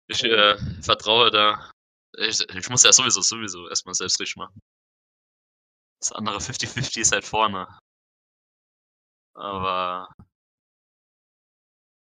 ich 0.08 0.24
äh, 0.24 0.58
vertraue 0.82 1.30
da. 1.32 1.72
Ich, 2.18 2.40
ich 2.42 2.70
muss 2.70 2.84
ja 2.84 2.92
sowieso, 2.94 3.22
sowieso 3.22 3.68
erstmal 3.70 3.94
selbst 3.96 4.20
richtig 4.20 4.36
machen. 4.38 4.60
Das 6.00 6.12
andere 6.12 6.38
50-50 6.38 7.00
ist 7.00 7.12
halt 7.12 7.26
vorne. 7.26 7.68
Aber 9.36 10.08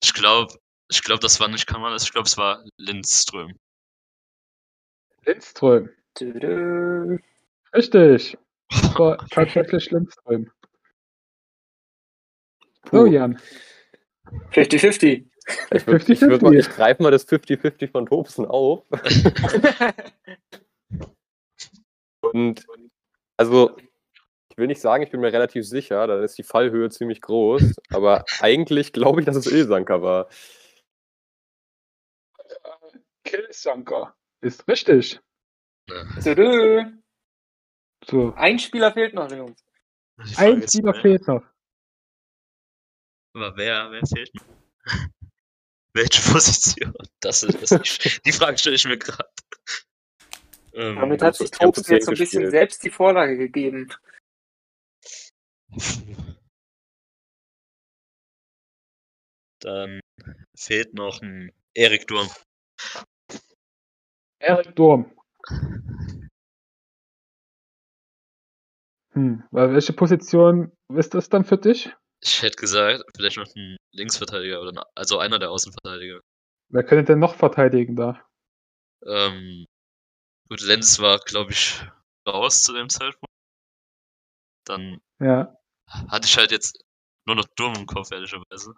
ich 0.03 0.15
glaube, 0.15 0.55
ich 0.91 1.03
glaube, 1.03 1.21
das 1.21 1.41
war 1.41 1.49
nicht 1.49 1.67
Kamalas, 1.67 2.05
ich 2.05 2.13
glaube, 2.13 2.27
es 2.27 2.37
war 2.37 2.65
Lindström. 2.77 3.59
Lindström. 5.25 5.91
Richtig. 7.75 8.39
Das 8.73 8.99
war 8.99 9.19
tatsächlich 9.29 9.91
Lindström. 9.91 10.51
So. 12.91 13.05
Jan. 13.05 13.39
50-50. 14.53 15.27
Ich, 15.73 15.87
würd, 15.87 16.09
ich, 16.09 16.23
würd 16.23 16.41
50-50. 16.41 16.43
mal, 16.43 16.55
ich 16.55 16.71
greife 16.71 17.03
mal 17.03 17.11
das 17.11 17.29
50-50 17.29 17.91
von 17.91 18.07
Tobsen 18.07 18.47
auf. 18.47 18.87
Und 22.33 22.65
also, 23.37 23.77
ich 24.53 24.59
will 24.59 24.67
nicht 24.67 24.83
sagen, 24.83 25.03
ich 25.03 25.11
bin 25.11 25.21
mir 25.21 25.33
relativ 25.33 25.67
sicher, 25.67 26.07
dann 26.07 26.23
ist 26.23 26.37
die 26.37 26.43
Fallhöhe 26.43 26.91
ziemlich 26.91 27.23
groß, 27.23 27.75
aber 27.91 28.25
eigentlich 28.41 28.93
glaube 28.93 29.21
ich, 29.21 29.27
dass 29.27 29.35
es 29.37 29.47
Ilsanker 29.47 30.03
war. 30.03 30.29
Killsanker. 33.25 34.15
Ist 34.43 34.69
richtig. 34.69 35.21
Tüdü. 36.23 36.85
So. 38.05 38.35
Ein 38.37 38.59
Spieler 38.59 38.93
fehlt 38.93 39.15
noch, 39.15 39.31
Jungs. 39.31 39.65
Ein 40.37 40.67
Spieler 40.69 40.93
wer- 40.93 41.01
fehlt 41.01 41.27
noch. 41.27 41.43
Aber 43.35 43.57
wer, 43.57 43.91
wer 43.91 44.03
fehlt 44.07 44.35
noch? 44.35 44.45
Welche 45.95 46.31
Position? 46.31 46.93
Das 47.21 47.43
ist, 47.43 47.63
das 47.63 47.73
ist 47.73 48.27
die 48.27 48.33
Frage 48.33 48.59
stelle 48.59 48.77
ich 48.77 48.85
mir 48.85 48.99
gerade. 48.99 49.29
Ähm, 50.75 50.97
Damit 50.97 51.23
hat 51.23 51.37
sich 51.37 51.51
Tobsen 51.51 51.95
jetzt 51.95 52.07
so 52.07 52.13
ein 52.13 52.19
bisschen 52.19 52.51
selbst 52.51 52.83
die 52.83 52.91
Vorlage 52.91 53.37
gegeben. 53.37 53.91
Dann 59.61 60.01
fehlt 60.57 60.95
noch 60.95 61.23
ein 61.23 61.53
Erik 61.75 62.07
Durm. 62.09 62.29
Erik 64.41 64.75
Durm. 64.77 65.13
Hm, 69.15 69.45
weil 69.51 69.73
welche 69.75 69.93
Position 69.93 70.73
ist 70.95 71.15
das 71.15 71.29
dann 71.29 71.45
für 71.45 71.59
dich? 71.59 71.95
Ich 72.21 72.43
hätte 72.43 72.57
gesagt, 72.57 73.03
vielleicht 73.17 73.37
noch 73.37 73.49
ein 73.55 73.77
Linksverteidiger 73.93 74.61
oder 74.61 74.71
ein, 74.73 74.85
also 74.95 75.19
einer 75.19 75.39
der 75.39 75.51
Außenverteidiger. 75.51 76.21
Wer 76.71 76.85
könnte 76.85 77.05
denn 77.05 77.19
noch 77.19 77.35
verteidigen 77.35 77.97
da? 77.97 78.25
Ähm, 79.05 79.67
gut, 80.49 80.61
Lenz 80.63 81.01
war, 81.01 81.19
glaube 81.19 81.53
ich, 81.53 81.83
raus 82.27 82.63
zu 82.63 82.73
dem 82.73 82.89
Zeitpunkt. 82.89 83.27
Dann 84.65 85.01
Ja. 85.21 85.57
Hatte 86.09 86.27
ich 86.27 86.37
halt 86.37 86.51
jetzt 86.51 86.83
nur 87.27 87.37
noch 87.37 87.47
Durm 87.57 87.75
im 87.75 87.87
Kopf, 87.87 88.11
ehrlicherweise. 88.11 88.75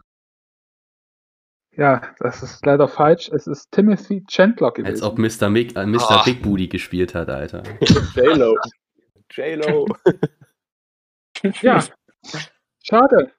Ja, 1.77 2.15
das 2.21 2.43
ist 2.43 2.65
leider 2.65 2.87
falsch. 2.87 3.29
Es 3.29 3.47
ist 3.47 3.73
Timothy 3.73 4.25
Chandler 4.27 4.71
gewesen. 4.71 4.93
Als 4.93 5.03
ob 5.03 5.19
Mr. 5.19 5.51
Mick, 5.51 5.77
äh, 5.77 5.87
Mr. 5.87 6.11
Ah. 6.11 6.23
Big 6.25 6.43
Booty 6.43 6.69
gespielt 6.69 7.15
hat, 7.15 7.29
Alter. 7.29 7.63
J-Lo. 8.15 8.57
J-Lo. 9.31 9.87
Ja. 11.61 11.85
Schade. 12.83 13.33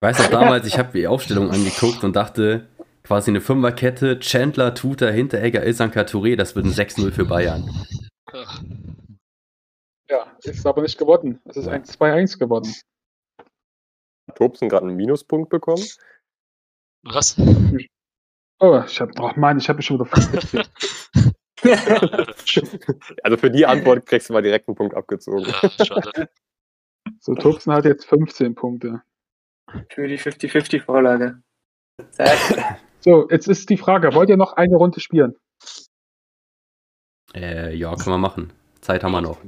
Ich 0.00 0.08
weiß 0.08 0.18
noch 0.20 0.30
damals, 0.30 0.66
ich 0.66 0.78
habe 0.78 0.92
die 0.92 1.06
Aufstellung 1.06 1.50
angeguckt 1.50 2.02
und 2.02 2.16
dachte, 2.16 2.68
quasi 3.02 3.30
eine 3.30 3.40
Fünferkette, 3.40 4.18
Chandler, 4.18 4.74
Tuta, 4.74 5.08
Hinteregger, 5.08 5.64
Ilsanka, 5.64 6.02
Touré, 6.02 6.36
das 6.36 6.56
wird 6.56 6.66
ein 6.66 6.72
6-0 6.72 7.12
für 7.12 7.24
Bayern. 7.24 7.68
Ja, 10.10 10.36
ist 10.42 10.66
aber 10.66 10.82
nicht 10.82 10.98
geworden. 10.98 11.40
Es 11.44 11.56
ist 11.56 11.66
ein 11.68 11.84
2-1 11.84 12.38
geworden. 12.38 12.72
Tobsen 14.34 14.68
gerade 14.68 14.86
einen 14.86 14.96
Minuspunkt 14.96 15.50
bekommen. 15.50 15.84
Was? 17.02 17.36
Oh, 18.60 18.82
ich 18.86 19.00
hab, 19.00 19.18
oh 19.20 19.30
Mann, 19.36 19.58
ich 19.58 19.68
habe 19.68 19.78
mich 19.78 19.86
schon 19.86 19.98
wieder 19.98 20.06
vergessen. 20.06 20.62
Also 23.22 23.38
für 23.38 23.50
die 23.50 23.64
Antwort 23.64 24.04
kriegst 24.04 24.28
du 24.28 24.34
mal 24.34 24.42
direkt 24.42 24.68
einen 24.68 24.74
Punkt 24.74 24.94
abgezogen. 24.94 25.46
ja, 25.46 25.70
schade. 25.84 26.28
So, 27.20 27.34
Tobsen 27.34 27.72
hat 27.72 27.86
jetzt 27.86 28.04
15 28.04 28.54
Punkte. 28.54 29.02
Für 29.90 30.06
die 30.06 30.18
50-50-Vorlage. 30.18 31.42
Sehr- 32.10 32.78
So, 33.00 33.28
jetzt 33.30 33.48
ist 33.48 33.70
die 33.70 33.78
Frage, 33.78 34.12
wollt 34.14 34.28
ihr 34.28 34.36
noch 34.36 34.52
eine 34.54 34.76
Runde 34.76 35.00
spielen? 35.00 35.36
Äh, 37.34 37.74
ja, 37.74 37.94
können 37.96 38.14
wir 38.14 38.18
machen. 38.18 38.52
Zeit 38.82 39.02
haben 39.02 39.12
wir 39.12 39.22
noch. 39.22 39.38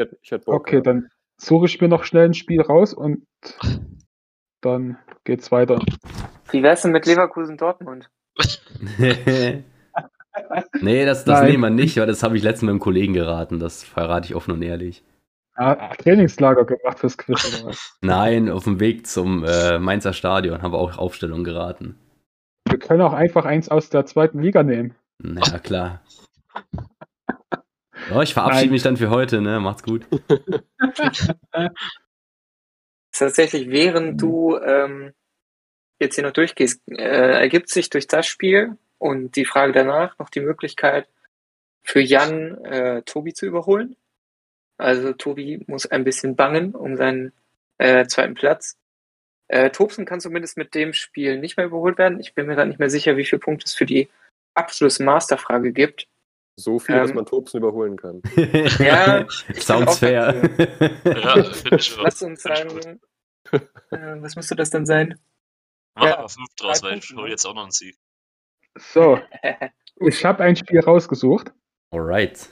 Hätte, 0.00 0.18
ich 0.22 0.30
hätte 0.30 0.46
Bock. 0.46 0.54
Okay, 0.54 0.80
dann 0.82 1.08
suche 1.36 1.66
ich 1.66 1.80
mir 1.80 1.88
noch 1.88 2.04
schnell 2.04 2.26
ein 2.26 2.34
Spiel 2.34 2.60
raus 2.60 2.94
und 2.94 3.26
dann 4.60 4.98
geht's 5.24 5.52
weiter. 5.52 5.78
Wie 6.50 6.62
wär's 6.62 6.82
denn 6.82 6.92
mit 6.92 7.06
Leverkusen 7.06 7.56
Dortmund? 7.56 8.10
nee, 10.80 11.04
das, 11.04 11.24
das 11.24 11.42
nehmen 11.42 11.60
wir 11.60 11.70
nicht, 11.70 11.96
weil 11.98 12.06
das 12.06 12.22
habe 12.22 12.36
ich 12.36 12.42
letztens 12.42 12.62
mit 12.62 12.70
einem 12.70 12.80
Kollegen 12.80 13.12
geraten. 13.12 13.58
Das 13.58 13.84
verrate 13.84 14.26
ich 14.26 14.34
offen 14.34 14.52
und 14.52 14.62
ehrlich. 14.62 15.04
Ah, 15.54 15.94
Trainingslager 15.94 16.64
gemacht 16.64 17.00
fürs 17.00 17.18
Quiz 17.18 17.44
oder 17.46 17.68
was? 17.68 17.98
Nein, 18.00 18.48
auf 18.48 18.64
dem 18.64 18.80
Weg 18.80 19.06
zum 19.06 19.44
äh, 19.44 19.78
Mainzer 19.78 20.14
Stadion 20.14 20.62
haben 20.62 20.72
wir 20.72 20.78
auch 20.78 20.96
Aufstellung 20.96 21.44
geraten. 21.44 21.98
Wir 22.66 22.78
können 22.78 23.02
auch 23.02 23.12
einfach 23.12 23.44
eins 23.44 23.68
aus 23.68 23.90
der 23.90 24.06
zweiten 24.06 24.40
Liga 24.40 24.62
nehmen. 24.62 24.94
Na 25.18 25.42
ja, 25.44 25.58
klar. 25.58 26.00
Oh, 28.12 28.20
ich 28.20 28.34
verabschiede 28.34 28.66
Nein. 28.66 28.72
mich 28.72 28.82
dann 28.82 28.96
für 28.96 29.10
heute, 29.10 29.40
ne? 29.40 29.60
Macht's 29.60 29.82
gut. 29.82 30.06
Tatsächlich, 33.12 33.68
während 33.70 34.20
du 34.20 34.56
ähm, 34.58 35.12
jetzt 36.00 36.14
hier 36.14 36.24
noch 36.24 36.32
durchgehst, 36.32 36.82
äh, 36.88 37.40
ergibt 37.40 37.68
sich 37.68 37.90
durch 37.90 38.06
das 38.06 38.26
Spiel 38.26 38.76
und 38.98 39.36
die 39.36 39.44
Frage 39.44 39.72
danach 39.72 40.18
noch 40.18 40.30
die 40.30 40.40
Möglichkeit 40.40 41.08
für 41.82 42.00
Jan 42.00 42.64
äh, 42.64 43.02
Tobi 43.02 43.34
zu 43.34 43.46
überholen. 43.46 43.96
Also 44.78 45.12
Tobi 45.12 45.62
muss 45.66 45.86
ein 45.86 46.04
bisschen 46.04 46.36
bangen 46.36 46.74
um 46.74 46.96
seinen 46.96 47.32
äh, 47.78 48.06
zweiten 48.06 48.34
Platz. 48.34 48.76
Äh, 49.48 49.70
Tobsen 49.70 50.06
kann 50.06 50.20
zumindest 50.20 50.56
mit 50.56 50.74
dem 50.74 50.92
Spiel 50.92 51.38
nicht 51.38 51.56
mehr 51.56 51.66
überholt 51.66 51.98
werden. 51.98 52.20
Ich 52.20 52.34
bin 52.34 52.46
mir 52.46 52.54
gerade 52.54 52.68
nicht 52.68 52.78
mehr 52.78 52.90
sicher, 52.90 53.16
wie 53.16 53.24
viele 53.24 53.40
Punkte 53.40 53.64
es 53.66 53.74
für 53.74 53.86
die 53.86 54.08
Abschluss-Masterfrage 54.54 55.72
gibt. 55.72 56.06
So 56.60 56.78
viel, 56.78 56.94
dass 56.96 57.10
Ähm, 57.10 57.16
man 57.16 57.26
Tobsen 57.26 57.58
überholen 57.58 57.96
kann. 57.96 58.22
Ja, 58.78 59.26
Sounds 59.54 59.98
fair. 59.98 60.42
Ja. 61.04 61.34
Lass 62.02 62.22
uns 62.22 62.42
sagen, 62.42 63.00
äh, 63.52 63.58
was 63.90 64.36
müsste 64.36 64.54
das 64.56 64.70
denn 64.70 64.86
sein? 64.86 65.18
Mach 65.96 66.04
Ja. 66.06 66.18
aber 66.18 66.28
fünf 66.28 66.48
draus, 66.56 66.82
weil 66.82 66.98
ich 66.98 67.10
hole 67.10 67.24
ne? 67.24 67.30
jetzt 67.30 67.44
auch 67.46 67.54
noch 67.54 67.62
einen 67.62 67.70
Sieg. 67.72 67.96
So, 68.78 69.18
ich 70.00 70.24
habe 70.24 70.42
ein 70.44 70.54
Spiel 70.56 70.80
rausgesucht 70.80 71.52
Alright. 71.92 72.48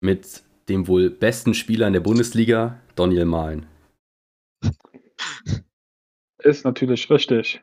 mit 0.00 0.44
dem 0.68 0.86
wohl 0.86 1.10
besten 1.10 1.54
Spieler 1.54 1.88
in 1.88 1.94
der 1.94 2.00
Bundesliga, 2.00 2.80
Daniel 2.94 3.24
Mahlen. 3.24 3.66
Ist 6.38 6.64
natürlich 6.64 7.10
richtig. 7.10 7.60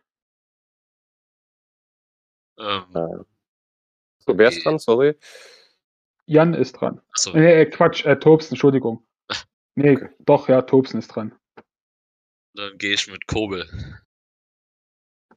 Ähm. 2.62 3.26
So, 4.20 4.38
wer 4.38 4.50
ist 4.50 4.64
dran? 4.64 4.78
Sorry. 4.80 5.16
Jan 6.28 6.54
ist 6.54 6.74
dran. 6.74 7.02
achso, 7.12 7.32
Nee, 7.34 7.62
äh, 7.62 7.66
Quatsch, 7.66 8.06
äh, 8.06 8.18
Tobsen, 8.18 8.54
Entschuldigung. 8.54 9.04
Nee, 9.76 9.98
doch, 10.20 10.50
ja, 10.50 10.62
Tobsen 10.62 11.00
ist 11.00 11.08
dran. 11.08 11.34
dann 12.56 12.78
gehe 12.78 12.94
ich 12.94 13.08
mit 13.10 13.26
Kobel. 13.26 13.66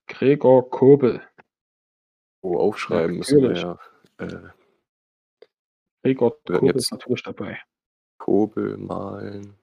Gregor 0.09 0.69
Kobel. 0.71 1.23
Oh, 2.43 2.59
aufschreiben 2.59 3.19
müssen 3.19 3.43
wir 3.43 3.53
ja. 3.57 3.79
Äh, 4.19 4.51
Gregor 6.03 6.37
Kobel 6.43 6.67
jetzt. 6.67 6.77
ist 6.77 6.93
natürlich 6.93 7.23
dabei. 7.23 7.61
Kobel 8.19 8.77
malen. 8.77 9.57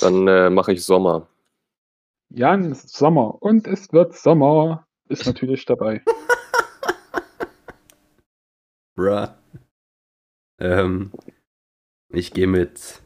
Dann 0.00 0.26
äh, 0.26 0.48
mache 0.48 0.72
ich 0.72 0.84
Sommer. 0.84 1.28
Jan 2.30 2.72
ist 2.72 2.88
Sommer 2.88 3.40
und 3.42 3.66
es 3.66 3.92
wird 3.92 4.14
Sommer. 4.16 4.86
Ist 5.08 5.26
natürlich 5.26 5.66
dabei. 5.66 6.02
Bruh. 8.94 9.28
Ähm, 10.60 11.12
ich 12.08 12.32
gehe 12.32 12.46
mit 12.46 13.02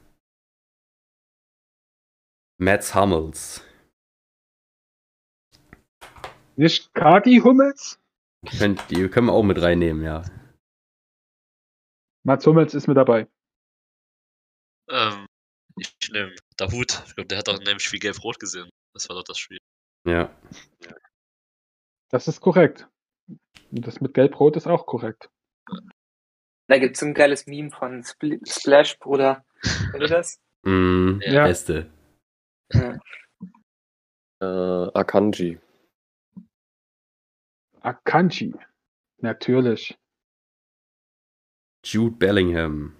Mats 2.59 2.95
Hummels. 2.95 3.65
Nicht 6.57 6.93
Kagi 6.95 7.41
Hummels? 7.45 8.01
Könnt, 8.59 8.91
die 8.91 9.09
können 9.09 9.27
wir 9.29 9.33
auch 9.33 9.43
mit 9.43 9.61
reinnehmen, 9.61 10.03
ja. 10.03 10.23
Mats 12.25 12.47
Hummels 12.47 12.75
ist 12.75 12.89
mit 12.89 12.97
dabei. 12.97 13.29
Ähm, 14.89 15.27
ich 15.77 15.97
nehme 16.11 16.35
Dahut. 16.57 17.03
Ich 17.07 17.15
glaube, 17.15 17.29
der 17.29 17.39
hat 17.39 17.49
doch 17.49 17.59
nämlich 17.59 17.93
wie 17.93 17.99
gelb-rot 17.99 18.41
gesehen. 18.41 18.71
Das 18.95 19.09
war 19.09 19.17
doch 19.17 19.25
das 19.25 19.39
Spiel. 19.39 19.59
Ja. 20.07 20.35
Das 22.11 22.29
ist 22.29 22.41
korrekt. 22.41 22.89
Und 23.29 23.87
das 23.87 24.01
mit 24.01 24.15
Gelb-Rot 24.15 24.57
ist 24.57 24.67
auch 24.67 24.87
korrekt. 24.87 25.29
Da 26.69 26.79
gibt 26.79 26.95
es 26.97 27.01
so 27.01 27.07
ein 27.07 27.15
geiles 27.15 27.47
Meme 27.47 27.71
von 27.71 28.03
Spl 28.03 28.41
Splash, 28.45 28.99
Bruder. 28.99 29.45
Kennt 29.63 30.03
ihr 30.03 30.09
das? 30.09 30.41
Mm, 30.65 31.21
Ja. 31.23 31.45
Beste. 31.47 31.91
Ja. 32.73 32.99
Äh, 34.41 34.91
Akanji. 34.95 35.59
Akanji. 37.81 38.53
Natürlich. 39.19 39.97
Jude 41.85 42.17
Bellingham. 42.17 42.97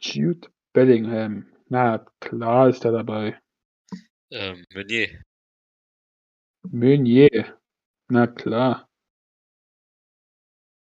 Jude 0.00 0.48
Bellingham. 0.72 1.50
Na, 1.68 1.98
klar 2.20 2.68
ist 2.68 2.84
er 2.84 2.92
dabei. 2.92 3.40
Ähm, 4.30 4.64
Meunier. 4.72 5.22
Meunier. 6.70 7.58
Na 8.08 8.26
klar. 8.28 8.88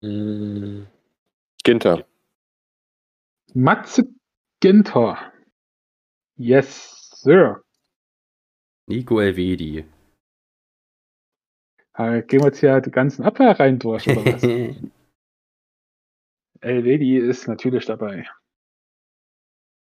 Hm. 0.02 0.88
Ginter. 1.68 2.08
Matze 3.54 4.08
Ginter. 4.62 5.34
Yes, 6.38 7.12
sir. 7.14 7.62
Nico 8.88 9.20
Elvedi. 9.20 9.86
Gehen 11.98 12.26
wir 12.30 12.46
jetzt 12.46 12.62
hier 12.62 12.80
die 12.80 12.90
ganzen 12.90 13.24
Abwehrreihen 13.24 13.80
durch, 13.80 14.08
oder 14.08 14.24
was? 14.26 14.44
Elvedi 16.62 17.18
ist 17.18 17.50
natürlich 17.50 17.84
dabei. 17.84 18.26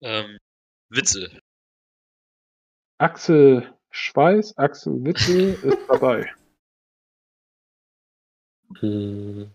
Ähm, 0.01 0.39
Witze. 0.89 1.41
Axel 2.99 3.73
Schweiß, 3.91 4.59
Axel 4.59 5.05
Witzel 5.05 5.55
ist 5.63 5.89
dabei. 5.89 6.35
Hm. 8.81 9.53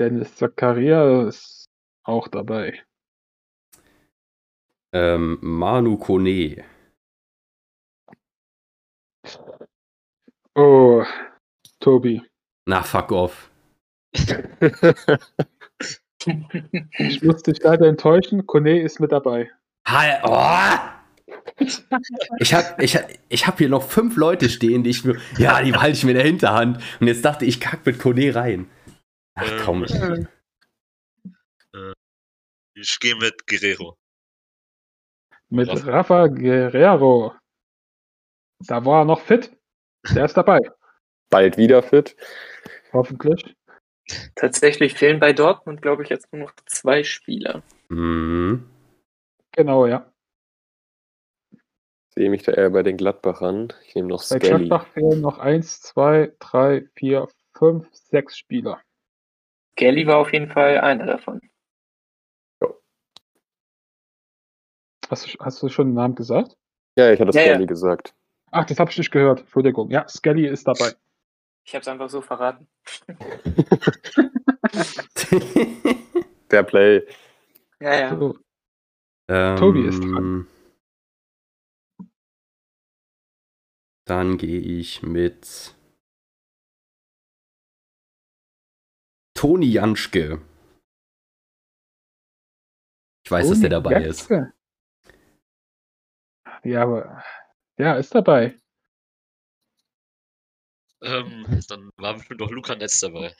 Dennis 0.00 0.34
Zakaria 0.34 1.28
ist 1.28 1.68
auch 2.04 2.26
dabei. 2.28 2.82
Ähm, 4.94 5.38
Manu 5.42 5.98
Kone. 5.98 6.64
Oh, 10.54 11.04
Tobi. 11.80 12.22
Na, 12.66 12.82
fuck 12.82 13.12
off. 13.12 13.50
Ich 16.98 17.22
muss 17.22 17.42
dich 17.42 17.62
leider 17.62 17.86
enttäuschen. 17.86 18.46
Kone 18.46 18.80
ist 18.80 19.00
mit 19.00 19.12
dabei. 19.12 19.50
Hi, 19.86 20.18
oh! 20.24 20.78
Ich 22.38 22.54
habe 22.54 22.82
ich, 22.82 22.96
hab- 22.96 23.10
ich 23.28 23.46
hab 23.46 23.58
hier 23.58 23.68
noch 23.68 23.82
fünf 23.82 24.16
Leute 24.16 24.48
stehen, 24.48 24.82
die 24.82 24.90
ich 24.90 25.04
mir. 25.04 25.16
Ja, 25.36 25.62
die 25.62 25.74
halte 25.74 25.96
ich 25.96 26.04
mir 26.04 26.12
in 26.12 26.16
der 26.16 26.26
Hinterhand. 26.26 26.82
Und 27.00 27.06
jetzt 27.06 27.24
dachte 27.24 27.44
ich, 27.44 27.60
kack 27.60 27.84
mit 27.84 27.98
Kone 27.98 28.34
rein. 28.34 28.66
Ach 29.40 29.64
komm. 29.64 29.84
Ich 32.74 32.98
gehe 33.00 33.16
mit 33.16 33.46
Guerrero. 33.46 33.96
Mit 35.48 35.68
Rafa. 35.68 35.90
Rafa 35.90 36.26
Guerrero. 36.28 37.34
Da 38.60 38.84
war 38.84 39.02
er 39.02 39.04
noch 39.04 39.20
fit. 39.20 39.56
Der 40.14 40.26
ist 40.26 40.36
dabei. 40.36 40.60
Bald 41.30 41.56
wieder 41.56 41.82
fit. 41.82 42.16
Hoffentlich. 42.92 43.56
Tatsächlich 44.34 44.94
fehlen 44.94 45.20
bei 45.20 45.32
Dortmund, 45.32 45.82
glaube 45.82 46.02
ich, 46.02 46.08
jetzt 46.08 46.32
nur 46.32 46.42
noch 46.42 46.54
zwei 46.66 47.04
Spieler. 47.04 47.62
Mhm. 47.88 48.68
Genau, 49.52 49.86
ja. 49.86 50.12
Sehe 52.10 52.28
mich 52.28 52.42
da 52.42 52.52
eher 52.52 52.70
bei 52.70 52.82
den 52.82 52.96
Gladbachern. 52.96 53.72
Ich 53.86 53.94
nehme 53.94 54.08
noch 54.08 54.20
Bei 54.28 54.38
Skelly. 54.38 54.66
Gladbach 54.66 54.86
fehlen 54.88 55.20
noch 55.20 55.38
eins, 55.38 55.80
zwei, 55.80 56.34
drei, 56.40 56.88
vier, 56.96 57.28
fünf, 57.56 57.88
sechs 57.92 58.36
Spieler. 58.36 58.82
Kelly 59.80 60.06
war 60.06 60.18
auf 60.18 60.32
jeden 60.34 60.50
Fall 60.50 60.78
einer 60.78 61.06
davon. 61.06 61.40
Hast 65.08 65.26
du, 65.26 65.30
hast 65.40 65.62
du 65.62 65.70
schon 65.70 65.86
den 65.88 65.94
Namen 65.94 66.14
gesagt? 66.14 66.58
Ja, 66.98 67.10
ich 67.10 67.18
hatte 67.18 67.34
Ja, 67.34 67.40
ja. 67.40 67.54
Skelly 67.54 67.64
gesagt. 67.66 68.14
Ach, 68.50 68.66
das 68.66 68.78
habe 68.78 68.90
ich 68.90 68.98
nicht 68.98 69.10
gehört. 69.10 69.40
Entschuldigung. 69.40 69.90
Ja, 69.90 70.06
Skelly 70.06 70.46
ist 70.46 70.68
dabei. 70.68 70.92
Ich 71.64 71.74
habe 71.74 71.80
es 71.80 71.88
einfach 71.88 72.10
so 72.10 72.20
verraten. 72.20 72.68
Der 76.50 76.62
Play. 76.62 77.06
Ja, 77.80 78.00
ja. 78.00 78.18
So, 78.18 78.36
ähm, 79.28 79.56
Tobi 79.56 79.86
ist 79.86 80.00
dran. 80.00 80.46
Dann 84.04 84.36
gehe 84.36 84.60
ich 84.60 85.02
mit 85.02 85.74
Toni 89.40 89.72
Janschke. 89.72 90.38
Ich 93.24 93.30
weiß, 93.30 93.48
dass 93.48 93.60
der 93.60 93.70
Toni 93.70 93.82
dabei 93.82 94.04
ist. 94.04 94.28
Janschke. 94.28 94.52
Ja, 96.62 96.82
aber 96.82 97.24
ja, 97.78 97.94
ist 97.94 98.14
dabei. 98.14 98.60
Ähm, 101.00 101.46
dann 101.68 101.90
war 101.96 102.18
bestimmt 102.18 102.40
noch 102.40 102.50
Luca 102.50 102.74
Netz 102.74 103.00
dabei. 103.00 103.34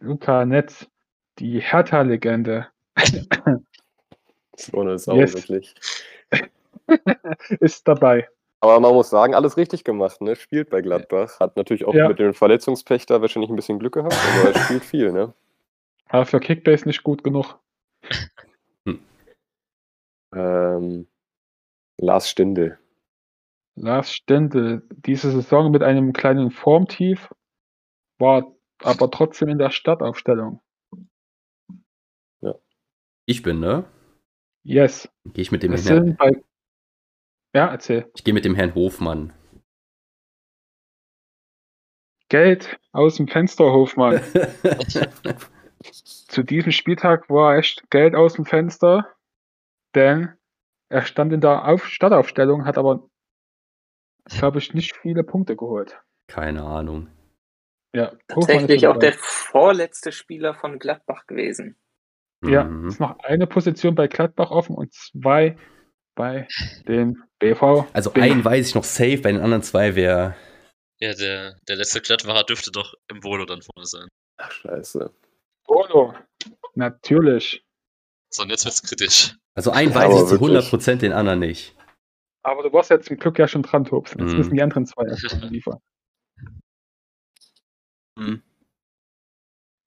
Luca 0.00 0.44
Netz, 0.44 0.86
die 1.38 1.60
Hertha-Legende, 1.60 2.70
So 4.54 4.82
eine 4.82 4.98
Sau, 4.98 5.16
Yes. 5.16 5.32
wirklich. 5.32 5.74
ist 7.60 7.88
dabei. 7.88 8.28
Aber 8.64 8.80
man 8.80 8.94
muss 8.94 9.10
sagen, 9.10 9.34
alles 9.34 9.58
richtig 9.58 9.84
gemacht, 9.84 10.22
ne? 10.22 10.36
Spielt 10.36 10.70
bei 10.70 10.80
Gladbach. 10.80 11.38
Hat 11.38 11.54
natürlich 11.58 11.84
auch 11.84 11.92
Ja. 11.92 12.08
mit 12.08 12.18
dem 12.18 12.32
Verletzungspech 12.32 13.04
da 13.04 13.20
wahrscheinlich 13.20 13.50
ein 13.50 13.56
bisschen 13.56 13.78
Glück 13.78 13.92
gehabt, 13.92 14.16
aber 14.38 14.54
er 14.54 14.58
spielt 14.58 14.84
viel, 14.84 15.12
ne? 15.12 15.34
Aber 16.08 16.24
für 16.24 16.40
Kickbase 16.40 16.88
nicht 16.88 17.02
gut 17.02 17.22
genug. 17.22 17.58
Ähm, 20.34 21.06
Lars 21.98 22.30
Stindl. 22.30 22.78
Lars 23.74 24.10
Stendel, 24.10 24.82
diese 24.96 25.30
Saison 25.30 25.70
mit 25.70 25.82
einem 25.82 26.14
kleinen 26.14 26.50
Formtief, 26.50 27.28
war 28.18 28.50
aber 28.82 29.10
trotzdem 29.10 29.50
in 29.50 29.58
der 29.58 29.68
Startaufstellung. 29.70 30.62
Ich 33.26 33.42
bin, 33.42 33.60
ne? 33.60 33.84
Yes. 34.62 35.06
Gehe 35.34 35.42
ich 35.42 35.52
mit 35.52 35.62
dem 35.62 35.72
Es 35.74 35.86
Herrn, 35.86 36.04
sind 36.06 36.18
bei. 36.18 36.30
Ja, 37.54 37.68
erzähl. 37.68 38.10
ich 38.16 38.24
gehe 38.24 38.34
mit 38.34 38.44
dem 38.44 38.54
Herrn 38.54 38.74
Hofmann. 38.74 39.32
Geld 42.28 42.78
aus 42.92 43.16
dem 43.16 43.28
Fenster, 43.28 43.64
Hofmann. 43.72 44.20
Zu 45.82 46.42
diesem 46.42 46.72
Spieltag 46.72 47.28
war 47.30 47.56
echt 47.56 47.88
Geld 47.90 48.14
aus 48.14 48.34
dem 48.34 48.44
Fenster, 48.46 49.14
denn 49.94 50.32
er 50.88 51.02
stand 51.02 51.32
in 51.32 51.40
der 51.40 51.68
Auf 51.68 51.86
Startaufstellung, 51.86 52.64
hat 52.64 52.78
aber, 52.78 53.08
glaube 54.24 54.58
ich, 54.58 54.74
nicht 54.74 54.96
viele 54.96 55.22
Punkte 55.22 55.54
geholt. 55.54 56.00
Keine 56.26 56.64
Ahnung. 56.64 57.08
Ja, 57.94 58.12
Tatsächlich 58.26 58.88
auch 58.88 58.96
der 58.98 59.12
vorletzte 59.12 60.10
Spieler 60.10 60.54
von 60.54 60.78
Gladbach 60.80 61.26
gewesen. 61.26 61.76
Ja, 62.44 62.64
Mhm. 62.64 62.88
ist 62.88 62.98
noch 63.00 63.18
eine 63.20 63.46
Position 63.46 63.94
bei 63.94 64.08
Gladbach 64.08 64.50
offen 64.50 64.74
und 64.74 64.92
zwei 64.92 65.56
bei 66.14 66.46
den 66.86 67.22
BV. 67.38 67.86
Also 67.92 68.10
Bin- 68.10 68.22
einen 68.22 68.44
weiß 68.44 68.68
ich 68.68 68.74
noch 68.74 68.84
safe, 68.84 69.18
bei 69.18 69.32
den 69.32 69.40
anderen 69.40 69.62
zwei 69.62 69.94
wäre. 69.94 70.36
Ja, 71.00 71.12
der, 71.14 71.56
der 71.68 71.76
letzte 71.76 72.00
Gladbacher 72.00 72.44
dürfte 72.44 72.70
doch 72.70 72.94
im 73.08 73.22
Volo 73.22 73.44
dann 73.44 73.62
vorne 73.62 73.86
sein. 73.86 74.08
Ach, 74.36 74.50
scheiße. 74.50 75.12
Bolo. 75.66 76.14
Natürlich. 76.74 77.64
So, 78.30 78.42
und 78.42 78.50
jetzt 78.50 78.64
wird's 78.64 78.82
kritisch. 78.82 79.36
Also 79.54 79.70
einen 79.70 79.90
Ja, 79.92 79.96
weiß 79.96 80.14
ich 80.22 80.28
zu 80.28 80.40
wirklich. 80.40 80.72
100%, 80.72 80.96
den 80.96 81.12
anderen 81.12 81.40
nicht. 81.40 81.76
Aber 82.42 82.62
du 82.62 82.72
warst 82.72 82.90
jetzt 82.90 83.06
zum 83.06 83.16
Glück 83.16 83.38
ja 83.38 83.48
schon 83.48 83.62
dran, 83.62 83.84
Tops. 83.84 84.10
Jetzt 84.12 84.32
Mhm. 84.32 84.36
müssen 84.36 84.54
die 84.54 84.62
anderen 84.62 84.86
zwei 84.86 85.04
erst 85.06 85.22
liefern. 85.50 85.78
Mhm. 88.16 88.42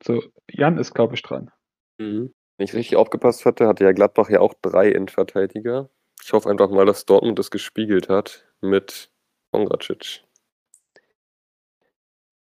So, 0.04 0.24
Jan 0.50 0.78
ist, 0.78 0.94
glaube 0.94 1.16
ich, 1.16 1.22
dran. 1.22 1.52
Mhm. 2.00 2.34
Wenn 2.58 2.66
ich 2.66 2.74
richtig 2.74 2.96
aufgepasst 2.98 3.46
hatte, 3.46 3.68
hatte 3.68 3.84
ja 3.84 3.92
Gladbach 3.92 4.30
ja 4.30 4.40
auch 4.40 4.54
drei 4.62 4.92
Endverteidiger. 4.92 5.90
Ich 6.28 6.34
hoffe 6.34 6.50
einfach 6.50 6.70
mal, 6.70 6.86
dass 6.86 7.06
Dortmund 7.06 7.40
das 7.40 7.52
gespiegelt 7.52 8.10
hat 8.10 8.46
mit 8.60 9.10
Kongracic. 9.54 10.26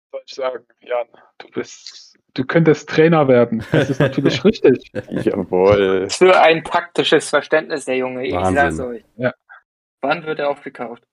Soll 0.10 0.22
ich 0.26 0.34
sagen, 0.36 0.66
Jan, 0.80 1.08
du 1.40 1.50
bist, 1.50 2.18
du 2.34 2.46
könntest 2.46 2.88
Trainer 2.88 3.28
werden. 3.28 3.62
Das 3.74 3.90
ist 3.90 4.00
natürlich 4.00 4.42
richtig. 4.46 4.90
Jawohl. 5.10 6.10
Für 6.10 6.40
ein 6.40 6.64
taktisches 6.64 7.30
Verständnis, 7.30 7.84
der 7.84 7.98
Junge. 7.98 8.26
Ich 8.26 8.34
Wahnsinn. 8.34 8.56
sag's 8.56 8.80
euch. 8.80 9.04
Ja. 9.18 9.34
Wann 10.00 10.26
wird 10.26 10.40
er 10.40 10.50
aufgekauft? 10.50 11.04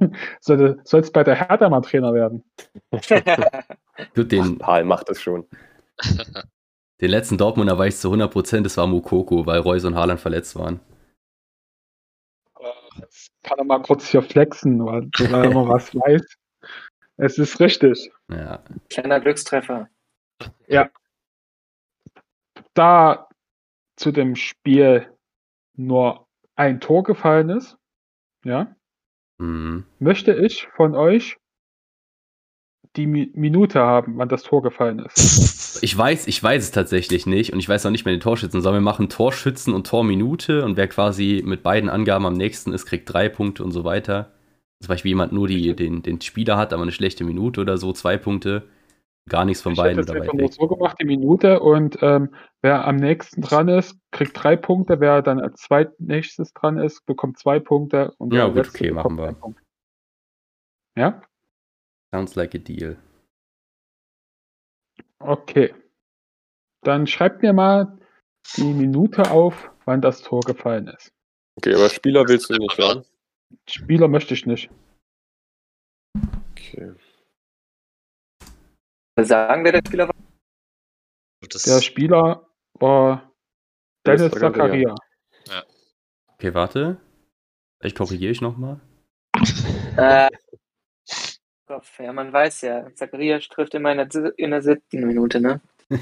Soll, 0.40 0.80
sollst 0.84 1.12
bei 1.12 1.22
der 1.22 1.34
Hertha 1.34 1.68
mal 1.68 1.82
Trainer 1.82 2.14
werden. 2.14 2.44
Gut, 4.14 4.32
den, 4.32 4.56
Paul 4.56 4.84
macht 4.84 5.10
es 5.10 5.20
schon. 5.20 5.46
den 7.02 7.10
letzten 7.10 7.36
Dortmunder 7.36 7.76
weiß 7.76 7.94
ich 7.94 8.00
zu 8.00 8.10
100%, 8.10 8.62
das 8.62 8.78
war 8.78 8.86
Mukoko, 8.86 9.44
weil 9.44 9.60
Reus 9.60 9.84
und 9.84 9.94
Haaland 9.94 10.20
verletzt 10.20 10.56
waren. 10.56 10.80
Jetzt 12.98 13.32
kann 13.42 13.58
er 13.58 13.64
mal 13.64 13.82
kurz 13.82 14.06
hier 14.08 14.22
flexen, 14.22 14.84
weil 14.84 15.08
weil 15.30 15.44
er 15.44 15.50
mal 15.54 15.68
was 15.68 15.94
weiß. 15.94 16.22
Es 17.16 17.38
ist 17.38 17.60
richtig. 17.60 18.10
Ja. 18.28 18.62
Kleiner 18.90 19.20
Glückstreffer. 19.20 19.88
Da 22.74 23.28
zu 23.96 24.10
dem 24.12 24.34
Spiel 24.36 25.12
nur 25.76 26.26
ein 26.56 26.80
Tor 26.80 27.02
gefallen 27.02 27.50
ist, 27.50 27.76
ja, 28.44 28.74
Mhm. 29.38 29.84
möchte 29.98 30.32
ich 30.32 30.68
von 30.76 30.94
euch 30.94 31.36
die 32.96 33.06
Mi 33.06 33.30
Minute 33.34 33.80
haben, 33.80 34.16
wann 34.16 34.28
das 34.28 34.42
Tor 34.42 34.62
gefallen 34.62 34.98
ist. 35.00 35.52
Ich 35.82 35.98
weiß, 35.98 36.28
ich 36.28 36.42
weiß 36.42 36.62
es 36.62 36.70
tatsächlich 36.70 37.26
nicht 37.26 37.52
und 37.52 37.58
ich 37.58 37.68
weiß 37.68 37.84
auch 37.84 37.90
nicht 37.90 38.06
mehr 38.06 38.14
den 38.14 38.20
Torschützen, 38.20 38.62
sondern 38.62 38.80
wir 38.80 38.90
machen 38.90 39.10
Torschützen 39.10 39.74
und 39.74 39.86
Torminute 39.86 40.64
und 40.64 40.76
wer 40.78 40.88
quasi 40.88 41.42
mit 41.44 41.62
beiden 41.62 41.90
Angaben 41.90 42.24
am 42.24 42.32
nächsten 42.32 42.72
ist, 42.72 42.86
kriegt 42.86 43.12
drei 43.12 43.28
Punkte 43.28 43.64
und 43.64 43.72
so 43.72 43.84
weiter. 43.84 44.30
Zum 44.80 44.88
Beispiel 44.88 45.10
jemand 45.10 45.32
nur 45.32 45.48
die, 45.48 45.74
den, 45.74 46.02
den 46.02 46.20
Spieler 46.20 46.56
hat, 46.56 46.72
aber 46.72 46.82
eine 46.82 46.92
schlechte 46.92 47.24
Minute 47.24 47.60
oder 47.60 47.76
so, 47.76 47.92
zwei 47.92 48.16
Punkte. 48.16 48.68
Gar 49.28 49.44
nichts 49.44 49.62
von 49.62 49.72
ich 49.72 49.78
beiden 49.78 49.98
weit 49.98 50.10
einfach 50.10 50.32
nur 50.32 50.42
weg. 50.42 50.52
so 50.54 50.68
gemacht, 50.68 50.96
die 51.00 51.06
Minute 51.06 51.60
und 51.60 51.98
ähm, 52.02 52.30
wer 52.62 52.86
am 52.86 52.96
nächsten 52.96 53.42
dran 53.42 53.68
ist, 53.68 53.98
kriegt 54.10 54.42
drei 54.42 54.56
Punkte, 54.56 55.00
wer 55.00 55.20
dann 55.22 55.40
als 55.40 55.60
zweitnächstes 55.60 56.52
dran 56.52 56.78
ist, 56.78 57.04
bekommt 57.04 57.38
zwei 57.38 57.58
Punkte 57.58 58.14
und 58.18 58.32
Ja, 58.32 58.46
gut, 58.46 58.68
okay, 58.68 58.90
machen 58.90 59.18
wir. 59.18 59.36
Ja? 60.96 61.20
Sounds 62.14 62.36
like 62.36 62.54
a 62.54 62.58
deal. 62.58 62.96
Okay. 65.18 65.74
Dann 66.82 67.08
schreibt 67.08 67.42
mir 67.42 67.52
mal 67.52 67.98
die 68.56 68.72
Minute 68.72 69.32
auf, 69.32 69.72
wann 69.84 70.00
das 70.00 70.22
Tor 70.22 70.40
gefallen 70.42 70.86
ist. 70.86 71.12
Okay, 71.56 71.74
aber 71.74 71.90
Spieler 71.90 72.28
willst 72.28 72.50
du 72.50 72.54
nicht 72.54 72.78
hören? 72.78 73.04
Spieler 73.68 74.06
möchte 74.06 74.34
ich 74.34 74.46
nicht. 74.46 74.70
Okay. 76.52 76.94
sagen, 79.20 79.64
wer 79.64 79.72
der 79.72 79.82
Spieler 79.84 80.06
war? 80.06 80.14
Das, 81.50 81.62
Der 81.62 81.82
Spieler 81.82 82.48
war 82.74 83.32
Dennis 84.06 84.30
Zakaria. 84.30 84.94
Zakaria. 85.44 85.64
Okay, 86.34 86.54
warte. 86.54 87.00
Ich 87.82 87.96
korrigiere 87.96 88.30
ich 88.30 88.40
nochmal. 88.40 88.80
Äh, 89.96 90.28
Kopf, 91.66 91.98
ja, 91.98 92.12
man 92.12 92.32
weiß 92.32 92.60
ja, 92.62 92.94
Zacharias 92.94 93.48
trifft 93.48 93.74
immer 93.74 93.92
in 93.92 94.08
der, 94.08 94.32
in 94.38 94.50
der 94.50 94.62
siebten 94.62 95.06
Minute, 95.06 95.40
ne? 95.40 95.60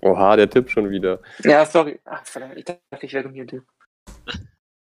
Oha, 0.00 0.36
der 0.36 0.48
Tipp 0.48 0.70
schon 0.70 0.90
wieder. 0.90 1.20
Ja, 1.40 1.64
sorry. 1.66 1.98
Ach, 2.04 2.24
verdammt, 2.24 2.56
ich 2.56 2.64
dachte, 2.64 2.80
ich 3.00 3.12
wäre 3.12 3.24
gemutet. 3.24 3.64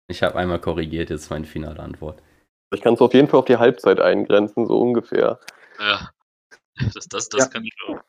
Ich 0.08 0.22
habe 0.22 0.36
einmal 0.36 0.60
korrigiert, 0.60 1.10
jetzt 1.10 1.30
meine 1.30 1.46
finale 1.46 1.80
Antwort. 1.80 2.22
Ich 2.74 2.82
kann 2.82 2.94
es 2.94 3.00
auf 3.00 3.14
jeden 3.14 3.28
Fall 3.28 3.40
auf 3.40 3.46
die 3.46 3.56
Halbzeit 3.56 4.00
eingrenzen, 4.00 4.66
so 4.66 4.80
ungefähr. 4.80 5.38
Ja. 5.78 6.10
Das, 6.94 7.06
das, 7.08 7.28
das 7.28 7.44
Ja. 7.44 7.48
kann 7.48 7.64
ich 7.64 7.74
auch. 7.86 8.00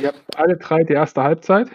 Ihr 0.00 0.08
habt 0.08 0.36
alle 0.36 0.56
drei 0.56 0.84
die 0.84 0.94
erste 0.94 1.22
Halbzeit. 1.22 1.70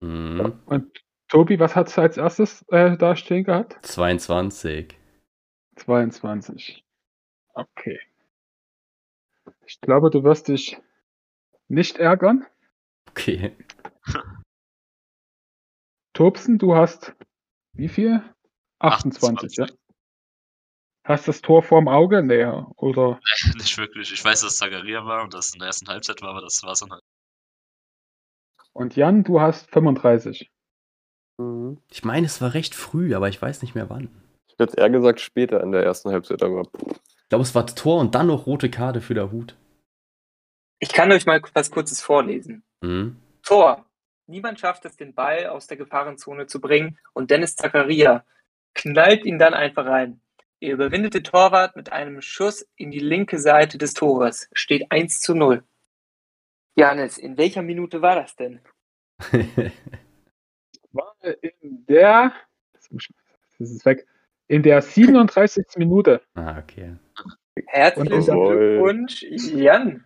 Mhm. 0.00 0.60
Und 0.66 1.04
Tobi, 1.28 1.58
was 1.58 1.74
hat 1.76 1.96
als 1.98 2.16
erstes 2.16 2.64
äh, 2.68 2.96
da 2.96 3.14
stehen 3.16 3.44
gehabt? 3.44 3.84
22. 3.86 4.96
22. 5.76 6.84
Okay. 7.54 8.00
Ich 9.66 9.80
glaube, 9.80 10.10
du 10.10 10.24
wirst 10.24 10.48
dich 10.48 10.78
nicht 11.68 11.98
ärgern. 11.98 12.46
Okay. 13.10 13.56
Tobsen, 16.12 16.58
du 16.58 16.74
hast 16.76 17.14
wie 17.74 17.88
viel? 17.88 18.22
28, 18.78 19.56
ja. 19.56 19.66
Hast 21.04 21.28
das 21.28 21.42
Tor 21.42 21.62
vorm 21.62 21.88
Auge? 21.88 22.22
Nee, 22.22 22.46
oder? 22.76 23.20
Nicht 23.56 23.76
wirklich. 23.76 24.12
Ich 24.12 24.24
weiß, 24.24 24.40
dass 24.40 24.56
Zagaria 24.56 25.04
war 25.04 25.22
und 25.22 25.34
dass 25.34 25.48
es 25.48 25.54
in 25.54 25.58
der 25.58 25.66
ersten 25.66 25.88
Halbzeit 25.88 26.22
war, 26.22 26.30
aber 26.30 26.40
das 26.40 26.62
war 26.62 26.72
es 26.72 26.78
dann 26.80 26.92
halt. 26.92 27.02
Und 28.72 28.96
Jan, 28.96 29.22
du 29.22 29.40
hast 29.40 29.70
35. 29.70 30.50
Mhm. 31.38 31.78
Ich 31.90 32.04
meine, 32.04 32.26
es 32.26 32.40
war 32.40 32.54
recht 32.54 32.74
früh, 32.74 33.14
aber 33.14 33.28
ich 33.28 33.40
weiß 33.40 33.62
nicht 33.62 33.74
mehr 33.74 33.90
wann. 33.90 34.08
Ich 34.46 34.52
hätte 34.52 34.64
jetzt 34.64 34.78
eher 34.78 34.90
gesagt 34.90 35.20
später 35.20 35.60
in 35.62 35.72
der 35.72 35.82
ersten 35.82 36.10
Halbzeit, 36.10 36.42
aber 36.42 36.62
Ich 37.24 37.28
glaube, 37.30 37.42
es 37.42 37.54
war 37.54 37.66
Tor 37.66 38.00
und 38.00 38.14
dann 38.14 38.26
noch 38.26 38.46
rote 38.46 38.70
Karte 38.70 39.00
für 39.00 39.14
der 39.14 39.32
Hut. 39.32 39.56
Ich 40.78 40.92
kann 40.92 41.10
euch 41.10 41.24
mal 41.24 41.40
was 41.54 41.70
Kurzes 41.70 42.02
vorlesen. 42.02 42.62
Mhm. 42.82 43.16
Tor. 43.42 43.86
Niemand 44.26 44.60
schafft 44.60 44.84
es, 44.84 44.96
den 44.96 45.14
Ball 45.14 45.46
aus 45.46 45.66
der 45.66 45.76
Gefahrenzone 45.76 46.46
zu 46.46 46.60
bringen 46.60 46.98
und 47.12 47.30
Dennis 47.30 47.56
Zakaria 47.56 48.24
knallt 48.74 49.24
ihn 49.24 49.38
dann 49.38 49.54
einfach 49.54 49.86
rein. 49.86 50.20
Er 50.60 50.72
überwindet 50.72 51.14
den 51.14 51.24
Torwart 51.24 51.76
mit 51.76 51.92
einem 51.92 52.20
Schuss 52.22 52.66
in 52.76 52.90
die 52.90 53.00
linke 53.00 53.38
Seite 53.38 53.78
des 53.78 53.94
Tores. 53.94 54.48
Steht 54.52 54.90
1 54.90 55.20
zu 55.20 55.34
0. 55.34 55.62
Janis, 56.76 57.18
in 57.18 57.36
welcher 57.36 57.62
Minute 57.62 58.02
war 58.02 58.16
das 58.16 58.36
denn? 58.36 58.60
War 60.92 61.14
in 61.40 61.86
der, 61.86 62.32
das 62.72 62.90
ist 63.58 63.84
weg, 63.84 64.06
in 64.46 64.62
der 64.62 64.80
37. 64.80 65.66
Minute. 65.76 66.22
ah, 66.34 66.58
okay. 66.58 66.96
Herzlichen. 67.66 68.24
Glückwunsch, 68.24 69.22
Jan. 69.22 70.04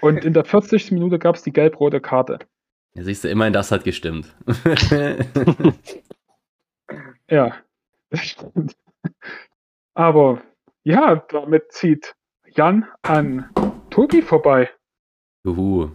Und 0.00 0.24
in 0.24 0.32
der 0.32 0.44
40. 0.44 0.92
Minute 0.92 1.18
gab 1.18 1.36
es 1.36 1.42
die 1.42 1.52
gelb-rote 1.52 2.00
Karte. 2.00 2.38
Ja, 2.94 3.02
siehst 3.02 3.24
du, 3.24 3.28
immerhin 3.28 3.52
das 3.52 3.70
hat 3.72 3.84
gestimmt. 3.84 4.34
Ja, 7.30 7.54
das 8.10 8.20
stimmt. 8.20 8.76
Aber 9.94 10.42
ja, 10.82 11.16
damit 11.28 11.72
zieht 11.72 12.14
Jan 12.46 12.86
an 13.02 13.50
Tobi 13.90 14.22
vorbei. 14.22 14.70
Juhu. 15.44 15.90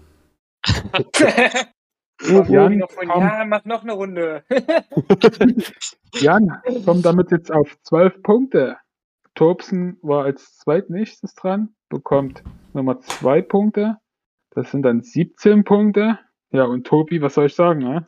Jan, 2.47 2.77
noch 2.77 2.91
von, 2.91 3.07
komm. 3.07 3.23
ja, 3.23 3.43
mach 3.45 3.65
noch 3.65 3.81
eine 3.81 3.93
Runde. 3.93 4.43
Jan 6.13 6.61
kommt 6.85 7.05
damit 7.05 7.31
jetzt 7.31 7.51
auf 7.51 7.75
12 7.81 8.21
Punkte. 8.21 8.77
Tobsen 9.35 9.97
war 10.01 10.25
als 10.25 10.57
zweitnächstes 10.57 11.35
dran, 11.35 11.75
bekommt 11.89 12.43
Nummer 12.73 12.99
2 12.99 13.41
Punkte. 13.41 13.97
Das 14.51 14.71
sind 14.71 14.83
dann 14.83 15.01
17 15.01 15.63
Punkte. 15.63 16.19
Ja, 16.51 16.65
und 16.65 16.85
Tobi, 16.85 17.21
was 17.21 17.33
soll 17.33 17.47
ich 17.47 17.55
sagen? 17.55 17.79
Ne? 17.79 18.07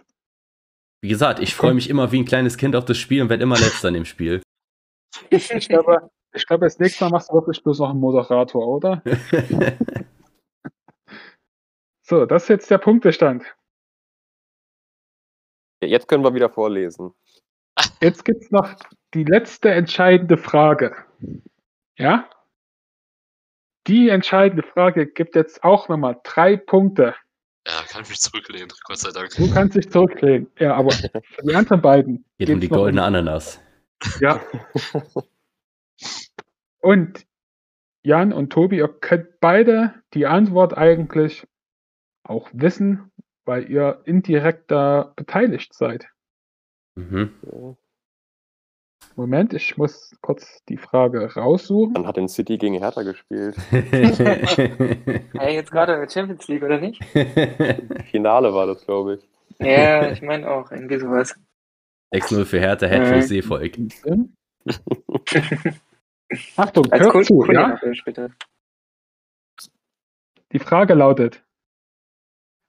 Wie 1.02 1.10
gesagt, 1.10 1.40
ich 1.40 1.56
freue 1.56 1.74
mich 1.74 1.90
immer 1.90 2.12
wie 2.12 2.20
ein 2.20 2.26
kleines 2.26 2.58
Kind 2.58 2.76
auf 2.76 2.86
das 2.86 2.98
Spiel 2.98 3.22
und 3.22 3.30
werde 3.30 3.44
immer 3.44 3.58
letzter 3.58 3.88
in 3.88 3.96
dem 3.96 4.06
Spiel. 4.06 4.42
Ich 5.30 5.50
glaube, 5.68 6.10
ich 6.34 6.46
glaube, 6.46 6.66
das 6.66 6.78
nächste 6.78 7.06
Mal 7.06 7.12
machst 7.12 7.30
du 7.30 7.34
wirklich 7.34 7.64
bloß 7.64 7.80
noch 7.80 7.90
einen 7.90 8.00
Moderator, 8.00 8.68
oder? 8.68 9.02
So, 12.08 12.28
das 12.28 12.44
ist 12.44 12.50
jetzt 12.50 12.70
der 12.70 12.78
Punktestand. 12.78 13.44
Ja, 15.82 15.88
jetzt 15.88 16.08
können 16.08 16.24
wir 16.24 16.36
wieder 16.36 16.52
vorlesen. 16.52 17.16
Jetzt 18.00 18.24
gibt 18.24 18.44
es 18.44 18.52
noch 18.52 18.76
die 19.16 19.24
letzte 19.24 19.72
entscheidende 19.72 20.38
Frage. 20.38 20.96
Ja? 21.98 22.30
Die 23.88 24.10
entscheidende 24.10 24.64
Frage 24.64 25.06
gibt 25.06 25.36
jetzt 25.36 25.64
auch 25.64 25.90
nochmal 25.90 26.20
drei 26.24 26.58
Punkte. 26.58 27.16
Ja, 27.68 27.82
kann 27.88 28.04
ich 28.04 28.10
mich 28.10 28.20
zurücklehnen, 28.20 28.70
Gott 28.84 28.98
sei 28.98 29.12
Dank. 29.12 29.30
Du 29.36 29.52
kannst 29.52 29.76
dich 29.76 29.90
zurücklehnen. 29.90 30.52
Ja, 30.60 30.76
aber 30.76 30.92
für 30.92 31.42
die 31.44 31.56
anderen 31.56 31.82
beiden. 31.82 32.26
Geht 32.38 32.50
um 32.50 32.60
die 32.60 32.68
goldene 32.68 33.04
Ananas. 33.04 33.62
Ja. 34.20 34.42
Und 36.80 37.26
Jan 38.04 38.34
und 38.34 38.52
Tobi, 38.52 38.78
ihr 38.78 38.88
könnt 38.88 39.40
beide 39.40 39.96
die 40.14 40.28
Antwort 40.28 40.78
eigentlich 40.78 41.48
auch 42.24 42.50
wissen, 42.54 43.12
weil 43.46 43.70
ihr 43.70 44.02
indirekt 44.06 44.70
da 44.70 45.14
beteiligt 45.16 45.74
seid. 45.74 46.08
Mhm. 46.96 47.78
Moment, 49.16 49.54
ich 49.54 49.78
muss 49.78 50.14
kurz 50.22 50.62
die 50.68 50.78
Frage 50.78 51.34
raussuchen. 51.36 51.94
Dann 51.94 52.06
hat 52.08 52.18
den 52.18 52.28
City 52.28 52.58
gegen 52.58 52.76
Hertha 52.76 53.04
gespielt. 53.04 53.56
Hey, 55.38 55.56
jetzt 55.56 55.72
gerade 55.72 55.94
in 55.94 56.00
der 56.02 56.10
Champions 56.10 56.48
League, 56.48 56.64
oder 56.64 56.80
nicht? 56.80 57.04
Finale 58.12 58.54
war 58.54 58.68
das, 58.68 58.86
glaube 58.86 59.16
ich. 59.16 59.28
Ja, 59.60 60.12
ich 60.12 60.22
meine 60.22 60.50
auch, 60.50 60.72
irgendwie 60.72 61.00
sowas. 61.00 61.36
6-0 62.14 62.46
für 62.46 62.60
Hertha, 62.60 62.88
Hattrick 62.88 63.24
Seevolk. 63.24 63.78
Achtung, 66.56 66.92
Als 66.92 67.04
hört 67.04 67.12
Kunde, 67.12 67.28
zu, 67.28 67.40
Kunde 67.40 67.54
ja? 67.54 67.80
bitte. 68.06 68.32
Die 70.52 70.60
Frage 70.60 70.94
lautet: 70.94 71.44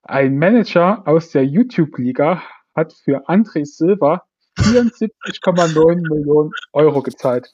Ein 0.03 0.39
Manager 0.39 1.07
aus 1.07 1.31
der 1.31 1.45
YouTube-Liga 1.45 2.43
hat 2.75 2.93
für 2.93 3.29
André 3.29 3.65
Silva 3.65 4.26
74,9 4.59 6.09
Millionen 6.09 6.51
Euro 6.73 7.03
gezahlt. 7.03 7.53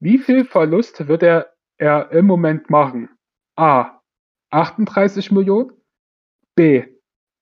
Wie 0.00 0.18
viel 0.18 0.44
Verlust 0.44 1.06
wird 1.08 1.22
er, 1.22 1.52
er 1.78 2.10
im 2.10 2.26
Moment 2.26 2.70
machen? 2.70 3.08
A. 3.56 4.00
38 4.50 5.30
Millionen, 5.30 5.72
B. 6.54 6.84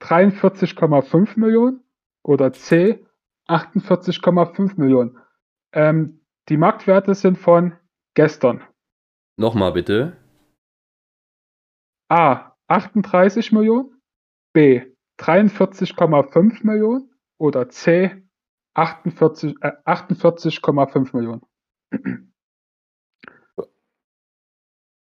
43,5 0.02 1.38
Millionen 1.38 1.82
oder 2.22 2.52
C. 2.52 3.04
48,5 3.48 4.78
Millionen. 4.78 5.18
Ähm, 5.72 6.20
die 6.48 6.56
Marktwerte 6.56 7.14
sind 7.14 7.38
von 7.38 7.76
gestern. 8.14 8.62
Nochmal 9.36 9.72
bitte. 9.72 10.16
A. 12.08 12.56
38 12.68 13.52
Millionen, 13.52 14.00
B. 14.52 14.82
43,5 15.18 16.66
Millionen 16.66 17.10
oder 17.38 17.68
C. 17.68 18.22
48, 18.74 19.56
äh, 19.60 19.72
48,5 19.84 21.16
Millionen. 21.16 21.42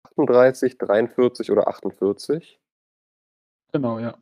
38, 0.05 0.79
43 0.79 1.51
oder 1.51 1.69
48? 1.69 2.61
Genau, 3.73 3.99
ja. 3.99 4.19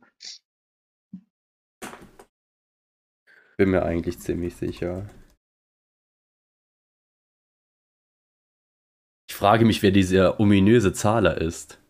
Bin 3.56 3.70
mir 3.70 3.82
eigentlich 3.82 4.18
ziemlich 4.20 4.56
sicher. 4.56 5.08
Ich 9.28 9.34
frage 9.34 9.64
mich, 9.64 9.82
wer 9.82 9.90
dieser 9.90 10.38
ominöse 10.38 10.92
Zahler 10.92 11.40
ist. 11.40 11.80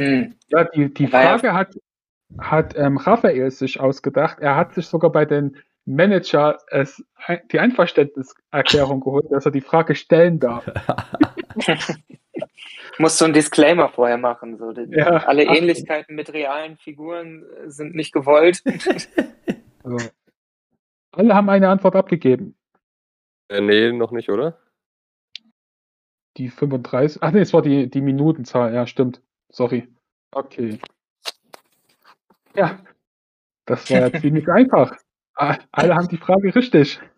Hm. 0.00 0.34
Ja, 0.48 0.64
die, 0.64 0.92
die 0.92 1.06
Frage 1.06 1.52
hat, 1.52 1.76
hat 2.38 2.76
ähm, 2.76 2.96
Raphael 2.98 3.50
sich 3.50 3.80
ausgedacht. 3.80 4.38
Er 4.40 4.56
hat 4.56 4.74
sich 4.74 4.86
sogar 4.86 5.10
bei 5.10 5.24
den 5.24 5.56
Manager 5.86 6.58
es, 6.70 7.02
die 7.50 7.58
Einverständniserklärung 7.58 9.00
geholt, 9.00 9.26
dass 9.30 9.46
er 9.46 9.52
die 9.52 9.62
Frage 9.62 9.94
stellen 9.94 10.38
darf. 10.38 10.70
Muss 12.98 13.16
so 13.18 13.24
ein 13.24 13.32
Disclaimer 13.32 13.88
vorher 13.88 14.18
machen. 14.18 14.58
So. 14.58 14.72
Die- 14.72 14.86
Ja, 14.94 15.06
Alle 15.26 15.42
Achtung. 15.44 15.56
Ähnlichkeiten 15.56 16.14
mit 16.14 16.32
realen 16.32 16.76
Figuren 16.76 17.44
äh, 17.64 17.70
sind 17.70 17.94
nicht 17.94 18.12
gewollt. 18.12 18.62
Also, 19.84 20.08
alle 21.12 21.34
haben 21.34 21.48
eine 21.48 21.68
Antwort 21.70 21.96
abgegeben. 21.96 22.56
Äh, 23.48 23.60
nee, 23.62 23.90
noch 23.92 24.10
nicht, 24.10 24.28
oder? 24.28 24.58
Die 26.36 26.50
35. 26.50 27.22
Ach 27.22 27.30
nee, 27.30 27.40
es 27.40 27.54
war 27.54 27.62
die, 27.62 27.88
die 27.88 28.02
Minutenzahl, 28.02 28.74
ja, 28.74 28.86
stimmt. 28.86 29.22
Sorry. 29.50 29.88
Okay. 30.32 30.78
Ja, 32.54 32.80
das 33.66 33.90
war 33.90 34.08
ja 34.08 34.20
ziemlich 34.20 34.48
einfach. 34.48 34.96
Alle 35.34 35.94
haben 35.94 36.08
die 36.08 36.16
Frage 36.16 36.54
richtig. 36.54 37.00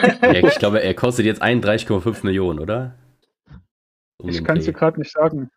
Ja, 0.00 0.34
ich 0.34 0.58
glaube, 0.58 0.80
er 0.82 0.94
kostet 0.94 1.26
jetzt 1.26 1.42
31,5 1.42 2.24
Millionen, 2.24 2.60
oder? 2.60 2.94
Um 4.18 4.28
Ich 4.28 4.44
kann 4.44 4.58
es 4.58 4.64
dir 4.64 4.72
gerade 4.72 5.00
nicht 5.00 5.10
sagen. 5.10 5.50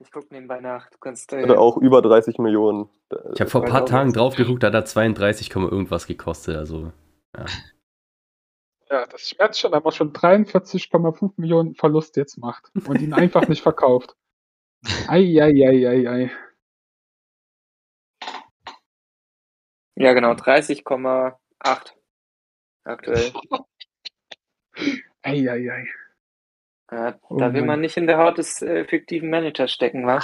Ich 0.00 0.10
gucke 0.12 0.26
nebenbei 0.30 0.60
nach. 0.60 0.90
Du 0.90 0.98
kannst. 0.98 1.32
Äh, 1.32 1.42
Oder 1.42 1.58
auch 1.58 1.76
über 1.76 2.02
30 2.02 2.38
Millionen. 2.38 2.88
Ich 3.32 3.40
habe 3.40 3.50
vor 3.50 3.64
ein 3.64 3.70
paar 3.70 3.86
Tagen 3.86 4.12
drauf 4.12 4.36
geguckt, 4.36 4.62
da 4.62 4.68
hat 4.68 4.74
er 4.74 4.84
32, 4.84 5.50
Komma 5.50 5.68
irgendwas 5.68 6.06
gekostet. 6.06 6.56
Also, 6.56 6.92
Ja, 8.90 9.06
das 9.06 9.28
schmerzt 9.28 9.60
schon, 9.60 9.72
wenn 9.72 9.82
man 9.82 9.92
schon 9.92 10.12
43,5 10.12 11.32
Millionen 11.36 11.74
Verlust 11.74 12.16
jetzt 12.16 12.38
macht 12.38 12.70
und 12.86 13.00
ihn 13.00 13.12
einfach 13.12 13.48
nicht 13.48 13.62
verkauft. 13.62 14.16
Eieieiei. 15.08 16.30
Ja, 19.98 20.12
genau. 20.12 20.32
30,8 20.32 21.34
aktuell. 22.84 23.32
Eieiei. 25.22 25.86
Ja, 26.90 27.18
Oh 27.28 27.36
da 27.36 27.52
will 27.52 27.60
Mann. 27.60 27.66
man 27.66 27.80
nicht 27.82 27.96
in 27.96 28.06
der 28.06 28.18
Haut 28.18 28.38
des 28.38 28.62
äh, 28.62 28.84
fiktiven 28.84 29.28
Managers 29.28 29.72
stecken, 29.72 30.06
wa? 30.06 30.20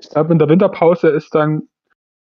Ich 0.00 0.10
glaube, 0.10 0.32
in 0.32 0.38
der 0.38 0.48
Winterpause 0.48 1.08
ist 1.08 1.34
dann 1.34 1.68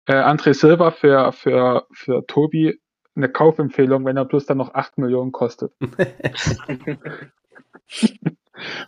äh, 0.07 0.15
André 0.15 0.55
Silva 0.55 0.93
für, 0.93 1.33
für, 1.33 1.87
für 1.93 2.27
Tobi 2.27 2.81
eine 3.15 3.29
Kaufempfehlung, 3.29 4.05
wenn 4.07 4.17
er 4.17 4.25
bloß 4.25 4.47
dann 4.47 4.59
noch 4.59 4.75
8 4.75 4.99
Millionen 4.99 5.33
kostet. 5.33 5.73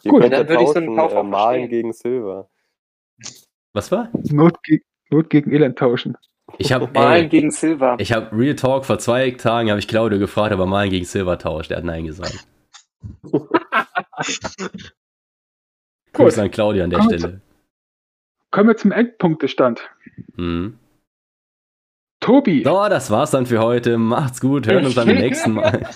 Gut, 0.07 0.33
dann 0.33 0.49
würde 0.49 0.63
ich 0.63 0.69
so 0.71 0.77
einen 0.77 0.97
Kauf 0.97 1.13
äh, 1.13 1.23
Malen 1.23 1.69
gegen 1.69 1.93
Silver. 1.93 2.49
was 3.73 3.93
war? 3.93 4.11
Not, 4.31 4.63
ge 4.63 4.81
Not 5.11 5.31
gegen 5.31 5.53
Elend 5.53 5.79
tauschen. 5.79 6.17
Ich 6.57 6.73
habe 6.73 6.89
Malen 6.95 7.29
gegen 7.29 7.51
Silver. 7.51 7.97
ich 7.99 8.13
hab 8.13 8.33
Real 8.33 8.57
Talk 8.57 8.87
vor 8.87 8.99
zwei 8.99 9.31
Tagen, 9.33 9.69
habe 9.71 9.79
ich 9.79 9.89
Claudio 9.89 10.19
gefragt, 10.19 10.53
ob 10.55 10.61
er 10.61 10.67
Malen 10.67 10.91
gegen 10.91 11.05
Silver 11.05 11.39
tauscht. 11.39 11.71
Er 11.71 11.79
hat 11.79 11.85
Nein 11.85 12.07
gesagt. 12.07 12.47
Grüße 16.13 16.43
an 16.43 16.51
Claudio 16.51 16.85
an 16.85 16.91
der 16.91 17.01
Gut. 17.01 17.09
Stelle. 17.13 17.41
Kommen 18.51 18.69
wir 18.71 18.77
zum 18.77 18.93
Endpunktestand. 18.93 19.89
Mhm. 20.37 20.79
Tobi, 22.21 22.65
So, 22.65 22.89
das 22.89 23.11
war's 23.11 23.31
dann 23.31 23.47
für 23.47 23.61
heute. 23.61 23.97
Macht's 23.99 24.41
gut, 24.41 24.67
hören 24.67 24.85
uns 24.87 24.95
beim 24.97 25.07
nächsten 25.09 25.53
Mal. 25.53 25.89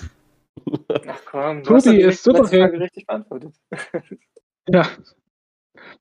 Ach 1.07 1.19
komm, 1.25 1.63
du 1.63 1.77
Tobi 1.77 1.97
ist 1.99 2.23
souverän. 2.23 2.69
Frage 2.69 2.79
richtig 2.79 3.05
beantwortet. 3.07 3.53
ja, 4.69 4.87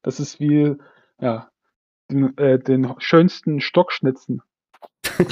das 0.02 0.20
ist 0.20 0.38
wie 0.38 0.76
ja, 1.20 1.50
den, 2.12 2.36
äh, 2.38 2.58
den 2.58 2.94
schönsten 2.98 3.60
Stockschnitzen. 3.60 4.42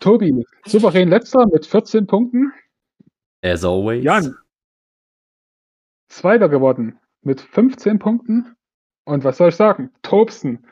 Tobi, 0.00 0.44
souverän 0.66 1.08
letzter 1.08 1.46
mit 1.46 1.64
14 1.66 2.06
Punkten. 2.06 2.52
As 3.42 3.64
always. 3.64 4.04
Jan, 4.04 4.36
Zweiter 6.10 6.48
geworden 6.48 6.98
mit 7.22 7.40
15 7.40 7.98
Punkten. 8.00 8.56
Und 9.04 9.24
was 9.24 9.36
soll 9.38 9.50
ich 9.50 9.56
sagen? 9.56 9.92
Tobsen. 10.02 10.66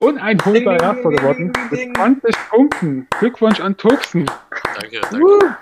Uneinholbar 0.00 0.52
Ding, 0.52 0.64
ding, 0.64 0.88
Erster 0.88 1.10
geworden 1.10 1.52
mit 1.70 1.96
20 1.96 2.36
Punkten. 2.48 3.06
Glückwunsch 3.18 3.60
an 3.60 3.76
Tobsen. 3.76 4.26
Danke, 4.80 5.00
danke. 5.02 5.58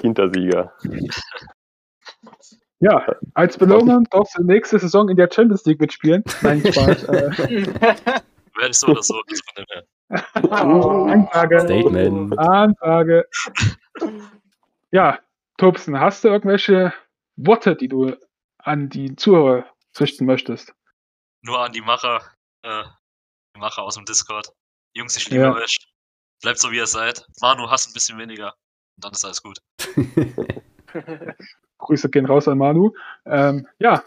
Hintersieger. 0.00 0.72
Ja, 2.80 3.06
als 3.34 3.56
Belohnung 3.56 4.04
darfst 4.10 4.36
du 4.36 4.42
nächste 4.44 4.78
Saison 4.78 5.08
in 5.08 5.16
der 5.16 5.30
Champions 5.32 5.64
League 5.64 5.80
mitspielen. 5.80 6.22
Nein, 6.42 6.60
Spaß. 6.60 7.04
äh, 7.04 7.30
Werde 8.56 8.70
ich 8.70 8.78
so 8.78 8.88
oder 8.88 9.02
so. 9.02 9.14
Von 9.14 9.24
dem 9.56 9.64
her. 9.70 10.52
Anfrage. 10.52 11.60
Statement. 11.60 12.38
Anfrage. 12.38 13.26
Ja, 14.90 15.18
Tobsen, 15.58 15.98
hast 15.98 16.24
du 16.24 16.28
irgendwelche 16.28 16.92
Worte, 17.36 17.76
die 17.76 17.88
du 17.88 18.14
an 18.58 18.88
die 18.88 19.16
Zuhörer 19.16 19.66
richten 19.98 20.26
möchtest? 20.26 20.72
Nur 21.42 21.58
an 21.60 21.72
die 21.72 21.80
Macher, 21.80 22.22
äh, 22.62 22.82
die 23.54 23.60
Macher 23.60 23.82
aus 23.82 23.94
dem 23.94 24.04
Discord. 24.04 24.48
Jungs, 24.94 25.16
ich 25.16 25.30
liebe 25.30 25.44
Ja. 25.44 25.54
euch. 25.54 25.78
Bleibt 26.42 26.58
so 26.58 26.70
wie 26.70 26.76
ihr 26.76 26.86
seid. 26.86 27.24
Manu, 27.40 27.70
hast 27.70 27.88
ein 27.88 27.94
bisschen 27.94 28.18
weniger. 28.18 28.54
Und 28.96 29.04
dann 29.04 29.12
ist 29.12 29.24
alles 29.24 29.42
gut. 29.42 29.58
Grüße 31.78 32.08
gehen 32.10 32.26
raus 32.26 32.48
an 32.48 32.58
Manu. 32.58 32.92
Ähm, 33.24 33.66
ja, 33.78 34.02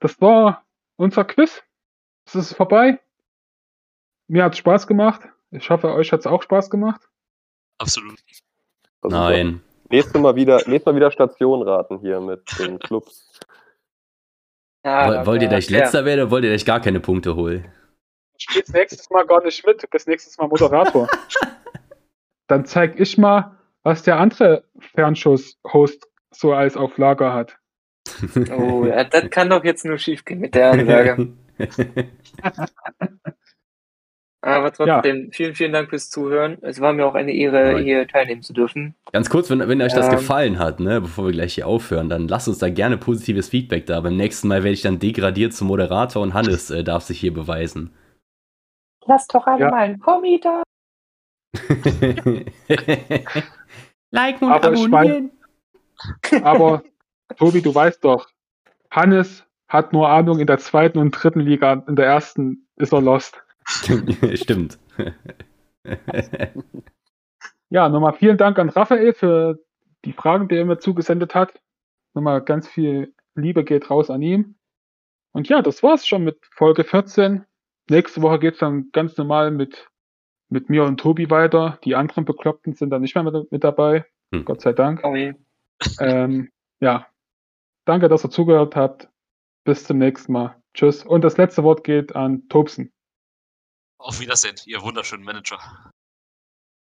das 0.00 0.20
war 0.20 0.64
unser 0.96 1.24
Quiz. 1.24 1.62
Es 2.26 2.34
ist 2.34 2.54
vorbei. 2.54 3.00
Mir 4.28 4.44
hat 4.44 4.52
es 4.52 4.58
Spaß 4.58 4.86
gemacht. 4.86 5.20
Ich 5.50 5.68
hoffe, 5.70 5.92
euch 5.94 6.10
hat 6.12 6.20
es 6.20 6.26
auch 6.26 6.42
Spaß 6.42 6.70
gemacht. 6.70 7.00
Absolut. 7.78 8.18
Also 9.02 9.16
Nein. 9.16 9.62
Nächstes 9.90 10.20
Mal 10.20 10.34
wieder, 10.34 10.56
nächstes 10.66 10.86
Mal 10.86 10.96
wieder 10.96 11.10
Station 11.10 11.62
raten 11.62 11.98
hier 11.98 12.20
mit 12.20 12.42
den 12.58 12.78
Clubs. 12.80 13.38
Ja, 14.84 15.08
Woll- 15.08 15.26
Wollt 15.26 15.42
ihr 15.42 15.48
aber- 15.48 15.56
gleich 15.56 15.70
letzter 15.70 16.04
werden 16.04 16.20
oder 16.22 16.30
wollt 16.30 16.44
ihr 16.44 16.50
gleich 16.50 16.64
gar 16.64 16.80
keine 16.80 17.00
Punkte 17.00 17.36
holen? 17.36 17.70
Ich 18.36 18.44
spiele 18.44 18.64
nächstes 18.72 19.08
Mal 19.10 19.24
gar 19.26 19.42
nicht 19.44 19.64
mit. 19.66 19.82
Du 19.82 19.86
bist 19.86 20.08
nächstes 20.08 20.36
Mal 20.38 20.48
Moderator. 20.48 21.08
Dann 22.48 22.64
zeig 22.66 22.98
ich 22.98 23.16
mal, 23.16 23.56
was 23.82 24.02
der 24.02 24.18
andere 24.18 24.64
Fernschuss-Host 24.94 26.08
so 26.34 26.52
als 26.52 26.76
auf 26.76 26.98
Lager 26.98 27.32
hat. 27.34 27.52
Ja. 27.52 27.58
Oh, 28.58 28.84
ja, 28.86 29.04
das 29.10 29.30
kann 29.30 29.48
doch 29.50 29.64
jetzt 29.64 29.84
nur 29.84 29.98
schief 29.98 30.24
gehen 30.24 30.40
mit 30.40 30.54
der 30.54 30.72
Ansage. 30.72 31.28
Aber 34.42 34.70
trotzdem, 34.72 35.32
vielen, 35.32 35.54
vielen 35.54 35.72
Dank 35.72 35.88
fürs 35.88 36.10
Zuhören. 36.10 36.58
Es 36.60 36.78
war 36.78 36.92
mir 36.92 37.06
auch 37.06 37.14
eine 37.14 37.32
Ehre, 37.32 37.72
Nein. 37.72 37.84
hier 37.84 38.06
teilnehmen 38.06 38.42
zu 38.42 38.52
dürfen. 38.52 38.94
Ganz 39.10 39.30
kurz, 39.30 39.48
wenn, 39.48 39.66
wenn 39.66 39.80
euch 39.80 39.94
das 39.94 40.04
Ähm. 40.06 40.12
gefallen 40.16 40.58
hat, 40.58 40.80
ne, 40.80 41.00
bevor 41.00 41.24
wir 41.24 41.32
gleich 41.32 41.54
hier 41.54 41.66
aufhören, 41.66 42.10
dann 42.10 42.28
lasst 42.28 42.46
uns 42.48 42.58
da 42.58 42.68
gerne 42.68 42.98
positives 42.98 43.48
Feedback 43.48 43.86
da. 43.86 44.02
Beim 44.02 44.18
nächsten 44.18 44.48
Mal 44.48 44.62
werde 44.62 44.74
ich 44.74 44.82
dann 44.82 44.98
degradiert 44.98 45.54
zum 45.54 45.68
Moderator 45.68 46.22
und 46.22 46.34
Hannes 46.34 46.68
äh, 46.70 46.84
darf 46.84 47.04
sich 47.04 47.18
hier 47.18 47.32
beweisen. 47.32 47.94
Lass 49.06 49.26
doch 49.28 49.46
alle 49.46 49.60
Ja. 49.64 49.70
mal 49.70 49.78
einen 49.78 49.98
Kommi 49.98 50.38
da. 50.42 50.62
Liken 54.10 54.48
Aber 54.50 54.72
ich 54.74 54.88
mein- 54.88 55.30
Aber 56.42 56.82
Tobi, 57.36 57.62
du 57.62 57.74
weißt 57.74 58.04
doch, 58.04 58.28
Hannes 58.90 59.44
hat 59.68 59.92
nur 59.92 60.08
Ahnung 60.08 60.38
in 60.40 60.46
der 60.46 60.58
zweiten 60.58 60.98
und 60.98 61.10
dritten 61.10 61.40
Liga. 61.40 61.84
In 61.88 61.96
der 61.96 62.06
ersten 62.06 62.68
ist 62.76 62.92
er 62.92 63.00
lost. 63.00 63.42
Stimmt. 63.64 64.78
Ja, 67.74 67.88
nochmal 67.88 68.12
vielen 68.12 68.36
Dank 68.36 68.56
an 68.60 68.68
Raphael 68.68 69.12
für 69.14 69.58
die 70.04 70.12
Fragen, 70.12 70.46
die 70.46 70.54
er 70.54 70.64
mir 70.64 70.78
zugesendet 70.78 71.34
hat. 71.34 71.60
Nochmal 72.14 72.40
ganz 72.40 72.68
viel 72.68 73.12
Liebe 73.34 73.64
geht 73.64 73.90
raus 73.90 74.10
an 74.10 74.22
ihm. 74.22 74.54
Und 75.32 75.48
ja, 75.48 75.60
das 75.60 75.82
war's 75.82 76.06
schon 76.06 76.22
mit 76.22 76.38
Folge 76.52 76.84
14. 76.84 77.44
Nächste 77.90 78.22
Woche 78.22 78.38
geht's 78.38 78.60
dann 78.60 78.90
ganz 78.92 79.16
normal 79.16 79.50
mit, 79.50 79.90
mit 80.48 80.70
mir 80.70 80.84
und 80.84 81.00
Tobi 81.00 81.30
weiter. 81.30 81.80
Die 81.84 81.96
anderen 81.96 82.24
Bekloppten 82.24 82.74
sind 82.74 82.90
dann 82.90 83.02
nicht 83.02 83.16
mehr 83.16 83.24
mit, 83.24 83.50
mit 83.50 83.64
dabei. 83.64 84.04
Hm. 84.32 84.44
Gott 84.44 84.60
sei 84.60 84.72
Dank. 84.72 85.02
Kommi. 85.02 85.34
Ähm, 86.00 86.50
ja, 86.80 87.06
danke, 87.84 88.08
dass 88.08 88.24
ihr 88.24 88.30
zugehört 88.30 88.76
habt. 88.76 89.08
Bis 89.64 89.84
zum 89.84 89.98
nächsten 89.98 90.32
Mal. 90.32 90.60
Tschüss. 90.74 91.04
Und 91.04 91.22
das 91.22 91.36
letzte 91.36 91.62
Wort 91.62 91.84
geht 91.84 92.14
an 92.14 92.48
Tobsen. 92.48 92.92
Auf 93.98 94.20
Wiedersehen, 94.20 94.56
ihr 94.66 94.82
wunderschönen 94.82 95.24
Manager. 95.24 95.58